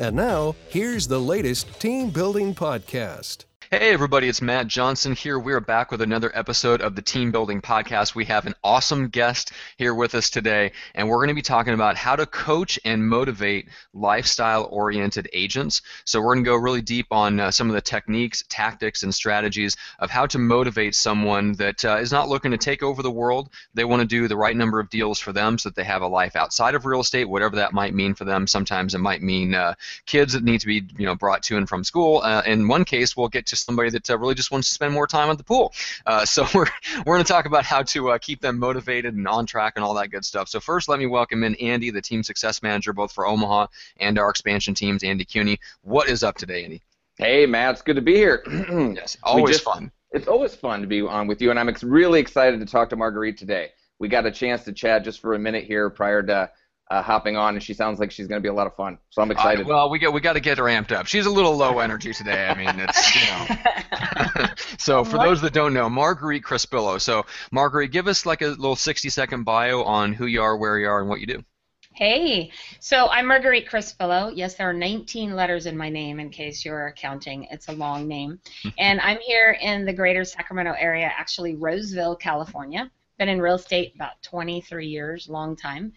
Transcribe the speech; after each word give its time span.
And 0.00 0.16
now, 0.16 0.56
here's 0.70 1.06
the 1.06 1.20
latest 1.20 1.78
team 1.78 2.08
building 2.08 2.54
podcast. 2.54 3.44
Hey 3.72 3.92
everybody, 3.92 4.26
it's 4.26 4.42
Matt 4.42 4.66
Johnson 4.66 5.14
here. 5.14 5.38
We're 5.38 5.60
back 5.60 5.92
with 5.92 6.02
another 6.02 6.32
episode 6.34 6.80
of 6.80 6.96
the 6.96 7.02
Team 7.02 7.30
Building 7.30 7.62
Podcast. 7.62 8.16
We 8.16 8.24
have 8.24 8.46
an 8.46 8.56
awesome 8.64 9.10
guest 9.10 9.52
here 9.76 9.94
with 9.94 10.16
us 10.16 10.28
today, 10.28 10.72
and 10.96 11.08
we're 11.08 11.18
going 11.18 11.28
to 11.28 11.34
be 11.34 11.40
talking 11.40 11.72
about 11.72 11.96
how 11.96 12.16
to 12.16 12.26
coach 12.26 12.80
and 12.84 13.06
motivate 13.06 13.68
lifestyle-oriented 13.94 15.28
agents. 15.32 15.82
So 16.04 16.20
we're 16.20 16.34
going 16.34 16.44
to 16.44 16.50
go 16.50 16.56
really 16.56 16.82
deep 16.82 17.06
on 17.12 17.38
uh, 17.38 17.52
some 17.52 17.68
of 17.68 17.74
the 17.74 17.80
techniques, 17.80 18.42
tactics, 18.48 19.04
and 19.04 19.14
strategies 19.14 19.76
of 20.00 20.10
how 20.10 20.26
to 20.26 20.38
motivate 20.38 20.96
someone 20.96 21.52
that 21.52 21.84
uh, 21.84 21.98
is 21.98 22.10
not 22.10 22.28
looking 22.28 22.50
to 22.50 22.58
take 22.58 22.82
over 22.82 23.04
the 23.04 23.08
world. 23.12 23.50
They 23.74 23.84
want 23.84 24.00
to 24.00 24.08
do 24.08 24.26
the 24.26 24.36
right 24.36 24.56
number 24.56 24.80
of 24.80 24.90
deals 24.90 25.20
for 25.20 25.32
them 25.32 25.58
so 25.58 25.68
that 25.68 25.76
they 25.76 25.84
have 25.84 26.02
a 26.02 26.08
life 26.08 26.34
outside 26.34 26.74
of 26.74 26.86
real 26.86 27.02
estate, 27.02 27.26
whatever 27.26 27.54
that 27.54 27.72
might 27.72 27.94
mean 27.94 28.16
for 28.16 28.24
them. 28.24 28.48
Sometimes 28.48 28.96
it 28.96 29.00
might 29.00 29.22
mean 29.22 29.54
uh, 29.54 29.74
kids 30.06 30.32
that 30.32 30.42
need 30.42 30.60
to 30.62 30.66
be, 30.66 30.82
you 30.98 31.06
know, 31.06 31.14
brought 31.14 31.44
to 31.44 31.56
and 31.56 31.68
from 31.68 31.84
school. 31.84 32.20
Uh, 32.24 32.42
in 32.44 32.66
one 32.66 32.84
case, 32.84 33.16
we'll 33.16 33.28
get 33.28 33.46
to 33.46 33.59
somebody 33.60 33.90
that 33.90 34.08
uh, 34.10 34.18
really 34.18 34.34
just 34.34 34.50
wants 34.50 34.68
to 34.68 34.74
spend 34.74 34.92
more 34.92 35.06
time 35.06 35.30
at 35.30 35.38
the 35.38 35.44
pool. 35.44 35.72
Uh, 36.06 36.24
so 36.24 36.46
we're 36.54 36.66
we're 37.04 37.14
going 37.14 37.24
to 37.24 37.32
talk 37.32 37.46
about 37.46 37.64
how 37.64 37.82
to 37.82 38.10
uh, 38.10 38.18
keep 38.18 38.40
them 38.40 38.58
motivated 38.58 39.14
and 39.14 39.26
on 39.28 39.46
track 39.46 39.74
and 39.76 39.84
all 39.84 39.94
that 39.94 40.08
good 40.08 40.24
stuff. 40.24 40.48
So 40.48 40.60
first, 40.60 40.88
let 40.88 40.98
me 40.98 41.06
welcome 41.06 41.44
in 41.44 41.54
Andy, 41.56 41.90
the 41.90 42.02
team 42.02 42.22
success 42.22 42.62
manager 42.62 42.92
both 42.92 43.12
for 43.12 43.26
Omaha 43.26 43.66
and 43.98 44.18
our 44.18 44.30
expansion 44.30 44.74
teams, 44.74 45.02
Andy 45.02 45.24
Cuny. 45.24 45.58
What 45.82 46.08
is 46.08 46.22
up 46.22 46.36
today, 46.36 46.64
Andy? 46.64 46.82
Hey, 47.16 47.44
Matt, 47.46 47.72
it's 47.72 47.82
good 47.82 47.96
to 47.96 48.02
be 48.02 48.14
here. 48.14 48.42
yes, 48.94 49.18
always 49.22 49.56
just, 49.56 49.64
fun. 49.64 49.92
It's 50.12 50.26
always 50.26 50.54
fun 50.54 50.80
to 50.80 50.86
be 50.86 51.02
on 51.02 51.26
with 51.26 51.42
you, 51.42 51.50
and 51.50 51.58
I'm 51.58 51.68
ex- 51.68 51.84
really 51.84 52.18
excited 52.18 52.60
to 52.60 52.66
talk 52.66 52.88
to 52.90 52.96
Marguerite 52.96 53.36
today. 53.36 53.70
We 53.98 54.08
got 54.08 54.24
a 54.24 54.30
chance 54.30 54.64
to 54.64 54.72
chat 54.72 55.04
just 55.04 55.20
for 55.20 55.34
a 55.34 55.38
minute 55.38 55.64
here 55.64 55.90
prior 55.90 56.22
to 56.22 56.50
uh, 56.90 57.02
hopping 57.02 57.36
on, 57.36 57.54
and 57.54 57.62
she 57.62 57.72
sounds 57.72 58.00
like 58.00 58.10
she's 58.10 58.26
going 58.26 58.40
to 58.40 58.42
be 58.42 58.48
a 58.48 58.52
lot 58.52 58.66
of 58.66 58.74
fun. 58.74 58.98
So 59.10 59.22
I'm 59.22 59.30
excited. 59.30 59.64
Uh, 59.64 59.68
well, 59.68 59.90
we 59.90 59.98
get 59.98 60.12
we 60.12 60.20
got 60.20 60.32
to 60.32 60.40
get 60.40 60.58
her 60.58 60.64
amped 60.64 60.92
up. 60.92 61.06
She's 61.06 61.26
a 61.26 61.30
little 61.30 61.56
low 61.56 61.78
energy 61.78 62.12
today. 62.12 62.48
I 62.48 62.54
mean, 62.54 62.80
it's 62.80 63.14
you 63.14 64.38
know. 64.38 64.46
so 64.78 65.04
for 65.04 65.18
those 65.18 65.40
that 65.42 65.52
don't 65.52 65.72
know, 65.72 65.88
Marguerite 65.88 66.42
Crespillo. 66.42 67.00
So 67.00 67.24
Marguerite, 67.52 67.92
give 67.92 68.08
us 68.08 68.26
like 68.26 68.42
a 68.42 68.48
little 68.48 68.76
60 68.76 69.08
second 69.08 69.44
bio 69.44 69.84
on 69.84 70.12
who 70.12 70.26
you 70.26 70.42
are, 70.42 70.56
where 70.56 70.78
you 70.78 70.88
are, 70.88 71.00
and 71.00 71.08
what 71.08 71.20
you 71.20 71.26
do. 71.26 71.44
Hey, 71.92 72.50
so 72.78 73.08
I'm 73.08 73.26
Marguerite 73.26 73.68
Crespillo. 73.68 74.32
Yes, 74.34 74.54
there 74.54 74.70
are 74.70 74.72
19 74.72 75.34
letters 75.36 75.66
in 75.66 75.76
my 75.76 75.90
name 75.90 76.18
in 76.18 76.30
case 76.30 76.64
you're 76.64 76.94
counting. 76.96 77.46
It's 77.50 77.68
a 77.68 77.72
long 77.72 78.08
name. 78.08 78.40
and 78.78 79.00
I'm 79.00 79.18
here 79.18 79.56
in 79.60 79.84
the 79.84 79.92
greater 79.92 80.24
Sacramento 80.24 80.74
area, 80.78 81.06
actually 81.06 81.54
Roseville, 81.56 82.16
California. 82.16 82.90
Been 83.18 83.28
in 83.28 83.40
real 83.40 83.56
estate 83.56 83.94
about 83.94 84.22
23 84.22 84.86
years, 84.86 85.28
long 85.28 85.56
time. 85.56 85.92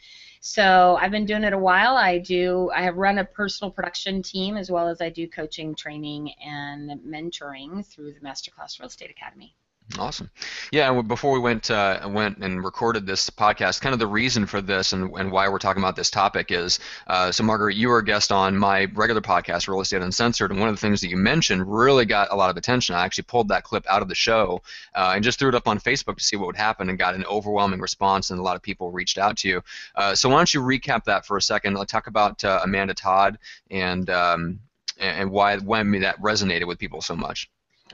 So 0.45 0.97
I've 0.99 1.11
been 1.11 1.25
doing 1.25 1.45
it 1.45 1.53
a 1.53 1.58
while. 1.58 1.95
I 1.95 2.17
do. 2.17 2.69
I 2.75 2.81
have 2.83 2.97
run 2.97 3.17
a 3.17 3.23
personal 3.23 3.72
production 3.72 4.22
team 4.22 4.58
as 4.58 4.69
well 4.69 4.89
as 4.89 5.00
I 5.00 5.08
do 5.08 5.25
coaching, 5.25 5.73
training, 5.73 6.33
and 6.45 7.00
mentoring 7.02 7.85
through 7.85 8.11
the 8.11 8.19
Masterclass 8.19 8.77
Real 8.77 8.88
Estate 8.88 9.09
Academy. 9.09 9.55
Awesome. 9.99 10.31
Yeah, 10.71 10.91
and 10.91 11.07
before 11.07 11.31
we 11.33 11.39
went 11.39 11.69
uh, 11.69 12.09
went 12.11 12.39
and 12.39 12.63
recorded 12.63 13.05
this 13.05 13.29
podcast, 13.29 13.81
kind 13.81 13.94
of 13.94 13.99
the 13.99 14.07
reason 14.07 14.47
for 14.47 14.59
this 14.59 14.91
and, 14.91 15.11
and 15.16 15.31
why 15.31 15.47
we're 15.49 15.59
talking 15.59 15.83
about 15.83 15.95
this 15.95 16.09
topic 16.09 16.51
is 16.51 16.79
uh, 17.05 17.31
so 17.31 17.44
Margaret, 17.44 17.75
you 17.75 17.89
were 17.89 17.99
a 17.99 18.05
guest 18.05 18.31
on 18.31 18.57
my 18.57 18.85
regular 18.95 19.21
podcast, 19.21 19.67
Real 19.67 19.81
Estate 19.81 20.01
Uncensored, 20.01 20.51
and 20.51 20.59
one 20.59 20.69
of 20.69 20.75
the 20.75 20.81
things 20.81 21.01
that 21.01 21.09
you 21.09 21.17
mentioned 21.17 21.71
really 21.71 22.05
got 22.05 22.31
a 22.31 22.35
lot 22.35 22.49
of 22.49 22.57
attention. 22.57 22.95
I 22.95 23.03
actually 23.05 23.25
pulled 23.25 23.49
that 23.49 23.63
clip 23.63 23.85
out 23.88 24.01
of 24.01 24.07
the 24.07 24.16
show 24.16 24.61
uh, 24.95 25.11
and 25.13 25.23
just 25.23 25.38
threw 25.38 25.49
it 25.49 25.55
up 25.55 25.67
on 25.67 25.79
Facebook 25.79 26.17
to 26.17 26.23
see 26.23 26.38
what 26.38 26.47
would 26.47 26.57
happen, 26.57 26.89
and 26.89 26.97
got 26.97 27.13
an 27.13 27.25
overwhelming 27.25 27.79
response, 27.79 28.31
and 28.31 28.39
a 28.39 28.44
lot 28.44 28.55
of 28.55 28.63
people 28.63 28.89
reached 28.91 29.17
out 29.17 29.38
to 29.38 29.47
you. 29.47 29.63
Uh, 29.95 30.15
so 30.15 30.29
why 30.29 30.38
don't 30.38 30.53
you 30.53 30.61
recap 30.61 31.03
that 31.03 31.25
for 31.25 31.38
a 31.38 31.41
second? 31.41 31.75
Let's 31.75 31.91
talk 31.91 32.07
about 32.07 32.44
uh, 32.44 32.61
Amanda 32.63 32.95
Todd 32.95 33.38
and 33.69 34.09
um, 34.09 34.59
and 34.97 35.29
why 35.29 35.57
when 35.57 35.91
that 36.01 36.19
resonated 36.19 36.65
with 36.65 36.79
people 36.79 37.01
so 37.01 37.15
much. 37.15 37.50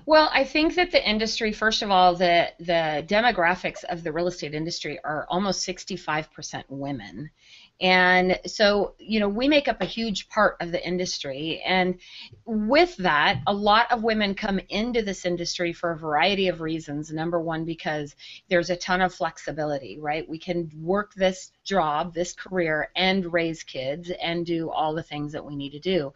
Well, 0.05 0.29
I 0.33 0.43
think 0.43 0.75
that 0.75 0.91
the 0.91 1.07
industry, 1.07 1.51
first 1.53 1.81
of 1.81 1.91
all, 1.91 2.15
the 2.15 2.51
the 2.59 3.05
demographics 3.07 3.83
of 3.83 4.03
the 4.03 4.11
real 4.11 4.27
estate 4.27 4.53
industry 4.53 4.99
are 5.03 5.25
almost 5.29 5.67
65% 5.67 6.63
women. 6.69 7.29
And 7.81 8.37
so, 8.45 8.95
you 8.99 9.21
know, 9.21 9.29
we 9.29 9.47
make 9.47 9.69
up 9.69 9.81
a 9.81 9.85
huge 9.85 10.27
part 10.27 10.57
of 10.59 10.71
the 10.71 10.85
industry. 10.85 11.61
And 11.65 11.97
with 12.45 12.97
that, 12.97 13.41
a 13.47 13.53
lot 13.53 13.89
of 13.91 14.03
women 14.03 14.35
come 14.35 14.59
into 14.67 15.01
this 15.01 15.25
industry 15.25 15.71
for 15.71 15.91
a 15.91 15.97
variety 15.97 16.49
of 16.49 16.59
reasons. 16.59 17.11
Number 17.11 17.39
one, 17.39 17.63
because 17.63 18.15
there's 18.49 18.69
a 18.69 18.75
ton 18.75 18.99
of 19.01 19.13
flexibility, 19.13 19.97
right? 19.97 20.27
We 20.27 20.39
can 20.39 20.69
work 20.75 21.13
this 21.13 21.51
job, 21.63 22.13
this 22.13 22.33
career, 22.33 22.89
and 22.97 23.31
raise 23.31 23.63
kids 23.63 24.11
and 24.21 24.45
do 24.45 24.69
all 24.69 24.93
the 24.93 25.03
things 25.03 25.31
that 25.31 25.45
we 25.45 25.55
need 25.55 25.71
to 25.71 25.79
do. 25.79 26.13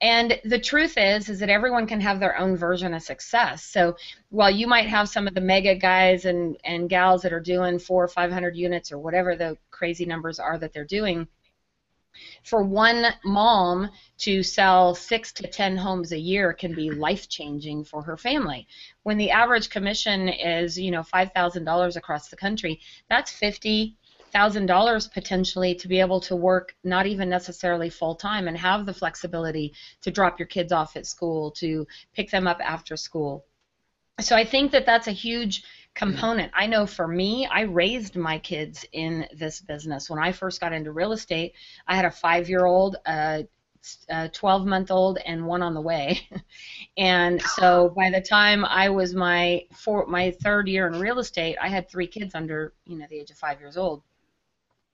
And 0.00 0.38
the 0.44 0.58
truth 0.58 0.98
is, 0.98 1.28
is 1.28 1.38
that 1.38 1.48
everyone 1.48 1.86
can 1.86 2.00
have 2.00 2.20
their 2.20 2.36
own 2.36 2.56
version 2.56 2.92
of 2.92 3.02
success. 3.02 3.64
So 3.64 3.96
while 4.28 4.50
you 4.50 4.66
might 4.66 4.88
have 4.88 5.08
some 5.08 5.26
of 5.26 5.34
the 5.34 5.40
mega 5.40 5.74
guys 5.74 6.26
and, 6.26 6.58
and 6.64 6.90
gals 6.90 7.22
that 7.22 7.32
are 7.32 7.40
doing 7.40 7.78
four 7.78 8.04
or 8.04 8.08
five 8.08 8.30
hundred 8.30 8.56
units 8.56 8.92
or 8.92 8.98
whatever 8.98 9.34
the 9.34 9.56
crazy 9.70 10.04
numbers 10.04 10.38
are 10.38 10.58
that 10.58 10.72
they're 10.74 10.84
doing, 10.84 11.26
for 12.42 12.62
one 12.62 13.06
mom 13.24 13.90
to 14.18 14.42
sell 14.42 14.94
six 14.94 15.32
to 15.32 15.48
ten 15.48 15.76
homes 15.76 16.12
a 16.12 16.18
year 16.18 16.52
can 16.52 16.74
be 16.74 16.90
life 16.90 17.28
changing 17.28 17.84
for 17.84 18.02
her 18.02 18.16
family. 18.16 18.66
When 19.04 19.16
the 19.16 19.30
average 19.30 19.70
commission 19.70 20.28
is, 20.28 20.78
you 20.78 20.90
know, 20.90 21.02
five 21.02 21.32
thousand 21.32 21.64
dollars 21.64 21.96
across 21.96 22.28
the 22.28 22.36
country, 22.36 22.80
that's 23.08 23.32
fifty 23.32 23.96
thousand 24.34 24.66
dollars 24.66 25.06
potentially 25.06 25.76
to 25.76 25.86
be 25.86 26.00
able 26.00 26.20
to 26.20 26.34
work 26.34 26.74
not 26.82 27.06
even 27.06 27.28
necessarily 27.28 27.88
full 27.88 28.16
time 28.16 28.48
and 28.48 28.58
have 28.58 28.84
the 28.84 28.92
flexibility 28.92 29.72
to 30.02 30.10
drop 30.10 30.40
your 30.40 30.48
kids 30.48 30.72
off 30.72 30.96
at 30.96 31.06
school 31.06 31.52
to 31.52 31.86
pick 32.12 32.30
them 32.30 32.48
up 32.48 32.60
after 32.60 32.96
school. 32.96 33.44
So 34.20 34.36
i 34.36 34.44
think 34.44 34.72
that 34.72 34.86
that's 34.86 35.06
a 35.06 35.12
huge 35.12 35.62
component. 35.94 36.50
I 36.54 36.66
know 36.66 36.84
for 36.84 37.06
me 37.06 37.46
i 37.46 37.62
raised 37.62 38.16
my 38.16 38.38
kids 38.38 38.84
in 38.92 39.26
this 39.32 39.60
business. 39.60 40.10
When 40.10 40.18
i 40.18 40.32
first 40.32 40.60
got 40.60 40.72
into 40.72 40.90
real 40.90 41.12
estate 41.12 41.54
i 41.86 41.94
had 41.94 42.04
a 42.04 42.10
five 42.10 42.48
year 42.48 42.64
old 42.66 42.96
a 43.06 43.46
12 44.32 44.66
month 44.66 44.90
old 44.90 45.18
and 45.26 45.46
one 45.46 45.62
on 45.62 45.74
the 45.74 45.80
way. 45.80 46.28
And 46.96 47.42
so 47.42 47.92
by 47.96 48.10
the 48.10 48.20
time 48.20 48.64
i 48.64 48.88
was 48.88 49.14
my 49.14 49.62
four, 49.72 50.06
my 50.06 50.32
third 50.42 50.68
year 50.68 50.86
in 50.88 50.98
real 50.98 51.18
estate 51.18 51.56
i 51.60 51.68
had 51.68 51.88
three 51.88 52.06
kids 52.06 52.34
under 52.34 52.72
you 52.84 52.96
know 52.98 53.06
the 53.10 53.18
age 53.20 53.30
of 53.30 53.36
five 53.36 53.60
years 53.60 53.76
old 53.76 54.02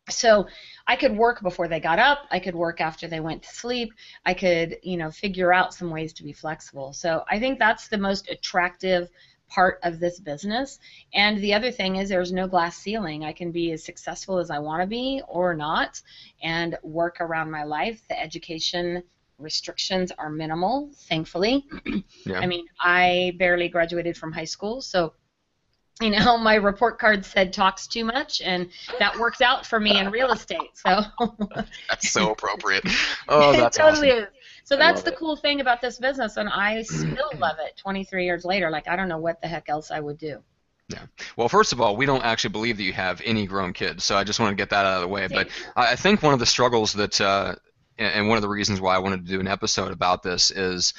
so 0.08 0.46
I 0.86 0.96
could 0.96 1.16
work 1.16 1.42
before 1.42 1.68
they 1.68 1.80
got 1.80 1.98
up. 1.98 2.26
I 2.30 2.40
could 2.40 2.54
work 2.54 2.80
after 2.80 3.06
they 3.06 3.20
went 3.20 3.42
to 3.42 3.54
sleep. 3.54 3.92
I 4.24 4.34
could, 4.34 4.78
you 4.82 4.96
know, 4.96 5.10
figure 5.10 5.52
out 5.52 5.74
some 5.74 5.90
ways 5.90 6.12
to 6.14 6.24
be 6.24 6.32
flexible. 6.32 6.92
So 6.92 7.24
I 7.28 7.38
think 7.38 7.58
that's 7.58 7.88
the 7.88 7.98
most 7.98 8.28
attractive 8.28 9.08
part 9.48 9.80
of 9.82 9.98
this 10.00 10.20
business. 10.20 10.78
And 11.12 11.38
the 11.38 11.54
other 11.54 11.70
thing 11.70 11.96
is 11.96 12.08
there's 12.08 12.32
no 12.32 12.46
glass 12.46 12.76
ceiling. 12.76 13.24
I 13.24 13.32
can 13.32 13.50
be 13.50 13.72
as 13.72 13.84
successful 13.84 14.38
as 14.38 14.50
I 14.50 14.58
want 14.58 14.82
to 14.82 14.86
be 14.86 15.22
or 15.28 15.54
not 15.54 16.00
and 16.42 16.78
work 16.82 17.20
around 17.20 17.50
my 17.50 17.64
life. 17.64 18.00
The 18.08 18.20
education 18.20 19.02
restrictions 19.38 20.12
are 20.18 20.30
minimal, 20.30 20.90
thankfully. 20.94 21.66
Yeah. 22.24 22.38
I 22.38 22.46
mean, 22.46 22.66
I 22.78 23.34
barely 23.38 23.68
graduated 23.68 24.16
from 24.16 24.32
high 24.32 24.44
school, 24.44 24.80
so 24.82 25.14
you 26.10 26.10
know, 26.10 26.38
my 26.38 26.54
report 26.54 26.98
card 26.98 27.24
said 27.24 27.52
talks 27.52 27.86
too 27.86 28.04
much, 28.04 28.40
and 28.40 28.68
that 28.98 29.18
works 29.18 29.40
out 29.40 29.66
for 29.66 29.78
me 29.78 29.98
in 29.98 30.10
real 30.10 30.30
estate. 30.32 30.70
So 30.74 31.02
that's 31.88 32.10
so 32.10 32.32
appropriate. 32.32 32.84
Oh, 33.28 33.52
that's 33.52 33.76
it 33.76 33.80
totally 33.80 34.10
awesome. 34.10 34.24
is. 34.24 34.30
So 34.64 34.76
that's 34.76 35.02
the 35.02 35.12
it. 35.12 35.18
cool 35.18 35.36
thing 35.36 35.60
about 35.60 35.80
this 35.80 35.98
business, 35.98 36.36
and 36.36 36.48
I 36.48 36.82
still 36.82 37.30
love 37.38 37.56
it. 37.60 37.76
23 37.76 38.24
years 38.24 38.44
later, 38.44 38.70
like 38.70 38.88
I 38.88 38.96
don't 38.96 39.08
know 39.08 39.18
what 39.18 39.40
the 39.40 39.48
heck 39.48 39.68
else 39.68 39.90
I 39.90 40.00
would 40.00 40.18
do. 40.18 40.42
Yeah. 40.88 41.06
Well, 41.36 41.48
first 41.48 41.72
of 41.72 41.80
all, 41.80 41.96
we 41.96 42.06
don't 42.06 42.24
actually 42.24 42.50
believe 42.50 42.76
that 42.78 42.82
you 42.82 42.92
have 42.92 43.20
any 43.24 43.46
grown 43.46 43.72
kids, 43.72 44.04
so 44.04 44.16
I 44.16 44.24
just 44.24 44.40
want 44.40 44.50
to 44.50 44.56
get 44.56 44.70
that 44.70 44.86
out 44.86 44.96
of 44.96 45.02
the 45.02 45.08
way. 45.08 45.28
But 45.28 45.48
I 45.76 45.96
think 45.96 46.22
one 46.22 46.34
of 46.34 46.40
the 46.40 46.46
struggles 46.46 46.92
that, 46.94 47.20
uh, 47.20 47.54
and 47.98 48.28
one 48.28 48.36
of 48.36 48.42
the 48.42 48.48
reasons 48.48 48.80
why 48.80 48.96
I 48.96 48.98
wanted 48.98 49.26
to 49.26 49.30
do 49.30 49.38
an 49.38 49.46
episode 49.46 49.92
about 49.92 50.22
this 50.22 50.50
is 50.50 50.94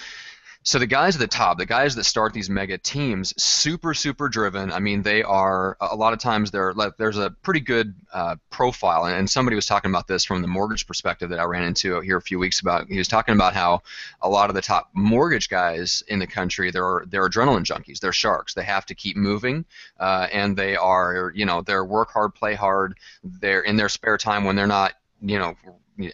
So 0.63 0.77
the 0.77 0.85
guys 0.85 1.15
at 1.15 1.19
the 1.19 1.27
top, 1.27 1.57
the 1.57 1.65
guys 1.65 1.95
that 1.95 2.03
start 2.03 2.33
these 2.33 2.49
mega 2.49 2.77
teams, 2.77 3.33
super 3.41 3.95
super 3.95 4.29
driven. 4.29 4.71
I 4.71 4.77
mean, 4.77 5.01
they 5.01 5.23
are 5.23 5.75
a 5.81 5.95
lot 5.95 6.13
of 6.13 6.19
times 6.19 6.51
they're 6.51 6.75
there's 6.99 7.17
a 7.17 7.31
pretty 7.31 7.61
good 7.61 7.95
uh, 8.13 8.35
profile, 8.51 9.05
and 9.05 9.27
somebody 9.27 9.55
was 9.55 9.65
talking 9.65 9.89
about 9.89 10.07
this 10.07 10.23
from 10.23 10.43
the 10.43 10.47
mortgage 10.47 10.85
perspective 10.85 11.31
that 11.31 11.39
I 11.39 11.45
ran 11.45 11.63
into 11.63 11.99
here 12.01 12.17
a 12.17 12.21
few 12.21 12.37
weeks 12.37 12.59
about. 12.59 12.87
He 12.87 12.99
was 12.99 13.07
talking 13.07 13.33
about 13.33 13.55
how 13.55 13.81
a 14.21 14.29
lot 14.29 14.51
of 14.51 14.55
the 14.55 14.61
top 14.61 14.91
mortgage 14.93 15.49
guys 15.49 16.03
in 16.07 16.19
the 16.19 16.27
country 16.27 16.69
they're 16.69 17.05
they're 17.07 17.27
adrenaline 17.27 17.65
junkies, 17.65 17.99
they're 17.99 18.13
sharks. 18.13 18.53
They 18.53 18.63
have 18.63 18.85
to 18.85 18.93
keep 18.93 19.17
moving, 19.17 19.65
uh, 19.99 20.27
and 20.31 20.55
they 20.55 20.75
are 20.75 21.31
you 21.33 21.45
know 21.47 21.63
they're 21.63 21.83
work 21.83 22.11
hard, 22.11 22.35
play 22.35 22.53
hard. 22.53 22.99
They're 23.23 23.61
in 23.61 23.77
their 23.77 23.89
spare 23.89 24.17
time 24.17 24.43
when 24.43 24.55
they're 24.55 24.67
not 24.67 24.93
you 25.23 25.39
know 25.39 25.55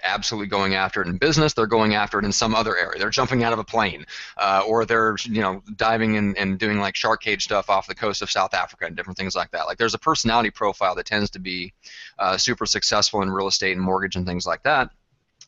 absolutely 0.03 0.47
going 0.47 0.75
after 0.75 1.01
it 1.01 1.07
in 1.07 1.17
business. 1.17 1.53
They're 1.53 1.67
going 1.67 1.95
after 1.95 2.19
it 2.19 2.25
in 2.25 2.31
some 2.31 2.55
other 2.55 2.77
area. 2.77 2.99
They're 2.99 3.09
jumping 3.09 3.43
out 3.43 3.53
of 3.53 3.59
a 3.59 3.63
plane, 3.63 4.05
uh, 4.37 4.63
or 4.67 4.85
they're 4.85 5.15
you 5.23 5.41
know 5.41 5.63
diving 5.75 6.17
and, 6.17 6.37
and 6.37 6.57
doing 6.57 6.79
like 6.79 6.95
shark 6.95 7.21
cage 7.21 7.43
stuff 7.43 7.69
off 7.69 7.87
the 7.87 7.95
coast 7.95 8.21
of 8.21 8.31
South 8.31 8.53
Africa 8.53 8.85
and 8.85 8.95
different 8.95 9.17
things 9.17 9.35
like 9.35 9.51
that. 9.51 9.67
Like 9.67 9.77
there's 9.77 9.93
a 9.93 9.99
personality 9.99 10.49
profile 10.49 10.95
that 10.95 11.05
tends 11.05 11.31
to 11.31 11.39
be 11.39 11.73
uh, 12.19 12.37
super 12.37 12.65
successful 12.65 13.21
in 13.21 13.29
real 13.29 13.47
estate 13.47 13.75
and 13.75 13.81
mortgage 13.81 14.15
and 14.15 14.25
things 14.25 14.45
like 14.45 14.63
that. 14.63 14.89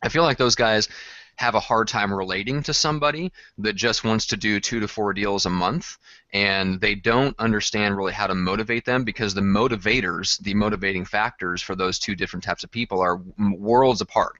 I 0.01 0.09
feel 0.09 0.23
like 0.23 0.37
those 0.37 0.55
guys 0.55 0.87
have 1.39 1.55
a 1.55 1.59
hard 1.59 1.87
time 1.87 2.13
relating 2.13 2.61
to 2.63 2.73
somebody 2.73 3.31
that 3.57 3.73
just 3.73 4.03
wants 4.03 4.27
to 4.27 4.35
do 4.35 4.59
two 4.59 4.81
to 4.81 4.87
four 4.89 5.13
deals 5.13 5.45
a 5.45 5.49
month 5.49 5.97
and 6.31 6.79
they 6.79 6.95
don't 6.95 7.35
understand 7.39 7.97
really 7.97 8.13
how 8.13 8.27
to 8.27 8.35
motivate 8.35 8.85
them 8.85 9.03
because 9.03 9.33
the 9.33 9.41
motivators, 9.41 10.39
the 10.41 10.53
motivating 10.53 11.05
factors 11.05 11.61
for 11.61 11.75
those 11.75 11.97
two 11.97 12.15
different 12.15 12.43
types 12.43 12.63
of 12.63 12.71
people 12.71 13.01
are 13.01 13.19
worlds 13.37 14.01
apart. 14.01 14.39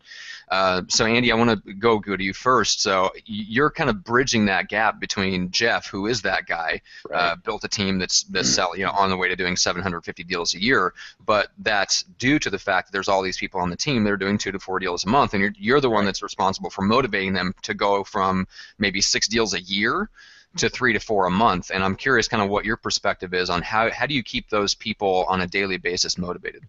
Uh, 0.50 0.82
so 0.88 1.06
Andy, 1.06 1.32
I 1.32 1.36
want 1.36 1.64
to 1.64 1.74
go 1.74 2.00
go 2.00 2.18
to 2.18 2.24
you 2.24 2.34
first. 2.34 2.82
So 2.82 3.12
you're 3.26 3.70
kind 3.70 3.90
of 3.90 4.04
bridging 4.04 4.46
that 4.48 4.68
gap 4.68 5.00
between 5.00 5.52
Jeff, 5.52 5.88
who 5.88 6.08
is 6.08 6.24
that 6.24 6.48
guy, 6.48 6.82
uh, 7.06 7.14
right. 7.14 7.32
uh, 7.32 7.36
built 7.36 7.64
a 7.64 7.68
team 7.68 8.00
that's 8.00 8.24
that's 8.24 8.50
sell, 8.50 8.76
you 8.76 8.86
know 8.86 8.92
on 8.92 9.10
the 9.10 9.18
way 9.18 9.28
to 9.28 9.36
doing 9.36 9.56
750 9.56 10.24
deals 10.24 10.56
a 10.56 10.62
year, 10.62 10.94
but 11.24 11.50
that's 11.60 12.04
due 12.18 12.40
to 12.40 12.50
the 12.50 12.58
fact 12.58 12.88
that 12.88 12.94
there's 12.94 13.08
all 13.08 13.22
these 13.22 13.38
people 13.38 13.62
on 13.62 13.70
the 13.70 13.78
team 13.78 14.04
that 14.04 14.12
are 14.12 14.18
doing 14.18 14.38
two 14.38 14.52
to 14.52 14.60
four 14.60 14.80
deals 14.80 15.06
a 15.06 15.10
month, 15.10 15.34
and 15.34 15.42
you're 15.42 15.54
you're 15.58 15.82
the 15.82 15.90
one 15.90 16.06
that's 16.06 16.24
responsible 16.24 16.72
for 16.72 16.82
motivating 16.82 17.34
them 17.34 17.54
to 17.62 17.76
go 17.76 18.04
from 18.04 18.48
maybe 18.80 19.02
six 19.02 19.28
deals 19.28 19.54
a 19.54 19.62
year 19.62 20.10
to 20.58 20.70
three 20.70 20.94
to 20.94 21.00
four 21.00 21.28
a 21.28 21.32
month. 21.32 21.72
And 21.74 21.84
I'm 21.84 21.96
curious, 21.96 22.28
kind 22.28 22.44
of 22.44 22.50
what 22.50 22.66
your 22.66 22.78
perspective 22.78 23.34
is 23.34 23.50
on 23.50 23.62
how 23.62 23.92
how 23.92 24.06
do 24.06 24.14
you 24.14 24.24
keep 24.24 24.50
those 24.50 24.74
people 24.74 25.26
on 25.28 25.42
a 25.42 25.48
daily 25.48 25.78
basis 25.78 26.18
motivated? 26.18 26.64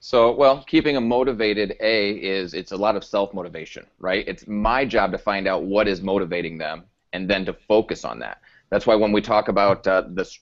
So, 0.00 0.32
well, 0.32 0.64
keeping 0.66 0.94
them 0.94 1.08
motivated, 1.08 1.76
A, 1.80 2.12
is 2.12 2.54
it's 2.54 2.72
a 2.72 2.76
lot 2.76 2.96
of 2.96 3.04
self 3.04 3.34
motivation, 3.34 3.86
right? 3.98 4.26
It's 4.26 4.46
my 4.46 4.84
job 4.84 5.12
to 5.12 5.18
find 5.18 5.46
out 5.46 5.64
what 5.64 5.88
is 5.88 6.00
motivating 6.00 6.56
them 6.56 6.84
and 7.12 7.28
then 7.28 7.44
to 7.44 7.52
focus 7.52 8.04
on 8.04 8.18
that. 8.20 8.40
That's 8.70 8.86
why 8.86 8.94
when 8.94 9.12
we 9.12 9.20
talk 9.20 9.48
about 9.48 9.86
uh, 9.86 10.04
this, 10.08 10.38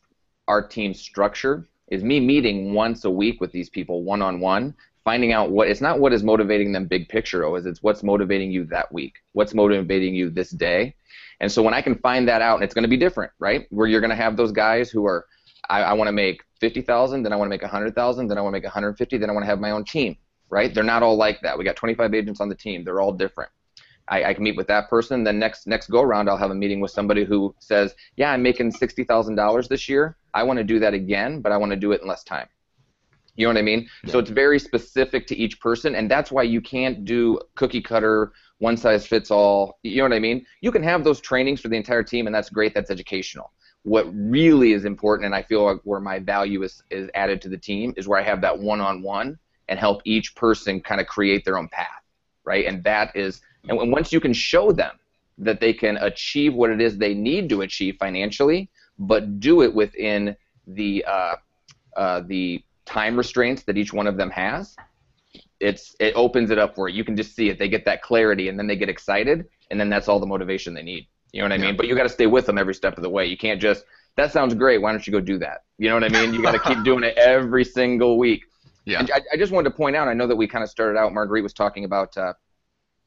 our 0.46 0.66
team 0.66 0.94
structure, 0.94 1.66
is 1.88 2.04
me 2.04 2.20
meeting 2.20 2.74
once 2.74 3.04
a 3.04 3.10
week 3.10 3.40
with 3.40 3.50
these 3.50 3.70
people 3.70 4.04
one 4.04 4.22
on 4.22 4.40
one, 4.40 4.74
finding 5.08 5.32
out 5.32 5.50
what 5.50 5.68
it's 5.68 5.80
not 5.80 6.00
what 6.00 6.12
is 6.12 6.22
motivating 6.22 6.70
them 6.70 6.84
big 6.84 7.08
picture, 7.08 7.42
oh, 7.46 7.54
is 7.54 7.64
it's 7.64 7.82
what's 7.82 8.02
motivating 8.02 8.50
you 8.52 8.66
that 8.66 8.92
week, 8.92 9.14
what's 9.32 9.54
motivating 9.54 10.14
you 10.14 10.28
this 10.28 10.50
day. 10.50 10.94
And 11.40 11.50
so 11.50 11.62
when 11.62 11.72
I 11.72 11.80
can 11.80 11.94
find 11.94 12.28
that 12.28 12.42
out, 12.42 12.56
and 12.56 12.64
it's 12.64 12.74
going 12.74 12.82
to 12.82 12.94
be 12.96 12.98
different, 12.98 13.32
right? 13.38 13.66
Where 13.70 13.86
you're 13.86 14.02
going 14.02 14.10
to 14.10 14.22
have 14.24 14.36
those 14.36 14.52
guys 14.52 14.90
who 14.90 15.06
are 15.06 15.24
I, 15.70 15.80
I 15.80 15.92
want 15.94 16.08
to 16.08 16.12
make 16.12 16.42
50,000, 16.60 17.22
then 17.22 17.32
I 17.32 17.36
want 17.36 17.46
to 17.48 17.54
make 17.56 17.62
100,000, 17.62 18.28
then 18.28 18.36
I 18.36 18.42
want 18.42 18.52
to 18.52 18.58
make 18.58 18.64
150, 18.64 19.16
then 19.16 19.30
I 19.30 19.32
want 19.32 19.44
to 19.44 19.48
have 19.48 19.60
my 19.60 19.70
own 19.70 19.86
team, 19.86 20.14
right? 20.50 20.74
They're 20.74 20.84
not 20.84 21.02
all 21.02 21.16
like 21.16 21.40
that. 21.40 21.56
We 21.56 21.64
got 21.64 21.76
25 21.76 22.12
agents 22.12 22.42
on 22.42 22.50
the 22.50 22.54
team. 22.54 22.84
They're 22.84 23.00
all 23.00 23.14
different. 23.14 23.50
I, 24.08 24.24
I 24.24 24.34
can 24.34 24.44
meet 24.44 24.58
with 24.58 24.66
that 24.66 24.90
person. 24.90 25.24
Then 25.24 25.38
next 25.38 25.66
next 25.66 25.88
go 25.88 26.02
around, 26.02 26.28
I'll 26.28 26.36
have 26.36 26.50
a 26.50 26.54
meeting 26.54 26.80
with 26.80 26.90
somebody 26.90 27.24
who 27.24 27.54
says, 27.60 27.94
"Yeah, 28.16 28.32
I'm 28.32 28.42
making 28.42 28.72
sixty 28.72 29.04
thousand 29.04 29.36
dollars 29.36 29.68
this 29.68 29.88
year. 29.88 30.16
I 30.34 30.42
want 30.42 30.58
to 30.58 30.64
do 30.64 30.78
that 30.80 30.94
again, 30.94 31.40
but 31.40 31.52
I 31.52 31.56
want 31.56 31.72
to 31.72 31.76
do 31.76 31.92
it 31.92 32.02
in 32.02 32.08
less 32.08 32.24
time." 32.24 32.48
You 33.38 33.46
know 33.46 33.50
what 33.50 33.58
I 33.58 33.62
mean? 33.62 33.88
Yeah. 34.04 34.12
So 34.12 34.18
it's 34.18 34.30
very 34.30 34.58
specific 34.58 35.26
to 35.28 35.36
each 35.36 35.60
person, 35.60 35.94
and 35.94 36.10
that's 36.10 36.30
why 36.30 36.42
you 36.42 36.60
can't 36.60 37.04
do 37.04 37.38
cookie 37.54 37.80
cutter, 37.80 38.32
one 38.58 38.76
size 38.76 39.06
fits 39.06 39.30
all. 39.30 39.78
You 39.82 39.98
know 39.98 40.02
what 40.02 40.12
I 40.12 40.18
mean? 40.18 40.44
You 40.60 40.72
can 40.72 40.82
have 40.82 41.04
those 41.04 41.20
trainings 41.20 41.60
for 41.60 41.68
the 41.68 41.76
entire 41.76 42.02
team, 42.02 42.26
and 42.26 42.34
that's 42.34 42.50
great. 42.50 42.74
That's 42.74 42.90
educational 42.90 43.52
what 43.84 44.06
really 44.12 44.72
is 44.72 44.84
important, 44.84 45.26
and 45.26 45.34
I 45.34 45.42
feel 45.42 45.64
like 45.64 45.80
where 45.84 46.00
my 46.00 46.18
value 46.18 46.62
is, 46.62 46.82
is 46.90 47.08
added 47.14 47.40
to 47.42 47.48
the 47.48 47.56
team, 47.56 47.94
is 47.96 48.08
where 48.08 48.18
I 48.18 48.22
have 48.22 48.40
that 48.42 48.58
one-on-one 48.58 49.38
and 49.68 49.78
help 49.78 50.02
each 50.04 50.34
person 50.34 50.80
kind 50.80 51.00
of 51.00 51.06
create 51.06 51.44
their 51.44 51.58
own 51.58 51.68
path, 51.68 52.02
right? 52.44 52.66
And 52.66 52.82
that 52.84 53.14
is, 53.14 53.40
and 53.68 53.92
once 53.92 54.12
you 54.12 54.20
can 54.20 54.32
show 54.32 54.72
them 54.72 54.98
that 55.38 55.60
they 55.60 55.72
can 55.72 55.96
achieve 55.98 56.54
what 56.54 56.70
it 56.70 56.80
is 56.80 56.98
they 56.98 57.14
need 57.14 57.48
to 57.50 57.62
achieve 57.62 57.96
financially, 57.98 58.68
but 58.98 59.40
do 59.40 59.62
it 59.62 59.72
within 59.72 60.36
the 60.66 61.04
uh, 61.06 61.36
uh, 61.96 62.22
the 62.26 62.62
time 62.88 63.16
restraints 63.16 63.62
that 63.64 63.76
each 63.76 63.92
one 63.92 64.06
of 64.06 64.16
them 64.16 64.30
has, 64.30 64.74
it's 65.60 65.94
it 66.00 66.14
opens 66.14 66.50
it 66.50 66.58
up 66.58 66.78
where 66.78 66.88
you 66.88 67.04
can 67.04 67.16
just 67.16 67.36
see 67.36 67.48
it. 67.48 67.58
They 67.58 67.68
get 67.68 67.84
that 67.84 68.02
clarity, 68.02 68.48
and 68.48 68.58
then 68.58 68.66
they 68.66 68.76
get 68.76 68.88
excited, 68.88 69.46
and 69.70 69.78
then 69.78 69.88
that's 69.88 70.08
all 70.08 70.18
the 70.18 70.26
motivation 70.26 70.74
they 70.74 70.82
need. 70.82 71.06
You 71.32 71.42
know 71.42 71.46
what 71.46 71.52
I 71.52 71.58
mean? 71.58 71.76
But 71.76 71.86
you 71.86 71.94
got 71.94 72.04
to 72.04 72.08
stay 72.08 72.26
with 72.26 72.46
them 72.46 72.56
every 72.56 72.74
step 72.74 72.96
of 72.96 73.02
the 73.02 73.10
way. 73.10 73.26
You 73.26 73.36
can't 73.36 73.60
just 73.60 73.84
that 74.16 74.32
sounds 74.32 74.54
great. 74.54 74.78
Why 74.78 74.90
don't 74.90 75.06
you 75.06 75.12
go 75.12 75.20
do 75.20 75.38
that? 75.38 75.64
You 75.78 75.88
know 75.88 75.94
what 75.94 76.04
I 76.04 76.08
mean? 76.08 76.34
You 76.34 76.42
got 76.42 76.52
to 76.52 76.58
keep 76.58 76.82
doing 76.84 77.04
it 77.04 77.16
every 77.16 77.64
single 77.64 78.18
week. 78.18 78.42
Yeah. 78.84 79.00
And 79.00 79.10
I, 79.12 79.20
I, 79.34 79.36
just 79.36 79.52
wanted 79.52 79.70
to 79.70 79.76
point 79.76 79.94
out. 79.94 80.08
I 80.08 80.14
know 80.14 80.26
that 80.26 80.34
we 80.34 80.48
kind 80.48 80.64
of 80.64 80.70
started 80.70 80.98
out. 80.98 81.12
Marguerite 81.12 81.42
was 81.42 81.52
talking 81.52 81.84
about 81.84 82.16
uh, 82.16 82.32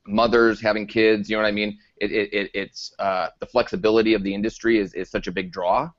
mothers 0.08 0.62
having 0.62 0.88
kids. 0.88 1.30
You 1.30 1.36
know 1.36 1.44
what 1.44 1.50
I 1.50 1.52
mean? 1.52 1.80
It, 1.98 2.12
it, 2.12 2.34
it 2.34 2.52
it's 2.54 2.94
uh, 3.00 3.28
the 3.40 3.46
flexibility 3.48 4.14
of 4.14 4.24
the 4.24 4.34
industry 4.34 4.78
is, 4.78 4.94
is 4.94 5.10
such 5.10 5.28
a 5.28 5.32
big 5.32 5.52
draw, 5.52 5.90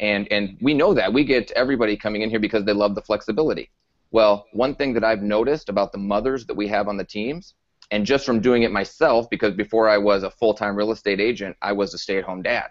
and 0.00 0.30
and 0.30 0.56
we 0.60 0.74
know 0.74 0.94
that 0.94 1.12
we 1.12 1.24
get 1.24 1.50
everybody 1.52 1.96
coming 1.96 2.22
in 2.22 2.30
here 2.30 2.40
because 2.40 2.64
they 2.64 2.72
love 2.72 2.94
the 2.94 3.02
flexibility. 3.02 3.70
Well, 4.10 4.46
one 4.52 4.74
thing 4.74 4.94
that 4.94 5.04
I've 5.04 5.22
noticed 5.22 5.68
about 5.68 5.92
the 5.92 5.98
mothers 5.98 6.46
that 6.46 6.54
we 6.54 6.68
have 6.68 6.88
on 6.88 6.96
the 6.96 7.04
teams 7.04 7.54
and 7.90 8.06
just 8.06 8.24
from 8.24 8.40
doing 8.40 8.62
it 8.62 8.72
myself 8.72 9.28
because 9.30 9.54
before 9.54 9.88
I 9.88 9.98
was 9.98 10.22
a 10.22 10.30
full-time 10.30 10.76
real 10.76 10.92
estate 10.92 11.20
agent, 11.20 11.56
I 11.62 11.72
was 11.72 11.94
a 11.94 11.98
stay-at-home 11.98 12.42
dad 12.42 12.70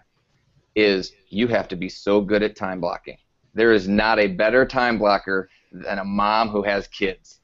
is 0.76 1.12
you 1.30 1.48
have 1.48 1.66
to 1.68 1.76
be 1.76 1.88
so 1.88 2.20
good 2.20 2.42
at 2.42 2.54
time 2.54 2.80
blocking. 2.80 3.16
There 3.54 3.72
is 3.72 3.88
not 3.88 4.18
a 4.18 4.28
better 4.28 4.66
time 4.66 4.98
blocker 4.98 5.48
than 5.72 5.98
a 5.98 6.04
mom 6.04 6.50
who 6.50 6.62
has 6.62 6.86
kids. 6.88 7.40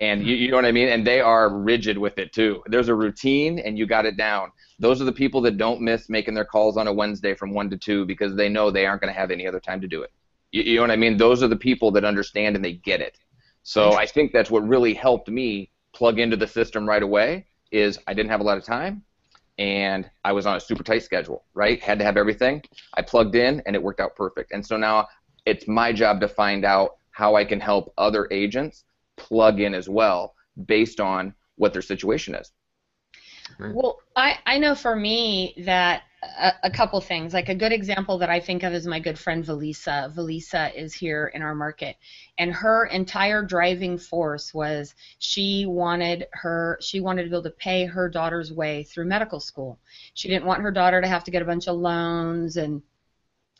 And 0.00 0.26
you, 0.26 0.34
you 0.34 0.50
know 0.50 0.56
what 0.56 0.64
I 0.64 0.72
mean? 0.72 0.88
And 0.88 1.06
they 1.06 1.20
are 1.20 1.48
rigid 1.48 1.96
with 1.96 2.18
it 2.18 2.32
too. 2.32 2.62
There's 2.66 2.88
a 2.88 2.94
routine 2.94 3.60
and 3.60 3.78
you 3.78 3.86
got 3.86 4.04
it 4.04 4.16
down. 4.16 4.50
Those 4.78 5.00
are 5.00 5.04
the 5.04 5.12
people 5.12 5.40
that 5.42 5.56
don't 5.56 5.80
miss 5.80 6.08
making 6.08 6.34
their 6.34 6.44
calls 6.44 6.76
on 6.76 6.86
a 6.86 6.92
Wednesday 6.92 7.34
from 7.34 7.52
1 7.52 7.70
to 7.70 7.76
2 7.76 8.06
because 8.06 8.34
they 8.34 8.48
know 8.48 8.70
they 8.70 8.86
aren't 8.86 9.00
going 9.00 9.12
to 9.12 9.18
have 9.18 9.30
any 9.30 9.46
other 9.46 9.60
time 9.60 9.80
to 9.80 9.88
do 9.88 10.02
it. 10.02 10.10
You, 10.50 10.62
you 10.62 10.74
know 10.76 10.82
what 10.82 10.90
I 10.90 10.96
mean? 10.96 11.16
Those 11.16 11.42
are 11.42 11.48
the 11.48 11.56
people 11.56 11.90
that 11.92 12.04
understand 12.04 12.56
and 12.56 12.64
they 12.64 12.74
get 12.74 13.00
it. 13.00 13.18
So 13.62 13.90
mm-hmm. 13.90 13.98
I 13.98 14.06
think 14.06 14.32
that's 14.32 14.50
what 14.50 14.66
really 14.66 14.94
helped 14.94 15.28
me 15.28 15.70
plug 15.92 16.18
into 16.18 16.36
the 16.36 16.46
system 16.46 16.88
right 16.88 17.02
away 17.02 17.46
is 17.70 17.98
I 18.06 18.14
didn't 18.14 18.30
have 18.30 18.40
a 18.40 18.44
lot 18.44 18.58
of 18.58 18.64
time 18.64 19.02
and 19.58 20.10
I 20.24 20.32
was 20.32 20.46
on 20.46 20.56
a 20.56 20.60
super 20.60 20.82
tight 20.82 21.02
schedule, 21.02 21.44
right? 21.54 21.80
Had 21.80 21.98
to 21.98 22.04
have 22.04 22.16
everything. 22.16 22.62
I 22.94 23.02
plugged 23.02 23.34
in 23.34 23.62
and 23.66 23.76
it 23.76 23.82
worked 23.82 24.00
out 24.00 24.16
perfect. 24.16 24.52
And 24.52 24.64
so 24.64 24.76
now 24.76 25.06
it's 25.46 25.68
my 25.68 25.92
job 25.92 26.20
to 26.20 26.28
find 26.28 26.64
out 26.64 26.96
how 27.10 27.34
I 27.36 27.44
can 27.44 27.60
help 27.60 27.92
other 27.98 28.28
agents 28.30 28.84
plug 29.16 29.60
in 29.60 29.74
as 29.74 29.88
well 29.88 30.34
based 30.66 31.00
on 31.00 31.34
what 31.56 31.72
their 31.72 31.82
situation 31.82 32.34
is. 32.34 32.52
Well, 33.58 34.00
I, 34.16 34.38
I 34.46 34.58
know 34.58 34.74
for 34.74 34.94
me 34.94 35.54
that 35.64 36.02
a, 36.22 36.52
a, 36.64 36.70
couple 36.70 37.00
things. 37.00 37.34
Like 37.34 37.48
a 37.48 37.54
good 37.54 37.72
example 37.72 38.18
that 38.18 38.30
I 38.30 38.38
think 38.40 38.62
of 38.62 38.72
is 38.72 38.86
my 38.86 39.00
good 39.00 39.18
friend 39.18 39.44
Valisa. 39.44 40.14
Valisa 40.14 40.74
is 40.74 40.94
here 40.94 41.32
in 41.34 41.42
our 41.42 41.54
market, 41.54 41.96
and 42.38 42.52
her 42.52 42.86
entire 42.86 43.42
driving 43.42 43.98
force 43.98 44.54
was 44.54 44.94
she 45.18 45.66
wanted 45.66 46.26
her 46.32 46.78
she 46.80 47.00
wanted 47.00 47.24
to 47.24 47.28
be 47.28 47.34
able 47.34 47.42
to 47.42 47.50
pay 47.50 47.86
her 47.86 48.08
daughter's 48.08 48.52
way 48.52 48.84
through 48.84 49.06
medical 49.06 49.40
school. 49.40 49.78
She 50.14 50.28
didn't 50.28 50.46
want 50.46 50.62
her 50.62 50.70
daughter 50.70 51.00
to 51.00 51.08
have 51.08 51.24
to 51.24 51.30
get 51.30 51.42
a 51.42 51.46
bunch 51.46 51.66
of 51.66 51.76
loans 51.76 52.56
and 52.56 52.82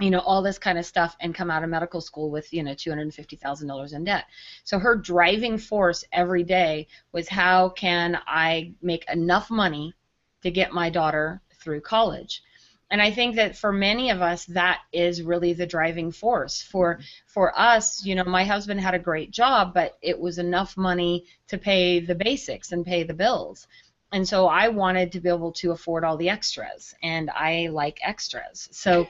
you 0.00 0.10
know 0.10 0.20
all 0.20 0.42
this 0.42 0.58
kind 0.58 0.78
of 0.78 0.86
stuff 0.86 1.16
and 1.20 1.34
come 1.34 1.50
out 1.50 1.62
of 1.62 1.70
medical 1.70 2.00
school 2.00 2.30
with 2.30 2.52
you 2.52 2.62
know 2.62 2.72
$250,000 2.72 3.94
in 3.94 4.04
debt. 4.04 4.24
So 4.64 4.78
her 4.78 4.96
driving 4.96 5.58
force 5.58 6.04
every 6.12 6.44
day 6.44 6.88
was 7.12 7.28
how 7.28 7.70
can 7.70 8.18
I 8.26 8.72
make 8.82 9.08
enough 9.10 9.50
money 9.50 9.94
to 10.42 10.50
get 10.50 10.72
my 10.72 10.90
daughter 10.90 11.42
through 11.62 11.82
college? 11.82 12.42
And 12.90 13.00
I 13.00 13.10
think 13.10 13.36
that 13.36 13.56
for 13.56 13.72
many 13.72 14.10
of 14.10 14.20
us 14.20 14.44
that 14.46 14.80
is 14.92 15.22
really 15.22 15.52
the 15.54 15.66
driving 15.66 16.10
force. 16.10 16.62
For 16.62 17.00
for 17.26 17.58
us 17.58 18.04
you 18.04 18.14
know 18.14 18.24
my 18.24 18.44
husband 18.44 18.80
had 18.80 18.94
a 18.94 18.98
great 18.98 19.30
job 19.30 19.74
but 19.74 19.98
it 20.00 20.18
was 20.18 20.38
enough 20.38 20.76
money 20.76 21.26
to 21.48 21.58
pay 21.58 22.00
the 22.00 22.14
basics 22.14 22.72
and 22.72 22.84
pay 22.84 23.02
the 23.02 23.14
bills. 23.14 23.66
And 24.10 24.28
so 24.28 24.46
I 24.46 24.68
wanted 24.68 25.12
to 25.12 25.20
be 25.20 25.30
able 25.30 25.52
to 25.52 25.70
afford 25.70 26.04
all 26.04 26.18
the 26.18 26.28
extras 26.28 26.94
and 27.02 27.30
I 27.30 27.68
like 27.68 27.98
extras. 28.02 28.68
So 28.72 29.06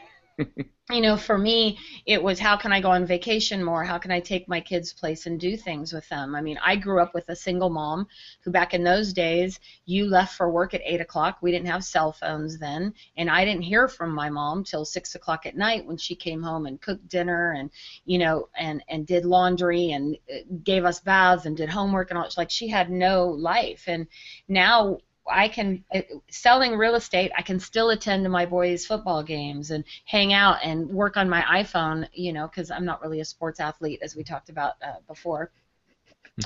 you 0.90 1.00
know, 1.00 1.16
for 1.16 1.38
me, 1.38 1.78
it 2.06 2.22
was 2.22 2.38
how 2.38 2.56
can 2.56 2.72
I 2.72 2.80
go 2.80 2.90
on 2.90 3.06
vacation 3.06 3.62
more? 3.62 3.84
How 3.84 3.98
can 3.98 4.10
I 4.10 4.20
take 4.20 4.48
my 4.48 4.60
kids' 4.60 4.92
place 4.92 5.26
and 5.26 5.38
do 5.38 5.56
things 5.56 5.92
with 5.92 6.08
them? 6.08 6.34
I 6.34 6.40
mean, 6.40 6.58
I 6.64 6.76
grew 6.76 7.00
up 7.00 7.14
with 7.14 7.28
a 7.28 7.36
single 7.36 7.70
mom 7.70 8.06
who, 8.42 8.50
back 8.50 8.74
in 8.74 8.84
those 8.84 9.12
days, 9.12 9.58
you 9.86 10.06
left 10.06 10.36
for 10.36 10.50
work 10.50 10.74
at 10.74 10.82
8 10.84 11.00
o'clock. 11.00 11.38
We 11.40 11.52
didn't 11.52 11.68
have 11.68 11.84
cell 11.84 12.12
phones 12.12 12.58
then, 12.58 12.92
and 13.16 13.30
I 13.30 13.44
didn't 13.44 13.62
hear 13.62 13.88
from 13.88 14.12
my 14.12 14.28
mom 14.28 14.64
till 14.64 14.84
6 14.84 15.14
o'clock 15.14 15.46
at 15.46 15.56
night 15.56 15.86
when 15.86 15.96
she 15.96 16.14
came 16.14 16.42
home 16.42 16.66
and 16.66 16.80
cooked 16.80 17.08
dinner 17.08 17.52
and, 17.52 17.70
you 18.04 18.18
know, 18.18 18.48
and, 18.56 18.82
and 18.88 19.06
did 19.06 19.24
laundry 19.24 19.92
and 19.92 20.16
uh, 20.30 20.38
gave 20.62 20.84
us 20.84 21.00
baths 21.00 21.46
and 21.46 21.56
did 21.56 21.70
homework 21.70 22.10
and 22.10 22.18
all. 22.18 22.28
Like, 22.36 22.50
she 22.50 22.68
had 22.68 22.90
no 22.90 23.26
life. 23.26 23.84
And 23.86 24.06
now 24.48 24.98
I 25.30 25.48
can 25.48 25.84
uh, 25.94 26.02
selling 26.30 26.76
real 26.76 26.94
estate. 26.94 27.32
I 27.36 27.42
can 27.42 27.60
still 27.60 27.90
attend 27.90 28.24
to 28.24 28.30
my 28.30 28.46
boys' 28.46 28.86
football 28.86 29.22
games 29.22 29.70
and 29.70 29.84
hang 30.04 30.32
out 30.32 30.58
and 30.62 30.88
work 30.88 31.16
on 31.16 31.28
my 31.28 31.42
iPhone. 31.42 32.08
You 32.12 32.32
know, 32.32 32.46
because 32.48 32.70
I'm 32.70 32.84
not 32.84 33.02
really 33.02 33.20
a 33.20 33.24
sports 33.24 33.60
athlete, 33.60 34.00
as 34.02 34.16
we 34.16 34.24
talked 34.24 34.48
about 34.48 34.74
uh, 34.82 34.96
before. 35.06 35.50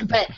but 0.06 0.30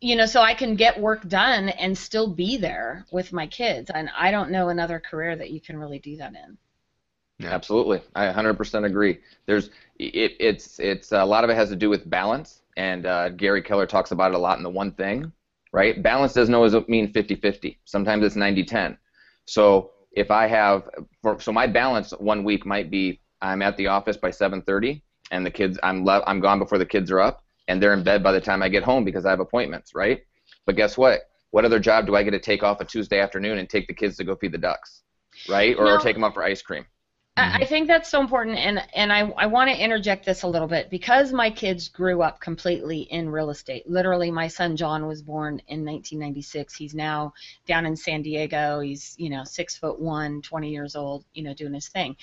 you 0.00 0.16
know, 0.16 0.26
so 0.26 0.40
I 0.40 0.54
can 0.54 0.76
get 0.76 0.98
work 0.98 1.28
done 1.28 1.68
and 1.68 1.96
still 1.96 2.26
be 2.32 2.56
there 2.56 3.04
with 3.12 3.32
my 3.32 3.46
kids. 3.46 3.90
And 3.92 4.08
I 4.16 4.30
don't 4.30 4.50
know 4.50 4.68
another 4.70 4.98
career 4.98 5.36
that 5.36 5.50
you 5.50 5.60
can 5.60 5.76
really 5.76 5.98
do 5.98 6.16
that 6.16 6.32
in. 6.34 6.56
Absolutely, 7.46 8.02
I 8.14 8.26
100% 8.26 8.84
agree. 8.84 9.18
There's 9.46 9.70
it, 9.98 10.36
it's 10.38 10.78
it's 10.78 11.12
a 11.12 11.24
lot 11.24 11.44
of 11.44 11.50
it 11.50 11.54
has 11.54 11.70
to 11.70 11.76
do 11.76 11.88
with 11.88 12.08
balance, 12.08 12.62
and 12.76 13.06
uh, 13.06 13.30
Gary 13.30 13.62
Keller 13.62 13.86
talks 13.86 14.10
about 14.10 14.32
it 14.32 14.34
a 14.34 14.38
lot 14.38 14.58
in 14.58 14.62
the 14.62 14.70
one 14.70 14.92
thing 14.92 15.32
right? 15.72 16.02
Balance 16.02 16.32
doesn't 16.32 16.54
always 16.54 16.74
mean 16.88 17.12
50-50. 17.12 17.78
Sometimes 17.84 18.24
it's 18.24 18.36
90-10. 18.36 18.96
So 19.46 19.90
if 20.12 20.30
I 20.30 20.46
have, 20.46 20.88
for, 21.22 21.40
so 21.40 21.52
my 21.52 21.66
balance 21.66 22.12
one 22.12 22.44
week 22.44 22.66
might 22.66 22.90
be 22.90 23.20
I'm 23.42 23.62
at 23.62 23.76
the 23.76 23.86
office 23.86 24.16
by 24.16 24.30
7:30, 24.30 25.02
and 25.30 25.44
the 25.46 25.50
kids 25.50 25.78
I'm 25.82 26.04
le- 26.04 26.24
I'm 26.26 26.40
gone 26.40 26.58
before 26.58 26.78
the 26.78 26.86
kids 26.86 27.10
are 27.10 27.20
up, 27.20 27.42
and 27.68 27.82
they're 27.82 27.94
in 27.94 28.02
bed 28.02 28.22
by 28.22 28.32
the 28.32 28.40
time 28.40 28.62
I 28.62 28.68
get 28.68 28.82
home 28.82 29.04
because 29.04 29.24
I 29.24 29.30
have 29.30 29.40
appointments, 29.40 29.94
right? 29.94 30.22
But 30.66 30.76
guess 30.76 30.98
what? 30.98 31.20
What 31.50 31.64
other 31.64 31.78
job 31.78 32.06
do 32.06 32.14
I 32.14 32.22
get 32.22 32.30
to 32.32 32.38
take 32.38 32.62
off 32.62 32.80
a 32.80 32.84
Tuesday 32.84 33.18
afternoon 33.18 33.58
and 33.58 33.68
take 33.68 33.88
the 33.88 33.94
kids 33.94 34.16
to 34.18 34.24
go 34.24 34.36
feed 34.36 34.52
the 34.52 34.58
ducks, 34.58 35.02
right? 35.48 35.76
Or, 35.76 35.84
no. 35.84 35.94
or 35.94 35.98
take 35.98 36.14
them 36.14 36.24
up 36.24 36.34
for 36.34 36.44
ice 36.44 36.62
cream? 36.62 36.84
Mm-hmm. 37.40 37.62
I 37.62 37.66
think 37.66 37.88
that's 37.88 38.10
so 38.10 38.20
important, 38.20 38.58
and 38.58 38.82
and 38.94 39.12
I 39.12 39.20
I 39.36 39.46
want 39.46 39.70
to 39.70 39.76
interject 39.76 40.24
this 40.24 40.42
a 40.42 40.46
little 40.46 40.68
bit 40.68 40.90
because 40.90 41.32
my 41.32 41.50
kids 41.50 41.88
grew 41.88 42.22
up 42.22 42.40
completely 42.40 43.00
in 43.02 43.28
real 43.28 43.50
estate. 43.50 43.88
Literally, 43.88 44.30
my 44.30 44.48
son 44.48 44.76
John 44.76 45.06
was 45.06 45.22
born 45.22 45.60
in 45.68 45.84
1996. 45.84 46.74
He's 46.74 46.94
now 46.94 47.32
down 47.66 47.86
in 47.86 47.96
San 47.96 48.22
Diego. 48.22 48.80
He's 48.80 49.14
you 49.18 49.30
know 49.30 49.44
six 49.44 49.76
foot 49.76 50.00
one, 50.00 50.42
20 50.42 50.70
years 50.70 50.96
old, 50.96 51.24
you 51.34 51.42
know 51.42 51.54
doing 51.54 51.74
his 51.74 51.88
thing. 51.88 52.16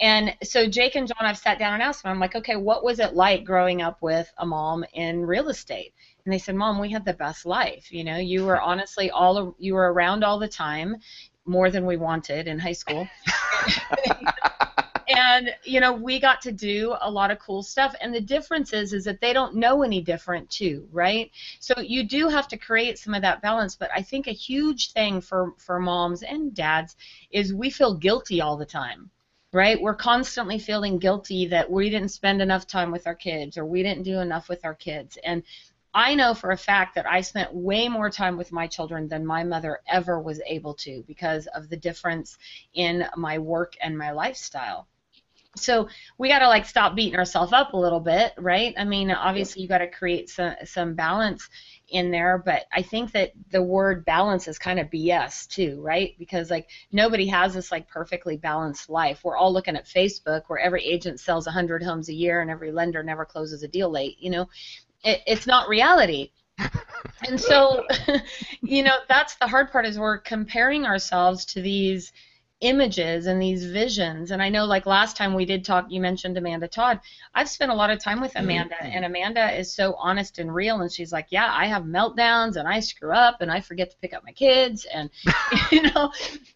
And 0.00 0.34
so 0.42 0.68
Jake 0.68 0.96
and 0.96 1.06
John, 1.06 1.26
I've 1.26 1.38
sat 1.38 1.58
down 1.58 1.74
and 1.74 1.82
asked 1.82 2.02
them. 2.02 2.12
I'm 2.12 2.20
like, 2.20 2.34
okay, 2.34 2.56
what 2.56 2.84
was 2.84 2.98
it 2.98 3.14
like 3.14 3.44
growing 3.44 3.80
up 3.82 4.02
with 4.02 4.32
a 4.38 4.46
mom 4.46 4.84
in 4.92 5.24
real 5.24 5.48
estate? 5.48 5.94
And 6.24 6.32
they 6.32 6.38
said, 6.38 6.54
Mom, 6.54 6.80
we 6.80 6.90
had 6.90 7.04
the 7.04 7.12
best 7.12 7.44
life. 7.44 7.92
You 7.92 8.02
know, 8.02 8.16
you 8.16 8.44
were 8.44 8.60
honestly 8.60 9.10
all 9.10 9.54
you 9.58 9.74
were 9.74 9.92
around 9.92 10.24
all 10.24 10.38
the 10.38 10.48
time 10.48 10.96
more 11.46 11.70
than 11.70 11.86
we 11.86 11.96
wanted 11.96 12.48
in 12.48 12.58
high 12.58 12.72
school. 12.72 13.06
and 15.08 15.50
you 15.64 15.80
know 15.80 15.92
we 15.92 16.18
got 16.18 16.40
to 16.42 16.52
do 16.52 16.96
a 17.00 17.10
lot 17.10 17.30
of 17.30 17.38
cool 17.38 17.62
stuff. 17.62 17.94
And 18.00 18.14
the 18.14 18.20
difference 18.20 18.72
is 18.72 18.92
is 18.92 19.04
that 19.04 19.20
they 19.20 19.32
don't 19.32 19.54
know 19.56 19.82
any 19.82 20.00
different 20.00 20.48
too 20.50 20.88
right? 20.92 21.30
So 21.60 21.74
you 21.80 22.04
do 22.04 22.28
have 22.28 22.48
to 22.48 22.56
create 22.56 22.98
some 22.98 23.14
of 23.14 23.22
that 23.22 23.42
balance. 23.42 23.76
But 23.76 23.90
i 23.94 24.02
think 24.02 24.26
a 24.26 24.32
huge 24.32 24.92
thing 24.92 25.20
for 25.20 25.52
for 25.58 25.78
moms 25.80 26.22
and 26.22 26.54
dads 26.54 26.96
is 27.30 27.54
we 27.54 27.70
feel 27.70 27.94
guilty 27.94 28.40
all 28.40 28.56
the 28.56 28.66
time 28.66 29.10
right? 29.54 29.80
We're 29.80 29.94
constantly 29.94 30.58
feeling 30.58 30.98
guilty 30.98 31.46
that 31.46 31.70
we 31.70 31.88
didn't 31.88 32.08
spend 32.08 32.42
enough 32.42 32.66
time 32.66 32.90
with 32.90 33.06
our 33.06 33.14
kids 33.14 33.56
or 33.56 33.64
we 33.64 33.84
didn't 33.84 34.02
do 34.02 34.18
enough 34.18 34.48
with 34.48 34.64
our 34.64 34.74
kids. 34.74 35.16
And 35.24 35.44
I 35.94 36.16
know 36.16 36.34
for 36.34 36.50
a 36.50 36.56
fact 36.56 36.96
that 36.96 37.06
I 37.06 37.20
spent 37.20 37.54
way 37.54 37.88
more 37.88 38.10
time 38.10 38.36
with 38.36 38.50
my 38.50 38.66
children 38.66 39.06
than 39.08 39.24
my 39.24 39.44
mother 39.44 39.80
ever 39.88 40.20
was 40.20 40.40
able 40.46 40.74
to 40.74 41.04
because 41.06 41.46
of 41.48 41.68
the 41.68 41.76
difference 41.76 42.36
in 42.74 43.06
my 43.16 43.38
work 43.38 43.74
and 43.80 43.96
my 43.96 44.10
lifestyle. 44.10 44.88
So 45.56 45.88
we 46.18 46.28
got 46.28 46.40
to 46.40 46.48
like 46.48 46.66
stop 46.66 46.96
beating 46.96 47.16
ourselves 47.16 47.52
up 47.52 47.74
a 47.74 47.78
little 47.78 48.00
bit, 48.00 48.32
right? 48.36 48.74
I 48.76 48.84
mean, 48.84 49.12
obviously 49.12 49.62
you 49.62 49.68
got 49.68 49.78
to 49.78 49.88
create 49.88 50.28
some 50.28 50.54
some 50.64 50.94
balance 50.94 51.48
in 51.88 52.10
there, 52.10 52.38
but 52.38 52.64
I 52.72 52.82
think 52.82 53.12
that 53.12 53.32
the 53.50 53.62
word 53.62 54.04
balance 54.04 54.48
is 54.48 54.58
kind 54.58 54.80
of 54.80 54.90
BS 54.90 55.46
too, 55.46 55.80
right? 55.80 56.16
Because 56.18 56.50
like 56.50 56.68
nobody 56.90 57.28
has 57.28 57.54
this 57.54 57.70
like 57.70 57.86
perfectly 57.86 58.36
balanced 58.36 58.90
life. 58.90 59.20
We're 59.22 59.36
all 59.36 59.52
looking 59.52 59.76
at 59.76 59.86
Facebook 59.86 60.42
where 60.48 60.58
every 60.58 60.84
agent 60.84 61.20
sells 61.20 61.46
100 61.46 61.84
homes 61.84 62.08
a 62.08 62.14
year 62.14 62.40
and 62.40 62.50
every 62.50 62.72
lender 62.72 63.04
never 63.04 63.24
closes 63.24 63.62
a 63.62 63.68
deal 63.68 63.90
late, 63.90 64.16
you 64.18 64.30
know 64.30 64.48
it, 65.04 65.20
it's 65.26 65.46
not 65.46 65.68
reality. 65.68 66.30
and 67.28 67.40
so, 67.40 67.84
you 68.62 68.82
know, 68.82 68.96
that's 69.08 69.36
the 69.36 69.46
hard 69.46 69.70
part 69.70 69.86
is 69.86 69.98
we're 69.98 70.18
comparing 70.18 70.84
ourselves 70.84 71.44
to 71.44 71.60
these 71.60 72.12
images 72.60 73.26
and 73.26 73.40
these 73.40 73.66
visions. 73.66 74.30
And 74.30 74.42
I 74.42 74.48
know, 74.48 74.64
like 74.64 74.86
last 74.86 75.16
time 75.16 75.34
we 75.34 75.44
did 75.44 75.64
talk, 75.64 75.86
you 75.90 76.00
mentioned 76.00 76.38
Amanda 76.38 76.68
Todd. 76.68 77.00
I've 77.34 77.48
spent 77.48 77.70
a 77.70 77.74
lot 77.74 77.90
of 77.90 77.98
time 77.98 78.20
with 78.20 78.32
Amanda, 78.36 78.76
mm-hmm. 78.76 78.92
and 78.92 79.04
Amanda 79.04 79.58
is 79.58 79.72
so 79.72 79.94
honest 79.94 80.38
and 80.38 80.52
real. 80.54 80.80
And 80.80 80.90
she's 80.90 81.12
like, 81.12 81.26
Yeah, 81.30 81.52
I 81.52 81.66
have 81.66 81.82
meltdowns, 81.82 82.56
and 82.56 82.66
I 82.66 82.80
screw 82.80 83.12
up, 83.12 83.40
and 83.40 83.50
I 83.50 83.60
forget 83.60 83.90
to 83.90 83.96
pick 83.98 84.14
up 84.14 84.24
my 84.24 84.32
kids. 84.32 84.86
And, 84.92 85.10
you 85.70 85.82
know, 85.82 86.10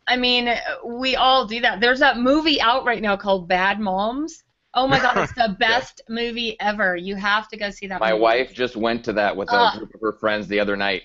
I 0.07 0.17
mean, 0.17 0.55
we 0.85 1.17
all 1.17 1.47
do 1.47 1.61
that. 1.61 1.81
There's 1.81 2.01
that 2.01 2.19
movie 2.19 2.61
out 2.61 2.85
right 2.85 3.03
now 3.03 3.17
called 3.17 3.49
Bad 3.49 3.79
Moms. 3.81 4.45
Oh 4.75 4.87
my 4.87 4.99
god, 4.99 5.17
it's 5.19 5.33
the 5.33 5.57
best 5.59 6.03
yeah. 6.09 6.15
movie 6.15 6.57
ever. 6.61 6.95
You 6.97 7.17
have 7.17 7.49
to 7.49 7.57
go 7.57 7.71
see 7.71 7.87
that. 7.87 8.01
My 8.01 8.11
movie. 8.11 8.23
wife 8.23 8.53
just 8.53 8.77
went 8.77 9.05
to 9.05 9.13
that 9.15 9.37
with 9.37 9.51
a 9.51 9.57
uh, 9.57 9.79
group 9.79 9.95
of 9.95 10.01
her 10.01 10.13
friends 10.13 10.47
the 10.47 10.61
other 10.61 10.77
night. 10.77 11.05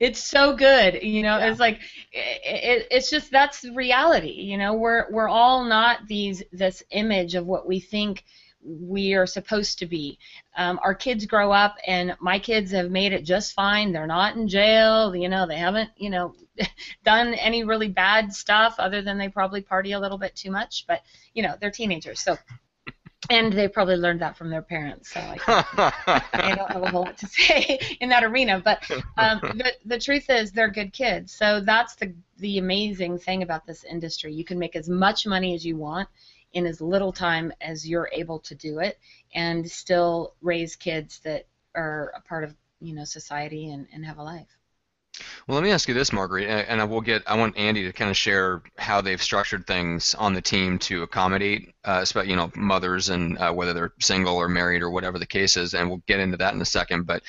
It's 0.00 0.22
so 0.22 0.56
good, 0.56 1.02
you 1.02 1.22
know. 1.22 1.38
Yeah. 1.38 1.50
It's 1.50 1.60
like 1.60 1.80
it, 2.12 2.40
it, 2.42 2.86
it's 2.90 3.10
just 3.10 3.30
that's 3.30 3.64
reality, 3.64 4.32
you 4.32 4.56
know. 4.56 4.74
We're 4.74 5.06
we're 5.10 5.28
all 5.28 5.64
not 5.64 6.06
these 6.08 6.42
this 6.52 6.82
image 6.90 7.34
of 7.34 7.46
what 7.46 7.66
we 7.66 7.80
think 7.80 8.24
we 8.62 9.14
are 9.14 9.26
supposed 9.26 9.78
to 9.78 9.86
be. 9.86 10.18
Um, 10.56 10.78
our 10.82 10.94
kids 10.94 11.26
grow 11.26 11.52
up, 11.52 11.76
and 11.86 12.16
my 12.20 12.38
kids 12.38 12.70
have 12.72 12.90
made 12.90 13.12
it 13.12 13.24
just 13.24 13.54
fine. 13.54 13.92
They're 13.92 14.06
not 14.06 14.36
in 14.36 14.48
jail, 14.48 15.14
you 15.14 15.28
know. 15.28 15.46
They 15.46 15.56
haven't, 15.56 15.90
you 15.96 16.10
know, 16.10 16.34
done 17.04 17.34
any 17.34 17.64
really 17.64 17.88
bad 17.88 18.32
stuff 18.32 18.76
other 18.78 19.02
than 19.02 19.18
they 19.18 19.28
probably 19.28 19.62
party 19.62 19.92
a 19.92 20.00
little 20.00 20.18
bit 20.18 20.36
too 20.36 20.50
much. 20.50 20.84
But 20.86 21.02
you 21.34 21.42
know, 21.42 21.56
they're 21.60 21.70
teenagers, 21.70 22.20
so 22.20 22.36
and 23.28 23.52
they 23.52 23.68
probably 23.68 23.96
learned 23.96 24.20
that 24.20 24.36
from 24.36 24.48
their 24.48 24.62
parents. 24.62 25.12
So 25.12 25.20
I, 25.20 26.22
I 26.32 26.54
don't 26.54 26.70
have 26.70 26.82
a 26.82 26.90
whole 26.90 27.02
lot 27.02 27.18
to 27.18 27.26
say 27.28 27.78
in 28.00 28.08
that 28.08 28.24
arena. 28.24 28.60
But 28.64 28.82
um, 29.18 29.40
the 29.42 29.72
the 29.84 29.98
truth 29.98 30.30
is, 30.30 30.52
they're 30.52 30.70
good 30.70 30.92
kids. 30.92 31.32
So 31.32 31.60
that's 31.60 31.96
the 31.96 32.14
the 32.38 32.58
amazing 32.58 33.18
thing 33.18 33.42
about 33.42 33.66
this 33.66 33.84
industry. 33.84 34.32
You 34.32 34.44
can 34.44 34.58
make 34.58 34.74
as 34.74 34.88
much 34.88 35.26
money 35.26 35.54
as 35.54 35.66
you 35.66 35.76
want 35.76 36.08
in 36.52 36.66
as 36.66 36.80
little 36.80 37.12
time 37.12 37.52
as 37.60 37.86
you're 37.86 38.10
able 38.12 38.40
to 38.40 38.54
do 38.54 38.78
it, 38.78 38.98
and 39.34 39.70
still 39.70 40.34
raise 40.40 40.74
kids 40.74 41.20
that 41.20 41.46
are 41.74 42.12
a 42.16 42.20
part 42.22 42.44
of 42.44 42.54
you 42.80 42.94
know 42.94 43.04
society 43.04 43.70
and, 43.70 43.86
and 43.92 44.04
have 44.06 44.18
a 44.18 44.22
life. 44.22 44.56
Well, 45.46 45.56
let 45.56 45.64
me 45.64 45.70
ask 45.70 45.88
you 45.88 45.94
this, 45.94 46.12
Marguerite, 46.12 46.48
and 46.48 46.80
I 46.80 46.84
will 46.84 47.00
get. 47.00 47.22
I 47.26 47.36
want 47.36 47.56
Andy 47.56 47.84
to 47.84 47.92
kind 47.92 48.10
of 48.10 48.16
share 48.16 48.62
how 48.78 49.00
they've 49.00 49.22
structured 49.22 49.66
things 49.66 50.14
on 50.14 50.34
the 50.34 50.42
team 50.42 50.78
to 50.80 51.02
accommodate, 51.02 51.74
uh, 51.84 52.04
you 52.24 52.36
know, 52.36 52.50
mothers 52.54 53.08
and 53.08 53.38
uh, 53.38 53.52
whether 53.52 53.72
they're 53.72 53.92
single 54.00 54.36
or 54.36 54.48
married 54.48 54.82
or 54.82 54.90
whatever 54.90 55.18
the 55.18 55.26
case 55.26 55.56
is, 55.56 55.74
and 55.74 55.88
we'll 55.88 56.02
get 56.06 56.20
into 56.20 56.36
that 56.36 56.54
in 56.54 56.60
a 56.60 56.66
second. 56.66 57.06
But 57.06 57.22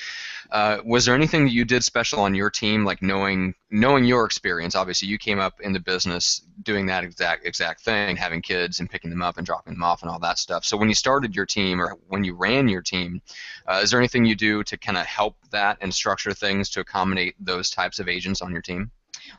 uh, 0.52 0.80
was 0.84 1.06
there 1.06 1.16
anything 1.16 1.46
that 1.46 1.54
you 1.54 1.64
did 1.64 1.84
special 1.84 2.20
on 2.20 2.36
your 2.36 2.50
team, 2.50 2.84
like 2.84 3.02
knowing 3.02 3.56
knowing 3.70 4.04
your 4.04 4.26
experience? 4.26 4.76
Obviously, 4.76 5.08
you 5.08 5.18
came 5.18 5.40
up 5.40 5.62
in 5.62 5.72
the 5.72 5.80
business 5.80 6.42
doing 6.64 6.86
that 6.88 7.06
exact 7.06 7.46
exact 7.46 7.82
thing, 7.82 8.18
having 8.18 8.42
kids 8.42 8.82
and 8.82 8.90
picking 8.90 9.10
them 9.10 9.22
up 9.22 9.38
and 9.38 9.46
dropping 9.46 9.74
them 9.74 9.84
off 9.84 10.02
and 10.02 10.12
all 10.12 10.20
that 10.20 10.38
stuff. 10.38 10.66
So 10.66 10.76
when 10.76 10.90
you 10.90 10.96
started 10.96 11.36
your 11.36 11.46
team 11.46 11.82
or 11.82 11.98
when 12.10 12.26
you 12.26 12.34
ran 12.36 12.68
your 12.68 12.82
team, 12.82 13.22
uh, 13.66 13.80
is 13.82 13.92
there 13.92 14.00
anything 14.00 14.26
you 14.26 14.36
do 14.36 14.62
to 14.66 14.78
kind 14.78 14.98
of 14.98 15.06
help 15.06 15.38
that 15.52 15.78
and 15.80 15.94
structure 15.94 16.34
things 16.34 16.70
to 16.72 16.82
accommodate 16.82 17.36
those 17.40 17.70
types 17.70 18.00
of 18.00 18.10
agents 18.10 18.42
on 18.42 18.52
your 18.52 18.62
team? 18.62 18.92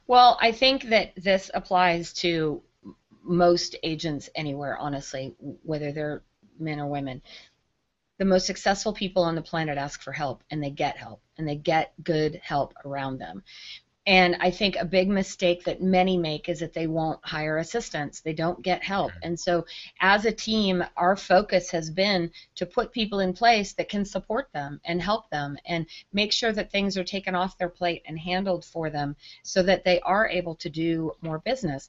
Well, 0.07 0.38
I 0.40 0.52
think 0.52 0.85
that 0.85 1.12
this 1.16 1.50
applies 1.52 2.14
to 2.14 2.62
most 3.23 3.76
agents 3.83 4.31
anywhere, 4.35 4.78
honestly, 4.78 5.35
whether 5.62 5.92
they're 5.92 6.23
men 6.59 6.81
or 6.81 6.87
women. 6.87 7.23
The 8.19 8.25
most 8.25 8.47
successful 8.47 8.92
people 8.92 9.23
on 9.23 9.35
the 9.35 9.42
planet 9.42 9.78
ask 9.78 10.02
for 10.02 10.12
help, 10.12 10.45
and 10.50 10.62
they 10.62 10.71
get 10.71 10.97
help, 10.97 11.23
and 11.38 11.49
they 11.49 11.57
get 11.57 11.92
good 12.04 12.40
help 12.42 12.75
around 12.85 13.19
them. 13.19 13.42
And 14.07 14.37
I 14.40 14.50
think 14.50 14.75
a 14.75 14.85
big 14.85 15.09
mistake 15.09 15.62
that 15.64 15.81
many 15.81 16.19
make 16.19 16.49
is 16.49 16.59
that 16.59 16.73
they 16.73 16.88
won't 16.88 17.25
hire 17.25 17.59
assistants. 17.59 18.21
They 18.21 18.33
don't 18.33 18.61
get 18.61 18.83
help. 18.83 19.12
And 19.23 19.38
so, 19.38 19.64
as 20.00 20.25
a 20.25 20.33
team, 20.33 20.85
our 20.97 21.14
focus 21.14 21.71
has 21.71 21.88
been 21.88 22.33
to 22.57 22.66
put 22.66 22.90
people 22.90 23.21
in 23.21 23.33
place 23.33 23.75
that 23.75 23.88
can 23.88 24.04
support 24.04 24.49
them 24.52 24.81
and 24.85 25.00
help 25.00 25.31
them 25.31 25.57
and 25.66 25.87
make 26.12 26.33
sure 26.33 26.52
that 26.52 26.73
things 26.73 26.99
are 26.99 27.04
taken 27.04 27.37
off 27.37 27.59
their 27.59 27.69
plate 27.69 28.02
and 28.04 28.19
handled 28.19 28.64
for 28.64 28.90
them 28.90 29.14
so 29.45 29.62
that 29.62 29.85
they 29.85 30.00
are 30.00 30.28
able 30.28 30.57
to 30.57 30.69
do 30.69 31.12
more 31.21 31.38
business. 31.38 31.88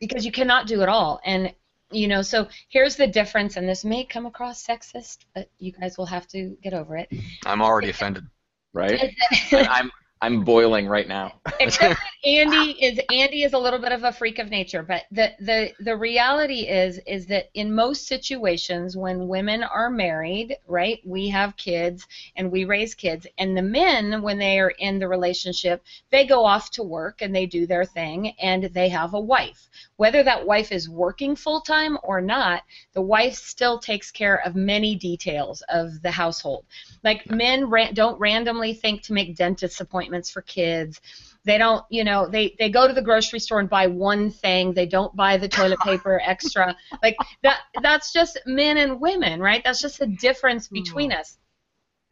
Because 0.00 0.24
you 0.24 0.32
cannot 0.32 0.66
do 0.66 0.80
it 0.80 0.88
all. 0.88 1.20
And 1.26 1.54
you 1.94 2.08
know, 2.08 2.22
so 2.22 2.48
here's 2.68 2.96
the 2.96 3.06
difference, 3.06 3.56
and 3.56 3.68
this 3.68 3.84
may 3.84 4.04
come 4.04 4.26
across 4.26 4.66
sexist, 4.66 5.18
but 5.34 5.48
you 5.58 5.72
guys 5.72 5.96
will 5.96 6.06
have 6.06 6.26
to 6.28 6.56
get 6.62 6.74
over 6.74 6.96
it. 6.96 7.08
I'm 7.46 7.62
already 7.62 7.90
offended. 7.90 8.24
Right? 8.72 9.14
I'm 9.52 9.90
I'm 10.22 10.42
boiling 10.42 10.86
right 10.88 11.06
now. 11.06 11.34
Except 11.60 12.00
that 12.00 12.28
Andy 12.28 12.82
is 12.82 12.98
Andy 13.10 13.42
is 13.42 13.52
a 13.52 13.58
little 13.58 13.78
bit 13.78 13.92
of 13.92 14.04
a 14.04 14.12
freak 14.12 14.38
of 14.38 14.48
nature, 14.48 14.82
but 14.82 15.02
the 15.10 15.32
the 15.40 15.72
the 15.80 15.96
reality 15.96 16.60
is 16.60 16.98
is 17.06 17.26
that 17.26 17.50
in 17.52 17.74
most 17.74 18.06
situations 18.06 18.96
when 18.96 19.28
women 19.28 19.62
are 19.62 19.90
married, 19.90 20.56
right, 20.66 21.00
we 21.04 21.28
have 21.28 21.56
kids 21.56 22.06
and 22.36 22.50
we 22.50 22.64
raise 22.64 22.94
kids, 22.94 23.26
and 23.36 23.56
the 23.56 23.62
men 23.62 24.22
when 24.22 24.38
they 24.38 24.58
are 24.60 24.70
in 24.70 24.98
the 24.98 25.08
relationship, 25.08 25.84
they 26.10 26.24
go 26.24 26.44
off 26.44 26.70
to 26.70 26.82
work 26.82 27.20
and 27.20 27.34
they 27.34 27.44
do 27.44 27.66
their 27.66 27.84
thing 27.84 28.30
and 28.40 28.64
they 28.64 28.88
have 28.88 29.12
a 29.12 29.20
wife. 29.20 29.68
Whether 29.96 30.22
that 30.22 30.46
wife 30.46 30.72
is 30.72 30.88
working 30.88 31.36
full 31.36 31.60
time 31.60 31.98
or 32.02 32.22
not, 32.22 32.62
the 32.94 33.02
wife 33.02 33.34
still 33.34 33.78
takes 33.78 34.10
care 34.10 34.36
of 34.46 34.54
many 34.54 34.94
details 34.94 35.62
of 35.68 36.00
the 36.00 36.10
household. 36.10 36.64
Like 37.02 37.30
men 37.30 37.68
ra- 37.68 37.92
don't 37.92 38.18
randomly 38.18 38.72
think 38.72 39.02
to 39.02 39.12
make 39.12 39.36
dentist 39.36 39.80
appointments 39.82 40.03
for 40.30 40.42
kids. 40.42 41.00
They 41.44 41.58
don't, 41.58 41.84
you 41.90 42.04
know, 42.04 42.26
they, 42.26 42.56
they 42.58 42.70
go 42.70 42.88
to 42.88 42.94
the 42.94 43.02
grocery 43.02 43.38
store 43.38 43.60
and 43.60 43.68
buy 43.68 43.86
one 43.86 44.30
thing. 44.30 44.72
They 44.72 44.86
don't 44.86 45.14
buy 45.14 45.36
the 45.36 45.48
toilet 45.48 45.80
paper 45.80 46.20
extra. 46.24 46.74
Like 47.02 47.16
that 47.42 47.60
that's 47.82 48.12
just 48.12 48.40
men 48.46 48.78
and 48.78 49.00
women, 49.00 49.40
right? 49.40 49.62
That's 49.62 49.80
just 49.80 50.00
a 50.00 50.06
difference 50.06 50.68
between 50.68 51.10
mm. 51.10 51.20
us. 51.20 51.36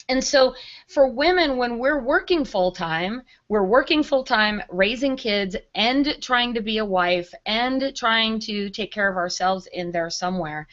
And 0.09 0.23
so 0.23 0.55
for 0.89 1.09
women, 1.09 1.57
when 1.57 1.79
we're 1.79 2.03
working 2.03 2.45
full 2.45 2.73
time, 2.73 3.23
we're 3.49 3.65
working 3.65 4.03
full 4.03 4.25
time, 4.25 4.61
raising 4.69 5.17
kids, 5.17 5.57
and 5.75 6.19
trying 6.21 6.55
to 6.55 6.61
be 6.61 6.79
a 6.79 6.85
wife, 6.85 7.33
and 7.47 7.95
trying 7.95 8.41
to 8.41 8.69
take 8.71 8.93
care 8.93 9.09
of 9.09 9.17
ourselves 9.17 9.69
in 9.73 9.93
there 9.93 10.11
somewhere. 10.11 10.67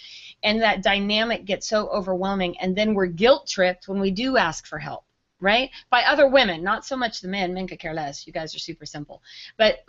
And 0.43 0.61
that 0.61 0.81
dynamic 0.81 1.45
gets 1.45 1.67
so 1.67 1.87
overwhelming. 1.89 2.57
And 2.59 2.75
then 2.75 2.93
we're 2.93 3.05
guilt 3.05 3.47
tripped 3.47 3.87
when 3.87 3.99
we 3.99 4.11
do 4.11 4.37
ask 4.37 4.65
for 4.65 4.79
help 4.79 5.05
right? 5.39 5.69
By 5.89 6.03
other 6.03 6.27
women, 6.27 6.63
not 6.63 6.85
so 6.85 6.95
much 6.95 7.21
the 7.21 7.27
men. 7.27 7.53
Men 7.53 7.67
could 7.67 7.79
care 7.79 7.93
less. 7.93 8.27
You 8.27 8.33
guys 8.33 8.55
are 8.55 8.59
super 8.59 8.85
simple. 8.85 9.21
But 9.57 9.85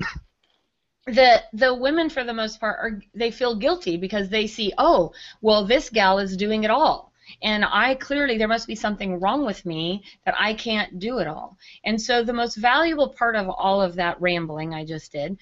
the 1.07 1.43
the 1.53 1.75
women 1.75 2.11
for 2.11 2.25
the 2.25 2.35
most 2.35 2.61
part 2.61 2.79
are 2.79 3.03
they 3.15 3.31
feel 3.31 3.57
guilty 3.57 3.97
because 3.97 4.29
they 4.29 4.47
see, 4.47 4.73
oh, 4.79 5.13
well 5.41 5.65
this 5.65 5.91
gal 5.91 6.19
is 6.19 6.37
doing 6.37 6.65
it 6.65 6.71
all. 6.71 7.13
And 7.43 7.65
I 7.65 7.95
clearly 7.95 8.39
there 8.39 8.49
must 8.49 8.67
be 8.67 8.75
something 8.75 9.21
wrong 9.21 9.47
with 9.47 9.65
me 9.65 10.03
that 10.25 10.35
I 10.39 10.55
can't 10.55 10.99
do 10.99 11.19
it 11.19 11.29
all. 11.29 11.57
And 11.85 12.01
so 12.01 12.25
the 12.25 12.33
most 12.33 12.57
valuable 12.57 13.09
part 13.09 13.37
of 13.37 13.49
all 13.49 13.81
of 13.81 13.95
that 13.97 14.21
rambling 14.21 14.75
I 14.75 14.85
just 14.85 15.13
did 15.13 15.39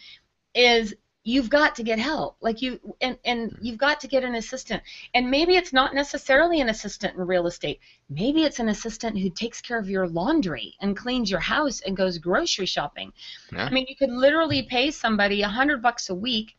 is 0.55 0.95
you've 1.29 1.51
got 1.51 1.75
to 1.75 1.83
get 1.83 1.99
help. 1.99 2.37
Like 2.41 2.63
you 2.63 2.81
and 3.03 3.19
and 3.23 3.55
you've 3.61 3.77
got 3.77 4.01
to 4.01 4.09
get 4.09 4.25
an 4.25 4.35
assistant. 4.35 4.83
And 5.13 5.31
maybe 5.31 5.57
it's 5.57 5.75
not 5.75 5.95
necessarily 5.95 6.63
an 6.63 6.71
assistant 6.71 7.17
in 7.17 7.27
real 7.27 7.47
estate. 7.47 7.81
Maybe 8.09 8.45
it's 8.45 8.61
an 8.61 8.71
assistant 8.71 9.19
who 9.19 9.29
takes 9.29 9.61
care 9.61 9.79
of 9.79 9.91
your 9.91 10.09
laundry 10.09 10.75
and 10.81 10.97
cleans 10.97 11.31
your 11.31 11.41
house 11.41 11.83
and 11.83 11.95
goes 11.95 12.17
grocery 12.17 12.65
shopping. 12.65 13.13
Yeah. 13.53 13.67
i 13.67 13.71
mean 13.71 13.85
you 13.89 13.97
could 13.97 14.11
literally 14.11 14.63
pay 14.63 14.91
somebody 14.91 15.43
a 15.43 15.49
hundred 15.49 15.83
bucks 15.83 16.09
a 16.09 16.15
week 16.15 16.57